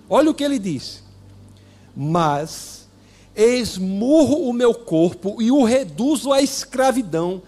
olha 0.09 0.30
o 0.30 0.34
que 0.34 0.43
ele 0.43 0.59
disse: 0.59 1.03
Mas 1.95 2.88
esmurro 3.36 4.49
o 4.49 4.55
meu 4.55 4.72
corpo 4.72 5.36
e 5.43 5.51
o 5.51 5.64
reduzo 5.64 6.32
à 6.32 6.40
escravidão 6.40 7.43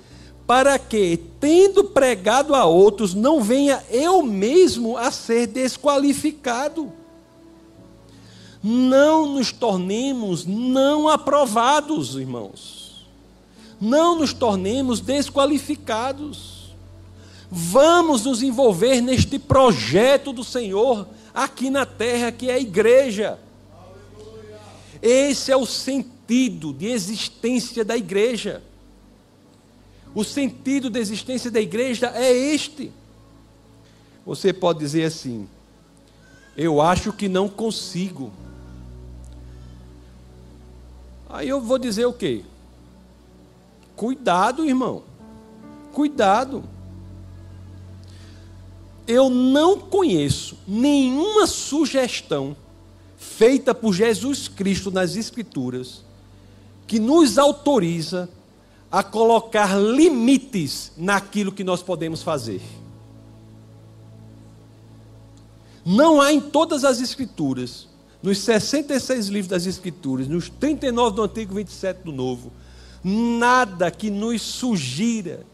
para 0.47 0.79
que, 0.79 1.17
tendo 1.41 1.85
pregado 1.85 2.55
a 2.55 2.65
outros, 2.65 3.15
não 3.15 3.43
venha 3.43 3.83
eu 3.91 4.23
mesmo 4.23 4.97
a 4.97 5.11
ser 5.11 5.47
desqualificado. 5.47 6.93
Não 8.63 9.27
nos 9.27 9.53
tornemos 9.53 10.45
não 10.45 11.09
aprovados, 11.09 12.15
irmãos. 12.17 13.07
Não 13.81 14.19
nos 14.19 14.33
tornemos 14.33 15.01
desqualificados. 15.01 16.75
Vamos 17.51 18.25
nos 18.25 18.43
envolver 18.43 19.01
neste 19.01 19.39
projeto 19.39 20.33
do 20.33 20.45
Senhor 20.45 21.07
aqui 21.33 21.71
na 21.71 21.87
terra, 21.87 22.33
que 22.33 22.51
é 22.51 22.55
a 22.55 22.61
igreja. 22.61 23.39
Esse 25.01 25.53
é 25.53 25.57
o 25.57 25.67
sentido 25.67 26.73
de 26.73 26.87
existência 26.87 27.85
da 27.85 27.97
igreja. 27.97 28.63
O 30.15 30.23
sentido 30.23 30.89
da 30.89 31.01
existência 31.01 31.51
da 31.51 31.61
igreja 31.61 32.13
é 32.15 32.33
este. 32.33 32.93
Você 34.25 34.53
pode 34.53 34.79
dizer 34.79 35.05
assim: 35.05 35.49
eu 36.57 36.81
acho 36.81 37.13
que 37.13 37.29
não 37.29 37.49
consigo. 37.49 38.33
Aí 41.29 41.49
eu 41.49 41.61
vou 41.61 41.79
dizer 41.79 42.07
o 42.07 42.13
quê? 42.13 42.45
Cuidado, 43.97 44.65
irmão. 44.65 45.03
Cuidado. 45.93 46.63
Eu 49.07 49.29
não 49.29 49.79
conheço 49.79 50.57
nenhuma 50.67 51.47
sugestão 51.47 52.57
feita 53.17 53.75
por 53.75 53.93
Jesus 53.93 54.49
Cristo 54.49 54.91
nas 54.91 55.17
Escrituras 55.17 56.03
que 56.87 56.99
nos 57.01 57.37
autoriza 57.37 58.29
a 58.95 59.03
colocar 59.03 59.77
limites 59.77 60.93
naquilo 60.97 61.51
que 61.51 61.65
nós 61.65 61.83
podemos 61.83 62.23
fazer. 62.23 62.63
Não 65.85 66.21
há 66.21 66.33
em 66.33 66.41
todas 66.41 66.85
as 66.85 67.01
Escrituras, 67.01 67.89
nos 68.23 68.39
66 68.39 69.27
livros 69.27 69.49
das 69.49 69.67
Escrituras, 69.67 70.29
nos 70.29 70.49
39 70.49 71.17
do 71.17 71.23
Antigo 71.25 71.55
e 71.55 71.65
27 71.65 72.05
do 72.05 72.13
Novo, 72.13 72.53
nada 73.03 73.91
que 73.91 74.11
nos 74.11 74.41
sugira 74.41 75.45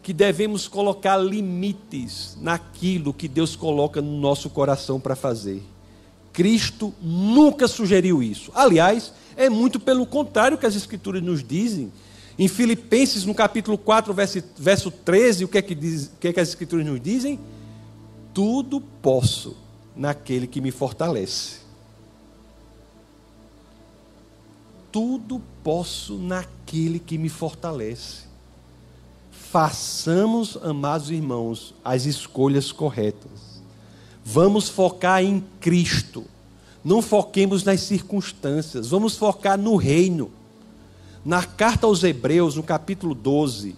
que 0.00 0.12
devemos 0.12 0.68
colocar 0.68 1.16
limites 1.16 2.38
naquilo 2.40 3.12
que 3.12 3.26
Deus 3.26 3.56
coloca 3.56 4.00
no 4.00 4.16
nosso 4.16 4.48
coração 4.48 5.00
para 5.00 5.16
fazer. 5.16 5.60
Cristo 6.32 6.94
nunca 7.02 7.66
sugeriu 7.66 8.22
isso. 8.22 8.52
Aliás, 8.54 9.12
é 9.36 9.50
muito 9.50 9.80
pelo 9.80 10.06
contrário 10.06 10.56
que 10.56 10.66
as 10.66 10.76
Escrituras 10.76 11.20
nos 11.20 11.42
dizem 11.42 11.90
em 12.38 12.48
Filipenses, 12.48 13.24
no 13.24 13.34
capítulo 13.34 13.78
4, 13.78 14.12
verso, 14.12 14.42
verso 14.58 14.90
13, 14.90 15.44
o 15.44 15.48
que 15.48 15.58
é 15.58 15.62
que, 15.62 15.74
diz, 15.74 16.06
o 16.06 16.18
que, 16.20 16.28
é 16.28 16.32
que 16.32 16.40
as 16.40 16.50
Escrituras 16.50 16.84
nos 16.84 17.00
dizem? 17.00 17.40
Tudo 18.34 18.80
posso 18.80 19.56
naquele 19.96 20.46
que 20.46 20.60
me 20.60 20.70
fortalece. 20.70 21.60
Tudo 24.92 25.40
posso 25.64 26.18
naquele 26.18 26.98
que 26.98 27.16
me 27.16 27.30
fortalece. 27.30 28.26
Façamos, 29.30 30.58
amados 30.62 31.10
irmãos, 31.10 31.74
as 31.82 32.04
escolhas 32.04 32.70
corretas. 32.72 33.62
Vamos 34.22 34.68
focar 34.68 35.24
em 35.24 35.42
Cristo. 35.60 36.24
Não 36.84 37.00
foquemos 37.00 37.64
nas 37.64 37.80
circunstâncias. 37.80 38.88
Vamos 38.88 39.16
focar 39.16 39.58
no 39.58 39.76
reino. 39.76 40.30
Na 41.26 41.42
carta 41.42 41.88
aos 41.88 42.04
Hebreus, 42.04 42.54
no 42.54 42.62
capítulo 42.62 43.12
12, 43.12 43.74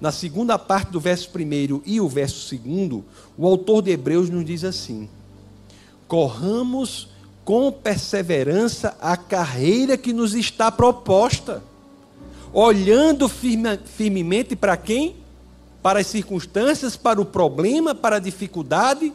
na 0.00 0.12
segunda 0.12 0.56
parte 0.56 0.92
do 0.92 1.00
verso 1.00 1.28
1 1.28 1.82
e 1.84 2.00
o 2.00 2.08
verso 2.08 2.56
2, 2.56 3.02
o 3.36 3.48
autor 3.48 3.82
de 3.82 3.90
Hebreus 3.90 4.30
nos 4.30 4.44
diz 4.44 4.62
assim: 4.62 5.08
Corramos 6.06 7.08
com 7.44 7.72
perseverança 7.72 8.96
a 9.00 9.16
carreira 9.16 9.96
que 9.96 10.12
nos 10.12 10.34
está 10.34 10.70
proposta, 10.70 11.64
olhando 12.52 13.28
firme, 13.28 13.76
firmemente 13.84 14.54
para 14.54 14.76
quem? 14.76 15.16
Para 15.82 15.98
as 15.98 16.06
circunstâncias, 16.06 16.96
para 16.96 17.20
o 17.20 17.24
problema, 17.24 17.92
para 17.92 18.18
a 18.18 18.20
dificuldade, 18.20 19.12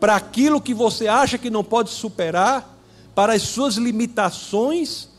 para 0.00 0.16
aquilo 0.16 0.60
que 0.60 0.74
você 0.74 1.06
acha 1.06 1.38
que 1.38 1.50
não 1.50 1.62
pode 1.62 1.90
superar, 1.90 2.76
para 3.14 3.34
as 3.34 3.42
suas 3.42 3.76
limitações 3.76 5.09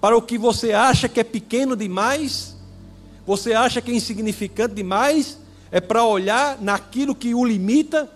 para 0.00 0.16
o 0.16 0.22
que 0.22 0.38
você 0.38 0.72
acha 0.72 1.08
que 1.08 1.20
é 1.20 1.24
pequeno 1.24 1.76
demais, 1.76 2.56
você 3.26 3.52
acha 3.52 3.80
que 3.80 3.90
é 3.90 3.94
insignificante 3.94 4.74
demais, 4.74 5.38
é 5.70 5.80
para 5.80 6.04
olhar 6.04 6.58
naquilo 6.60 7.14
que 7.14 7.34
o 7.34 7.44
limita. 7.44 8.10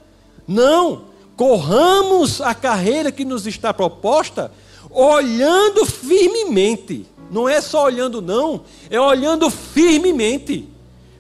Não, 0.49 1.05
corramos 1.37 2.41
a 2.41 2.55
carreira 2.55 3.13
que 3.13 3.25
nos 3.25 3.47
está 3.47 3.73
proposta, 3.73 4.51
olhando 4.91 5.85
firmemente. 5.85 7.07
Não 7.31 7.49
é 7.49 7.61
só 7.61 7.85
olhando, 7.85 8.23
não, 8.23 8.63
é 8.91 9.01
olhando 9.01 9.51
firmemente 9.51 10.69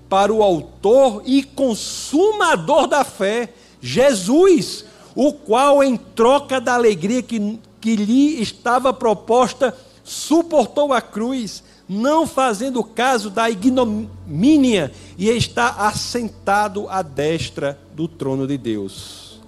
para 0.08 0.32
o 0.32 0.42
Autor 0.42 1.22
e 1.24 1.42
Consumador 1.42 2.86
da 2.86 3.04
fé, 3.04 3.52
Jesus, 3.80 4.84
o 5.14 5.32
qual, 5.32 5.82
em 5.82 5.96
troca 5.96 6.60
da 6.60 6.74
alegria 6.74 7.22
que, 7.22 7.58
que 7.80 7.96
lhe 7.96 8.40
estava 8.40 8.92
proposta, 8.92 9.76
suportou 10.04 10.92
a 10.92 11.00
cruz, 11.00 11.64
não 11.88 12.26
fazendo 12.26 12.84
caso 12.84 13.30
da 13.30 13.50
ignomínia, 13.50 14.92
e 15.16 15.28
está 15.30 15.70
assentado 15.70 16.88
à 16.88 17.02
destra 17.02 17.78
do 17.94 18.06
trono 18.06 18.46
de 18.46 18.58
Deus. 18.58 19.40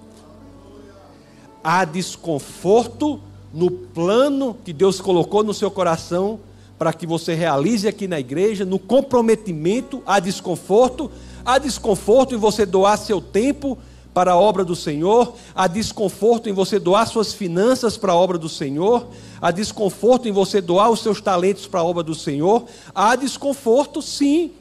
Há 1.63 1.85
desconforto 1.85 3.21
no 3.53 3.69
plano 3.69 4.57
que 4.65 4.73
Deus 4.73 4.99
colocou 4.99 5.43
no 5.43 5.53
seu 5.53 5.69
coração 5.69 6.39
para 6.77 6.93
que 6.93 7.07
você 7.07 7.33
realize 7.33 7.87
aqui 7.87 8.07
na 8.07 8.19
igreja, 8.19 8.63
no 8.63 8.77
comprometimento, 8.77 10.01
há 10.05 10.19
desconforto, 10.19 11.09
há 11.43 11.57
desconforto 11.57 12.35
em 12.35 12.37
você 12.37 12.65
doar 12.65 12.97
seu 12.97 13.19
tempo 13.19 13.77
para 14.17 14.31
a 14.31 14.35
obra 14.35 14.65
do 14.65 14.75
Senhor, 14.75 15.35
há 15.53 15.67
desconforto 15.67 16.49
em 16.49 16.51
você 16.51 16.79
doar 16.79 17.05
suas 17.05 17.33
finanças 17.33 17.97
para 17.97 18.13
a 18.13 18.15
obra 18.15 18.35
do 18.35 18.49
Senhor, 18.49 19.09
há 19.39 19.51
desconforto 19.51 20.27
em 20.27 20.31
você 20.31 20.59
doar 20.59 20.89
os 20.89 21.01
seus 21.01 21.21
talentos 21.21 21.67
para 21.67 21.81
a 21.81 21.83
obra 21.83 22.01
do 22.01 22.15
Senhor, 22.15 22.65
há 22.95 23.15
desconforto 23.15 24.01
sim, 24.01 24.53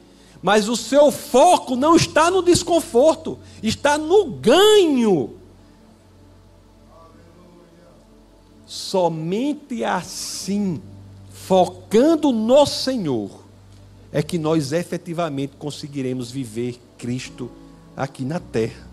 mas 0.42 0.68
o 0.68 0.76
seu 0.76 1.10
foco 1.10 1.74
não 1.74 1.96
está 1.96 2.30
no 2.30 2.42
desconforto, 2.42 3.38
está 3.62 3.96
no 3.96 4.26
ganho. 4.26 5.30
Somente 8.66 9.82
assim, 9.82 10.82
focando 11.30 12.30
no 12.30 12.66
Senhor, 12.66 13.30
é 14.12 14.22
que 14.22 14.36
nós 14.36 14.72
efetivamente 14.72 15.54
conseguiremos 15.58 16.30
viver 16.30 16.78
Cristo 16.98 17.50
aqui 17.96 18.22
na 18.22 18.38
terra. 18.38 18.85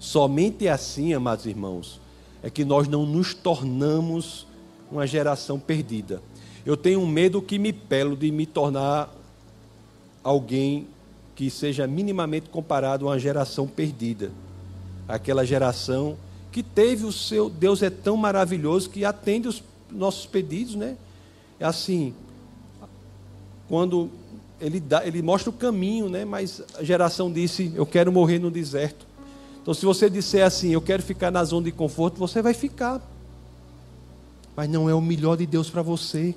Somente 0.00 0.66
assim, 0.66 1.12
amados 1.12 1.44
irmãos, 1.44 2.00
é 2.42 2.48
que 2.48 2.64
nós 2.64 2.88
não 2.88 3.04
nos 3.04 3.34
tornamos 3.34 4.46
uma 4.90 5.06
geração 5.06 5.60
perdida. 5.60 6.22
Eu 6.64 6.74
tenho 6.74 7.00
um 7.00 7.06
medo 7.06 7.42
que 7.42 7.58
me 7.58 7.70
pelo 7.70 8.16
de 8.16 8.30
me 8.30 8.46
tornar 8.46 9.14
alguém 10.24 10.88
que 11.36 11.50
seja 11.50 11.86
minimamente 11.86 12.48
comparado 12.48 13.06
a 13.06 13.10
uma 13.10 13.18
geração 13.18 13.66
perdida. 13.66 14.32
Aquela 15.06 15.44
geração 15.44 16.16
que 16.50 16.62
teve 16.62 17.04
o 17.04 17.12
seu 17.12 17.50
Deus 17.50 17.82
é 17.82 17.90
tão 17.90 18.16
maravilhoso 18.16 18.88
que 18.88 19.04
atende 19.04 19.48
os 19.48 19.62
nossos 19.90 20.24
pedidos, 20.24 20.76
né? 20.76 20.96
É 21.58 21.66
assim, 21.66 22.14
quando 23.68 24.10
ele 24.58 24.80
dá, 24.80 25.06
ele 25.06 25.20
mostra 25.20 25.50
o 25.50 25.52
caminho, 25.52 26.08
né? 26.08 26.24
Mas 26.24 26.62
a 26.78 26.82
geração 26.82 27.30
disse: 27.30 27.70
"Eu 27.74 27.84
quero 27.84 28.10
morrer 28.10 28.38
no 28.38 28.50
deserto". 28.50 29.09
Então, 29.62 29.74
se 29.74 29.84
você 29.84 30.08
disser 30.08 30.44
assim, 30.44 30.70
eu 30.70 30.80
quero 30.80 31.02
ficar 31.02 31.30
na 31.30 31.44
zona 31.44 31.64
de 31.66 31.72
conforto, 31.72 32.18
você 32.18 32.40
vai 32.40 32.54
ficar. 32.54 33.00
Mas 34.56 34.68
não 34.68 34.88
é 34.88 34.94
o 34.94 35.00
melhor 35.00 35.36
de 35.36 35.46
Deus 35.46 35.68
para 35.68 35.82
você. 35.82 36.34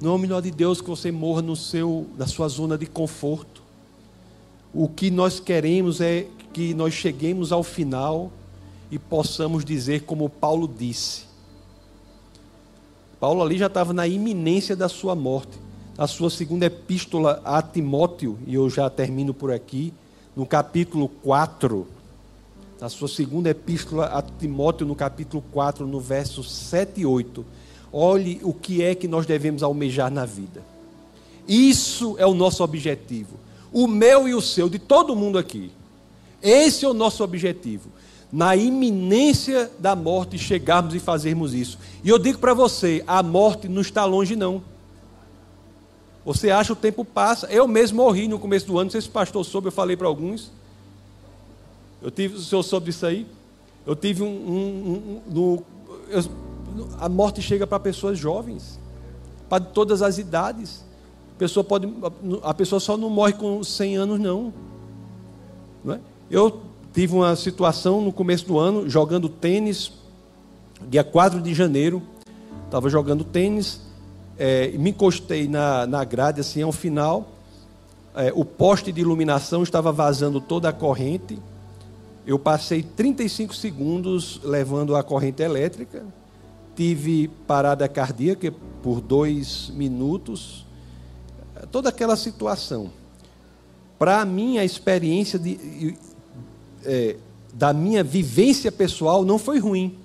Não 0.00 0.12
é 0.12 0.14
o 0.14 0.18
melhor 0.18 0.40
de 0.40 0.50
Deus 0.50 0.80
que 0.80 0.88
você 0.88 1.12
morra 1.12 1.42
no 1.42 1.54
seu, 1.54 2.06
na 2.16 2.26
sua 2.26 2.48
zona 2.48 2.78
de 2.78 2.86
conforto. 2.86 3.62
O 4.72 4.88
que 4.88 5.10
nós 5.10 5.38
queremos 5.38 6.00
é 6.00 6.26
que 6.52 6.72
nós 6.74 6.94
cheguemos 6.94 7.52
ao 7.52 7.62
final 7.62 8.32
e 8.90 8.98
possamos 8.98 9.64
dizer 9.64 10.02
como 10.04 10.28
Paulo 10.28 10.66
disse. 10.66 11.24
Paulo 13.20 13.42
ali 13.42 13.58
já 13.58 13.66
estava 13.66 13.92
na 13.92 14.06
iminência 14.06 14.74
da 14.74 14.88
sua 14.88 15.14
morte. 15.14 15.58
A 15.98 16.06
sua 16.06 16.30
segunda 16.30 16.64
epístola 16.64 17.42
a 17.44 17.60
Timóteo, 17.60 18.38
e 18.46 18.54
eu 18.54 18.70
já 18.70 18.88
termino 18.88 19.34
por 19.34 19.52
aqui, 19.52 19.92
no 20.36 20.46
capítulo 20.46 21.08
4, 21.08 21.86
na 22.80 22.88
sua 22.88 23.08
segunda 23.08 23.50
epístola 23.50 24.06
a 24.06 24.22
Timóteo, 24.22 24.86
no 24.86 24.94
capítulo 24.94 25.42
4, 25.52 25.86
no 25.86 26.00
verso 26.00 26.42
7 26.42 27.00
e 27.00 27.06
8. 27.06 27.44
Olhe 27.92 28.40
o 28.42 28.54
que 28.54 28.82
é 28.82 28.94
que 28.94 29.08
nós 29.08 29.26
devemos 29.26 29.62
almejar 29.62 30.10
na 30.10 30.24
vida. 30.24 30.62
Isso 31.46 32.14
é 32.18 32.26
o 32.26 32.34
nosso 32.34 32.62
objetivo. 32.62 33.36
O 33.72 33.86
meu 33.86 34.28
e 34.28 34.34
o 34.34 34.40
seu, 34.40 34.68
de 34.68 34.78
todo 34.78 35.16
mundo 35.16 35.38
aqui. 35.38 35.72
Esse 36.42 36.84
é 36.84 36.88
o 36.88 36.94
nosso 36.94 37.22
objetivo. 37.22 37.90
Na 38.32 38.54
iminência 38.54 39.70
da 39.78 39.96
morte, 39.96 40.38
chegarmos 40.38 40.94
e 40.94 41.00
fazermos 41.00 41.52
isso. 41.52 41.78
E 42.04 42.08
eu 42.08 42.18
digo 42.18 42.38
para 42.38 42.54
você: 42.54 43.02
a 43.06 43.22
morte 43.22 43.68
não 43.68 43.82
está 43.82 44.04
longe, 44.04 44.36
não. 44.36 44.62
Você 46.24 46.50
acha 46.50 46.72
o 46.72 46.76
tempo 46.76 47.04
passa. 47.04 47.46
Eu 47.46 47.66
mesmo 47.66 48.02
morri 48.02 48.28
no 48.28 48.38
começo 48.38 48.66
do 48.66 48.78
ano, 48.78 48.84
não 48.84 48.90
sei 48.90 49.00
se 49.00 49.08
o 49.08 49.12
pastor 49.12 49.44
soube, 49.44 49.68
eu 49.68 49.72
falei 49.72 49.96
para 49.96 50.06
alguns. 50.06 50.50
Eu 52.02 52.10
tive, 52.10 52.36
o 52.36 52.40
senhor 52.40 52.62
soube 52.62 52.86
disso 52.86 53.06
aí? 53.06 53.26
Eu 53.86 53.96
tive 53.96 54.22
um. 54.22 54.26
um, 54.26 55.22
um, 55.26 55.38
um 55.38 55.62
eu, 56.08 56.24
a 56.98 57.08
morte 57.08 57.42
chega 57.42 57.66
para 57.66 57.80
pessoas 57.80 58.18
jovens, 58.18 58.78
para 59.48 59.62
todas 59.62 60.02
as 60.02 60.18
idades. 60.18 60.84
A 61.36 61.38
pessoa, 61.38 61.64
pode, 61.64 61.92
a 62.42 62.52
pessoa 62.52 62.78
só 62.78 62.96
não 62.96 63.08
morre 63.08 63.32
com 63.32 63.64
100 63.64 63.96
anos, 63.96 64.20
não. 64.20 64.52
não 65.82 65.94
é? 65.94 66.00
Eu 66.30 66.62
tive 66.92 67.14
uma 67.14 67.34
situação 67.34 68.00
no 68.00 68.12
começo 68.12 68.46
do 68.46 68.58
ano, 68.58 68.88
jogando 68.88 69.28
tênis, 69.28 69.92
dia 70.88 71.02
4 71.02 71.40
de 71.40 71.54
janeiro. 71.54 72.02
Estava 72.66 72.88
jogando 72.88 73.24
tênis, 73.24 73.80
é, 74.42 74.68
me 74.68 74.88
encostei 74.88 75.46
na, 75.46 75.86
na 75.86 76.02
grade, 76.02 76.40
assim, 76.40 76.62
ao 76.62 76.72
final. 76.72 77.28
É, 78.16 78.32
o 78.34 78.42
poste 78.42 78.90
de 78.90 79.02
iluminação 79.02 79.62
estava 79.62 79.92
vazando 79.92 80.40
toda 80.40 80.70
a 80.70 80.72
corrente. 80.72 81.38
Eu 82.26 82.38
passei 82.38 82.82
35 82.82 83.54
segundos 83.54 84.40
levando 84.42 84.96
a 84.96 85.02
corrente 85.02 85.42
elétrica. 85.42 86.06
Tive 86.74 87.28
parada 87.46 87.86
cardíaca 87.86 88.50
por 88.82 89.02
dois 89.02 89.70
minutos. 89.74 90.64
Toda 91.70 91.90
aquela 91.90 92.16
situação. 92.16 92.90
Para 93.98 94.24
mim, 94.24 94.56
a 94.56 94.64
experiência 94.64 95.38
de, 95.38 95.98
é, 96.82 97.16
da 97.52 97.74
minha 97.74 98.02
vivência 98.02 98.72
pessoal 98.72 99.22
não 99.22 99.38
foi 99.38 99.58
ruim. 99.58 99.98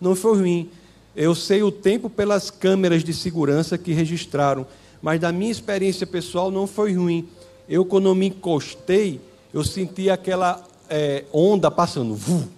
Não 0.00 0.16
foi 0.16 0.36
ruim. 0.36 0.70
Eu 1.14 1.34
sei 1.34 1.62
o 1.62 1.72
tempo 1.72 2.08
pelas 2.08 2.50
câmeras 2.50 3.02
de 3.02 3.12
segurança 3.12 3.76
que 3.76 3.92
registraram, 3.92 4.66
mas 5.02 5.20
da 5.20 5.32
minha 5.32 5.50
experiência 5.50 6.06
pessoal 6.06 6.50
não 6.50 6.66
foi 6.66 6.94
ruim. 6.94 7.28
Eu, 7.68 7.84
quando 7.84 8.14
me 8.14 8.28
encostei, 8.28 9.20
eu 9.52 9.64
senti 9.64 10.08
aquela 10.08 10.62
é, 10.88 11.24
onda 11.32 11.70
passando. 11.70 12.14
Vu. 12.14 12.48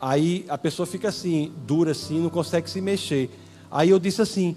Aí 0.00 0.44
a 0.48 0.58
pessoa 0.58 0.86
fica 0.86 1.08
assim, 1.08 1.52
dura 1.66 1.92
assim, 1.92 2.20
não 2.20 2.30
consegue 2.30 2.68
se 2.68 2.80
mexer. 2.80 3.30
Aí 3.70 3.90
eu 3.90 3.98
disse 3.98 4.20
assim, 4.20 4.56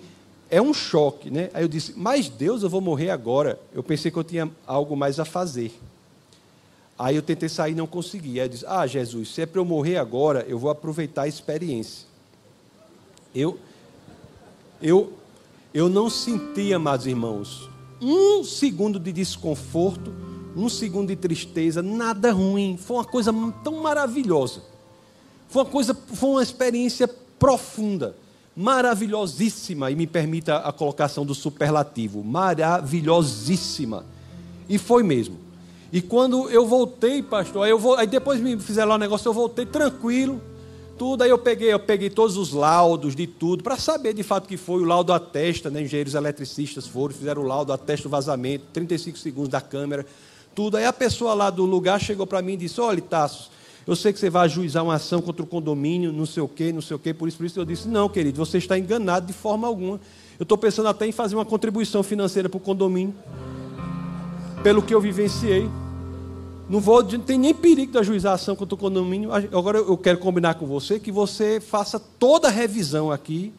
é 0.50 0.62
um 0.62 0.74
choque, 0.74 1.30
né? 1.30 1.50
Aí 1.54 1.64
eu 1.64 1.68
disse, 1.68 1.94
mas 1.96 2.28
Deus, 2.28 2.64
eu 2.64 2.70
vou 2.70 2.82
morrer 2.82 3.12
agora. 3.12 3.60
Eu 3.74 3.84
pensei 3.84 4.12
que 4.12 4.18
eu 4.18 4.24
tinha 4.24 4.50
algo 4.66 4.96
mais 4.96 5.20
a 5.20 5.26
fazer. 5.26 5.72
Aí 6.98 7.16
eu 7.16 7.22
tentei 7.22 7.50
sair 7.50 7.74
e 7.74 7.76
não 7.76 7.88
consegui. 7.88 8.40
Aí 8.40 8.46
eu 8.46 8.50
disse: 8.50 8.66
Ah, 8.66 8.88
Jesus, 8.88 9.34
se 9.34 9.42
é 9.42 9.46
para 9.46 9.60
eu 9.60 9.66
morrer 9.66 9.98
agora, 9.98 10.46
eu 10.48 10.58
vou 10.58 10.70
aproveitar 10.70 11.24
a 11.24 11.28
experiência. 11.28 12.08
Eu, 13.36 13.60
eu, 14.82 15.12
eu 15.74 15.90
não 15.90 16.10
senti, 16.10 16.74
amados 16.74 17.06
irmãos, 17.06 17.70
um 18.02 18.44
segundo 18.46 18.98
de 18.98 19.12
desconforto, 19.12 20.14
um 20.56 20.70
segundo 20.70 21.10
de 21.10 21.18
tristeza, 21.18 21.82
nada 21.82 22.32
ruim. 22.32 22.78
Foi 22.78 22.96
uma 22.98 23.04
coisa 23.04 23.34
tão 23.62 23.82
maravilhosa. 23.82 24.62
Foi 25.50 25.64
uma 25.64 25.70
coisa, 25.70 25.94
foi 25.94 26.30
uma 26.30 26.42
experiência 26.44 27.10
profunda, 27.38 28.16
maravilhosíssima, 28.56 29.92
e 29.92 29.96
me 29.96 30.08
permita 30.08 30.58
a 30.58 30.72
colocação 30.72 31.26
do 31.26 31.36
superlativo, 31.36 32.24
maravilhosíssima. 32.24 34.06
E 34.70 34.78
foi 34.78 35.04
mesmo. 35.04 35.38
E 35.92 36.02
quando 36.02 36.50
eu 36.50 36.66
voltei, 36.66 37.22
pastor, 37.22 37.66
aí, 37.66 37.72
eu 37.72 37.80
vou, 37.80 37.96
aí 37.96 38.08
depois 38.08 38.40
me 38.40 38.58
fizeram 38.58 38.90
lá 38.90 38.96
um 38.96 39.00
negócio, 39.00 39.28
eu 39.28 39.34
voltei 39.34 39.66
tranquilo, 39.66 40.42
tudo. 40.98 41.24
Aí 41.24 41.30
eu 41.30 41.38
peguei, 41.38 41.72
eu 41.72 41.80
peguei 41.80 42.10
todos 42.10 42.38
os 42.38 42.52
laudos 42.52 43.16
de 43.16 43.28
tudo, 43.28 43.64
para 43.64 43.78
saber 43.78 44.14
de 44.14 44.24
fato 44.24 44.48
que 44.48 44.58
foi. 44.58 44.82
O 44.82 44.86
laudo 44.86 45.14
atesta, 45.14 45.70
né, 45.70 45.82
engenheiros 45.82 46.14
eletricistas 46.14 46.88
foram, 46.88 47.14
fizeram 47.14 47.42
o 47.42 47.46
laudo, 47.46 47.72
atesta 47.72 48.08
o 48.08 48.12
vazamento, 48.12 48.66
35 48.74 49.18
segundos 49.18 49.50
da 49.50 49.62
câmera, 49.62 50.06
tudo. 50.54 50.78
Aí 50.78 50.86
a 50.86 50.94
pessoa 50.94 51.34
lá 51.34 51.50
do 51.50 51.66
lugar 51.66 52.00
chegou 52.00 52.26
para 52.26 52.42
mim 52.42 52.54
e 52.54 52.58
disse: 52.58 52.82
Olha, 52.82 53.02
Tassos, 53.02 53.52
eu 53.86 53.96
sei 53.96 54.12
que 54.12 54.20
você 54.20 54.30
vai 54.30 54.46
ajuizar 54.46 54.84
uma 54.84 54.96
ação 54.96 55.22
contra 55.22 55.44
o 55.44 55.46
condomínio, 55.46 56.12
não 56.12 56.26
sei 56.26 56.42
o 56.42 56.48
quê, 56.48 56.72
não 56.72 56.82
sei 56.82 56.96
o 56.96 57.00
quê, 57.00 57.14
por 57.14 57.28
isso, 57.28 57.38
por 57.38 57.46
isso 57.46 57.60
eu 57.60 57.66
disse: 57.66 57.88
Não, 57.88 58.10
querido, 58.10 58.44
você 58.44 58.58
está 58.58 58.78
enganado 58.78 59.28
de 59.28 59.34
forma 59.34 59.68
alguma. 59.68 60.00
Eu 60.40 60.44
estou 60.44 60.58
pensando 60.58 60.90
até 60.90 61.06
em 61.06 61.12
fazer 61.12 61.36
uma 61.36 61.46
contribuição 61.46 62.04
financeira 62.04 62.50
para 62.50 62.58
o 62.58 62.60
condomínio, 62.60 63.14
pelo 64.64 64.82
que 64.82 64.94
eu 64.94 65.00
vivenciei. 65.00 65.70
Não, 66.68 66.80
vou, 66.80 67.04
não 67.04 67.20
tem 67.20 67.38
nem 67.38 67.54
perigo 67.54 67.94
da 67.94 68.02
juização 68.02 68.56
contra 68.56 68.74
o 68.74 68.78
condomínio. 68.78 69.32
Agora 69.32 69.78
eu 69.78 69.98
quero 69.98 70.18
combinar 70.18 70.56
com 70.56 70.66
você 70.66 71.00
que 71.00 71.12
você 71.12 71.60
faça 71.60 72.00
toda 72.00 72.48
a 72.48 72.52
revisão 72.52 73.12
aqui, 73.12 73.54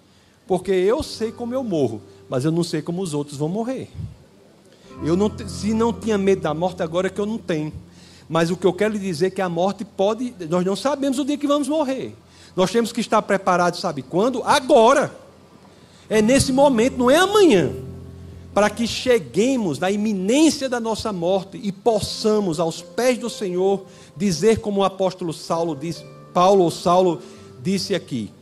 porque 0.47 0.73
eu 0.73 1.03
sei 1.03 1.31
como 1.31 1.55
eu 1.55 1.63
morro, 1.63 2.03
mas 2.29 2.45
eu 2.45 2.51
não 2.51 2.65
sei 2.65 2.83
como 2.83 3.01
os 3.01 3.15
outros 3.15 3.37
vão 3.37 3.49
morrer. 3.49 3.91
Eu 5.05 5.17
não, 5.17 5.31
se 5.47 5.73
não 5.73 5.93
tinha 5.93 6.19
medo 6.19 6.43
da 6.43 6.55
morte, 6.55 6.83
agora 6.83 7.07
é 7.07 7.11
que 7.11 7.21
eu 7.21 7.27
não 7.27 7.39
tenho. 7.39 7.73
Mas 8.29 8.51
o 8.51 8.57
que 8.57 8.67
eu 8.67 8.73
quero 8.73 8.95
lhe 8.95 8.99
dizer 8.99 9.27
é 9.27 9.31
que 9.31 9.41
a 9.41 9.49
morte 9.49 9.85
pode. 9.85 10.35
Nós 10.49 10.65
não 10.65 10.75
sabemos 10.75 11.19
o 11.19 11.25
dia 11.25 11.39
que 11.39 11.47
vamos 11.47 11.69
morrer. 11.69 12.17
Nós 12.57 12.73
temos 12.73 12.93
que 12.93 13.01
estar 13.01 13.23
preparados, 13.23 13.81
sabe 13.81 14.03
quando? 14.03 14.43
Agora. 14.43 15.15
É 16.09 16.23
nesse 16.23 16.53
momento, 16.53 16.97
não 16.97 17.11
é 17.11 17.17
amanhã 17.17 17.73
para 18.57 18.71
que 18.71 18.87
cheguemos 18.87 19.79
na 19.79 19.91
iminência 19.91 20.67
da 20.67 20.81
nossa 20.81 21.13
morte 21.13 21.61
e 21.63 21.71
possamos, 21.71 22.59
aos 22.59 22.81
pés 22.81 23.19
do 23.19 23.29
Senhor, 23.29 23.85
dizer 24.17 24.61
como 24.61 24.81
o 24.81 24.85
apóstolo 24.85 25.31
Saulo 25.31 25.77
disse, 25.77 26.03
Paulo 26.33 26.65
ou 26.65 26.71
Saulo 26.71 27.21
disse 27.63 27.95
aqui, 27.95 28.33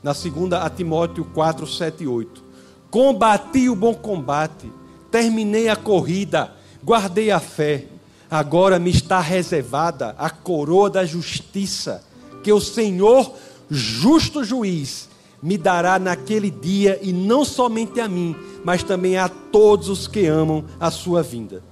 na 0.00 0.14
segunda 0.14 0.62
a 0.62 0.70
Timóteo 0.70 1.24
4, 1.34 1.66
7 1.66 2.04
e 2.04 2.06
8. 2.06 2.40
Combati 2.88 3.68
o 3.68 3.74
bom 3.74 3.94
combate, 3.94 4.70
terminei 5.10 5.68
a 5.68 5.74
corrida, 5.74 6.52
guardei 6.84 7.32
a 7.32 7.40
fé. 7.40 7.86
Agora 8.30 8.78
me 8.78 8.90
está 8.90 9.18
reservada 9.18 10.14
a 10.16 10.30
coroa 10.30 10.88
da 10.88 11.04
justiça, 11.04 12.04
que 12.44 12.52
o 12.52 12.60
Senhor, 12.60 13.34
justo 13.68 14.44
juiz, 14.44 15.08
me 15.42 15.56
dará 15.56 15.98
naquele 15.98 16.50
dia, 16.50 16.98
e 17.02 17.12
não 17.12 17.44
somente 17.44 18.00
a 18.00 18.08
mim, 18.08 18.36
mas 18.64 18.82
também 18.82 19.16
a 19.16 19.28
todos 19.28 19.88
os 19.88 20.06
que 20.06 20.26
amam 20.26 20.64
a 20.78 20.90
sua 20.90 21.22
vinda. 21.22 21.62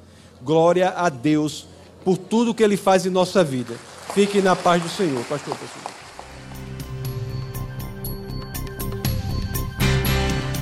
Glória 0.43 0.91
a 0.91 1.09
Deus 1.09 1.67
por 2.05 2.17
tudo 2.17 2.55
que 2.55 2.63
Ele 2.63 2.77
faz 2.77 3.05
em 3.05 3.11
nossa 3.11 3.43
vida. 3.43 3.75
Fique 4.15 4.41
na 4.41 4.55
paz 4.55 4.83
do 4.83 4.89
Senhor, 4.89 5.23
pastor. 5.25 5.57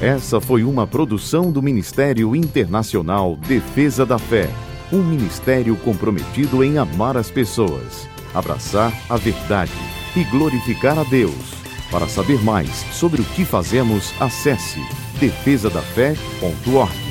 Essa 0.01 0.41
foi 0.41 0.64
uma 0.64 0.87
produção 0.87 1.51
do 1.53 1.62
Ministério 1.62 2.35
Internacional 2.35 3.37
Defesa 3.37 4.05
da 4.05 4.18
Fé, 4.18 4.51
um 4.93 5.03
ministério 5.03 5.77
comprometido 5.77 6.62
em 6.64 6.79
amar 6.79 7.16
as 7.16 7.31
pessoas, 7.31 8.09
abraçar 8.35 8.93
a 9.09 9.16
verdade 9.16 9.72
e 10.16 10.25
glorificar 10.25 10.99
a 10.99 11.05
Deus. 11.05 11.55
Para 11.91 12.09
saber 12.09 12.43
mais 12.43 12.68
sobre 12.93 13.22
o 13.22 13.25
que 13.25 13.45
fazemos, 13.45 14.12
acesse 14.20 14.81
defesadafé.org. 15.20 17.03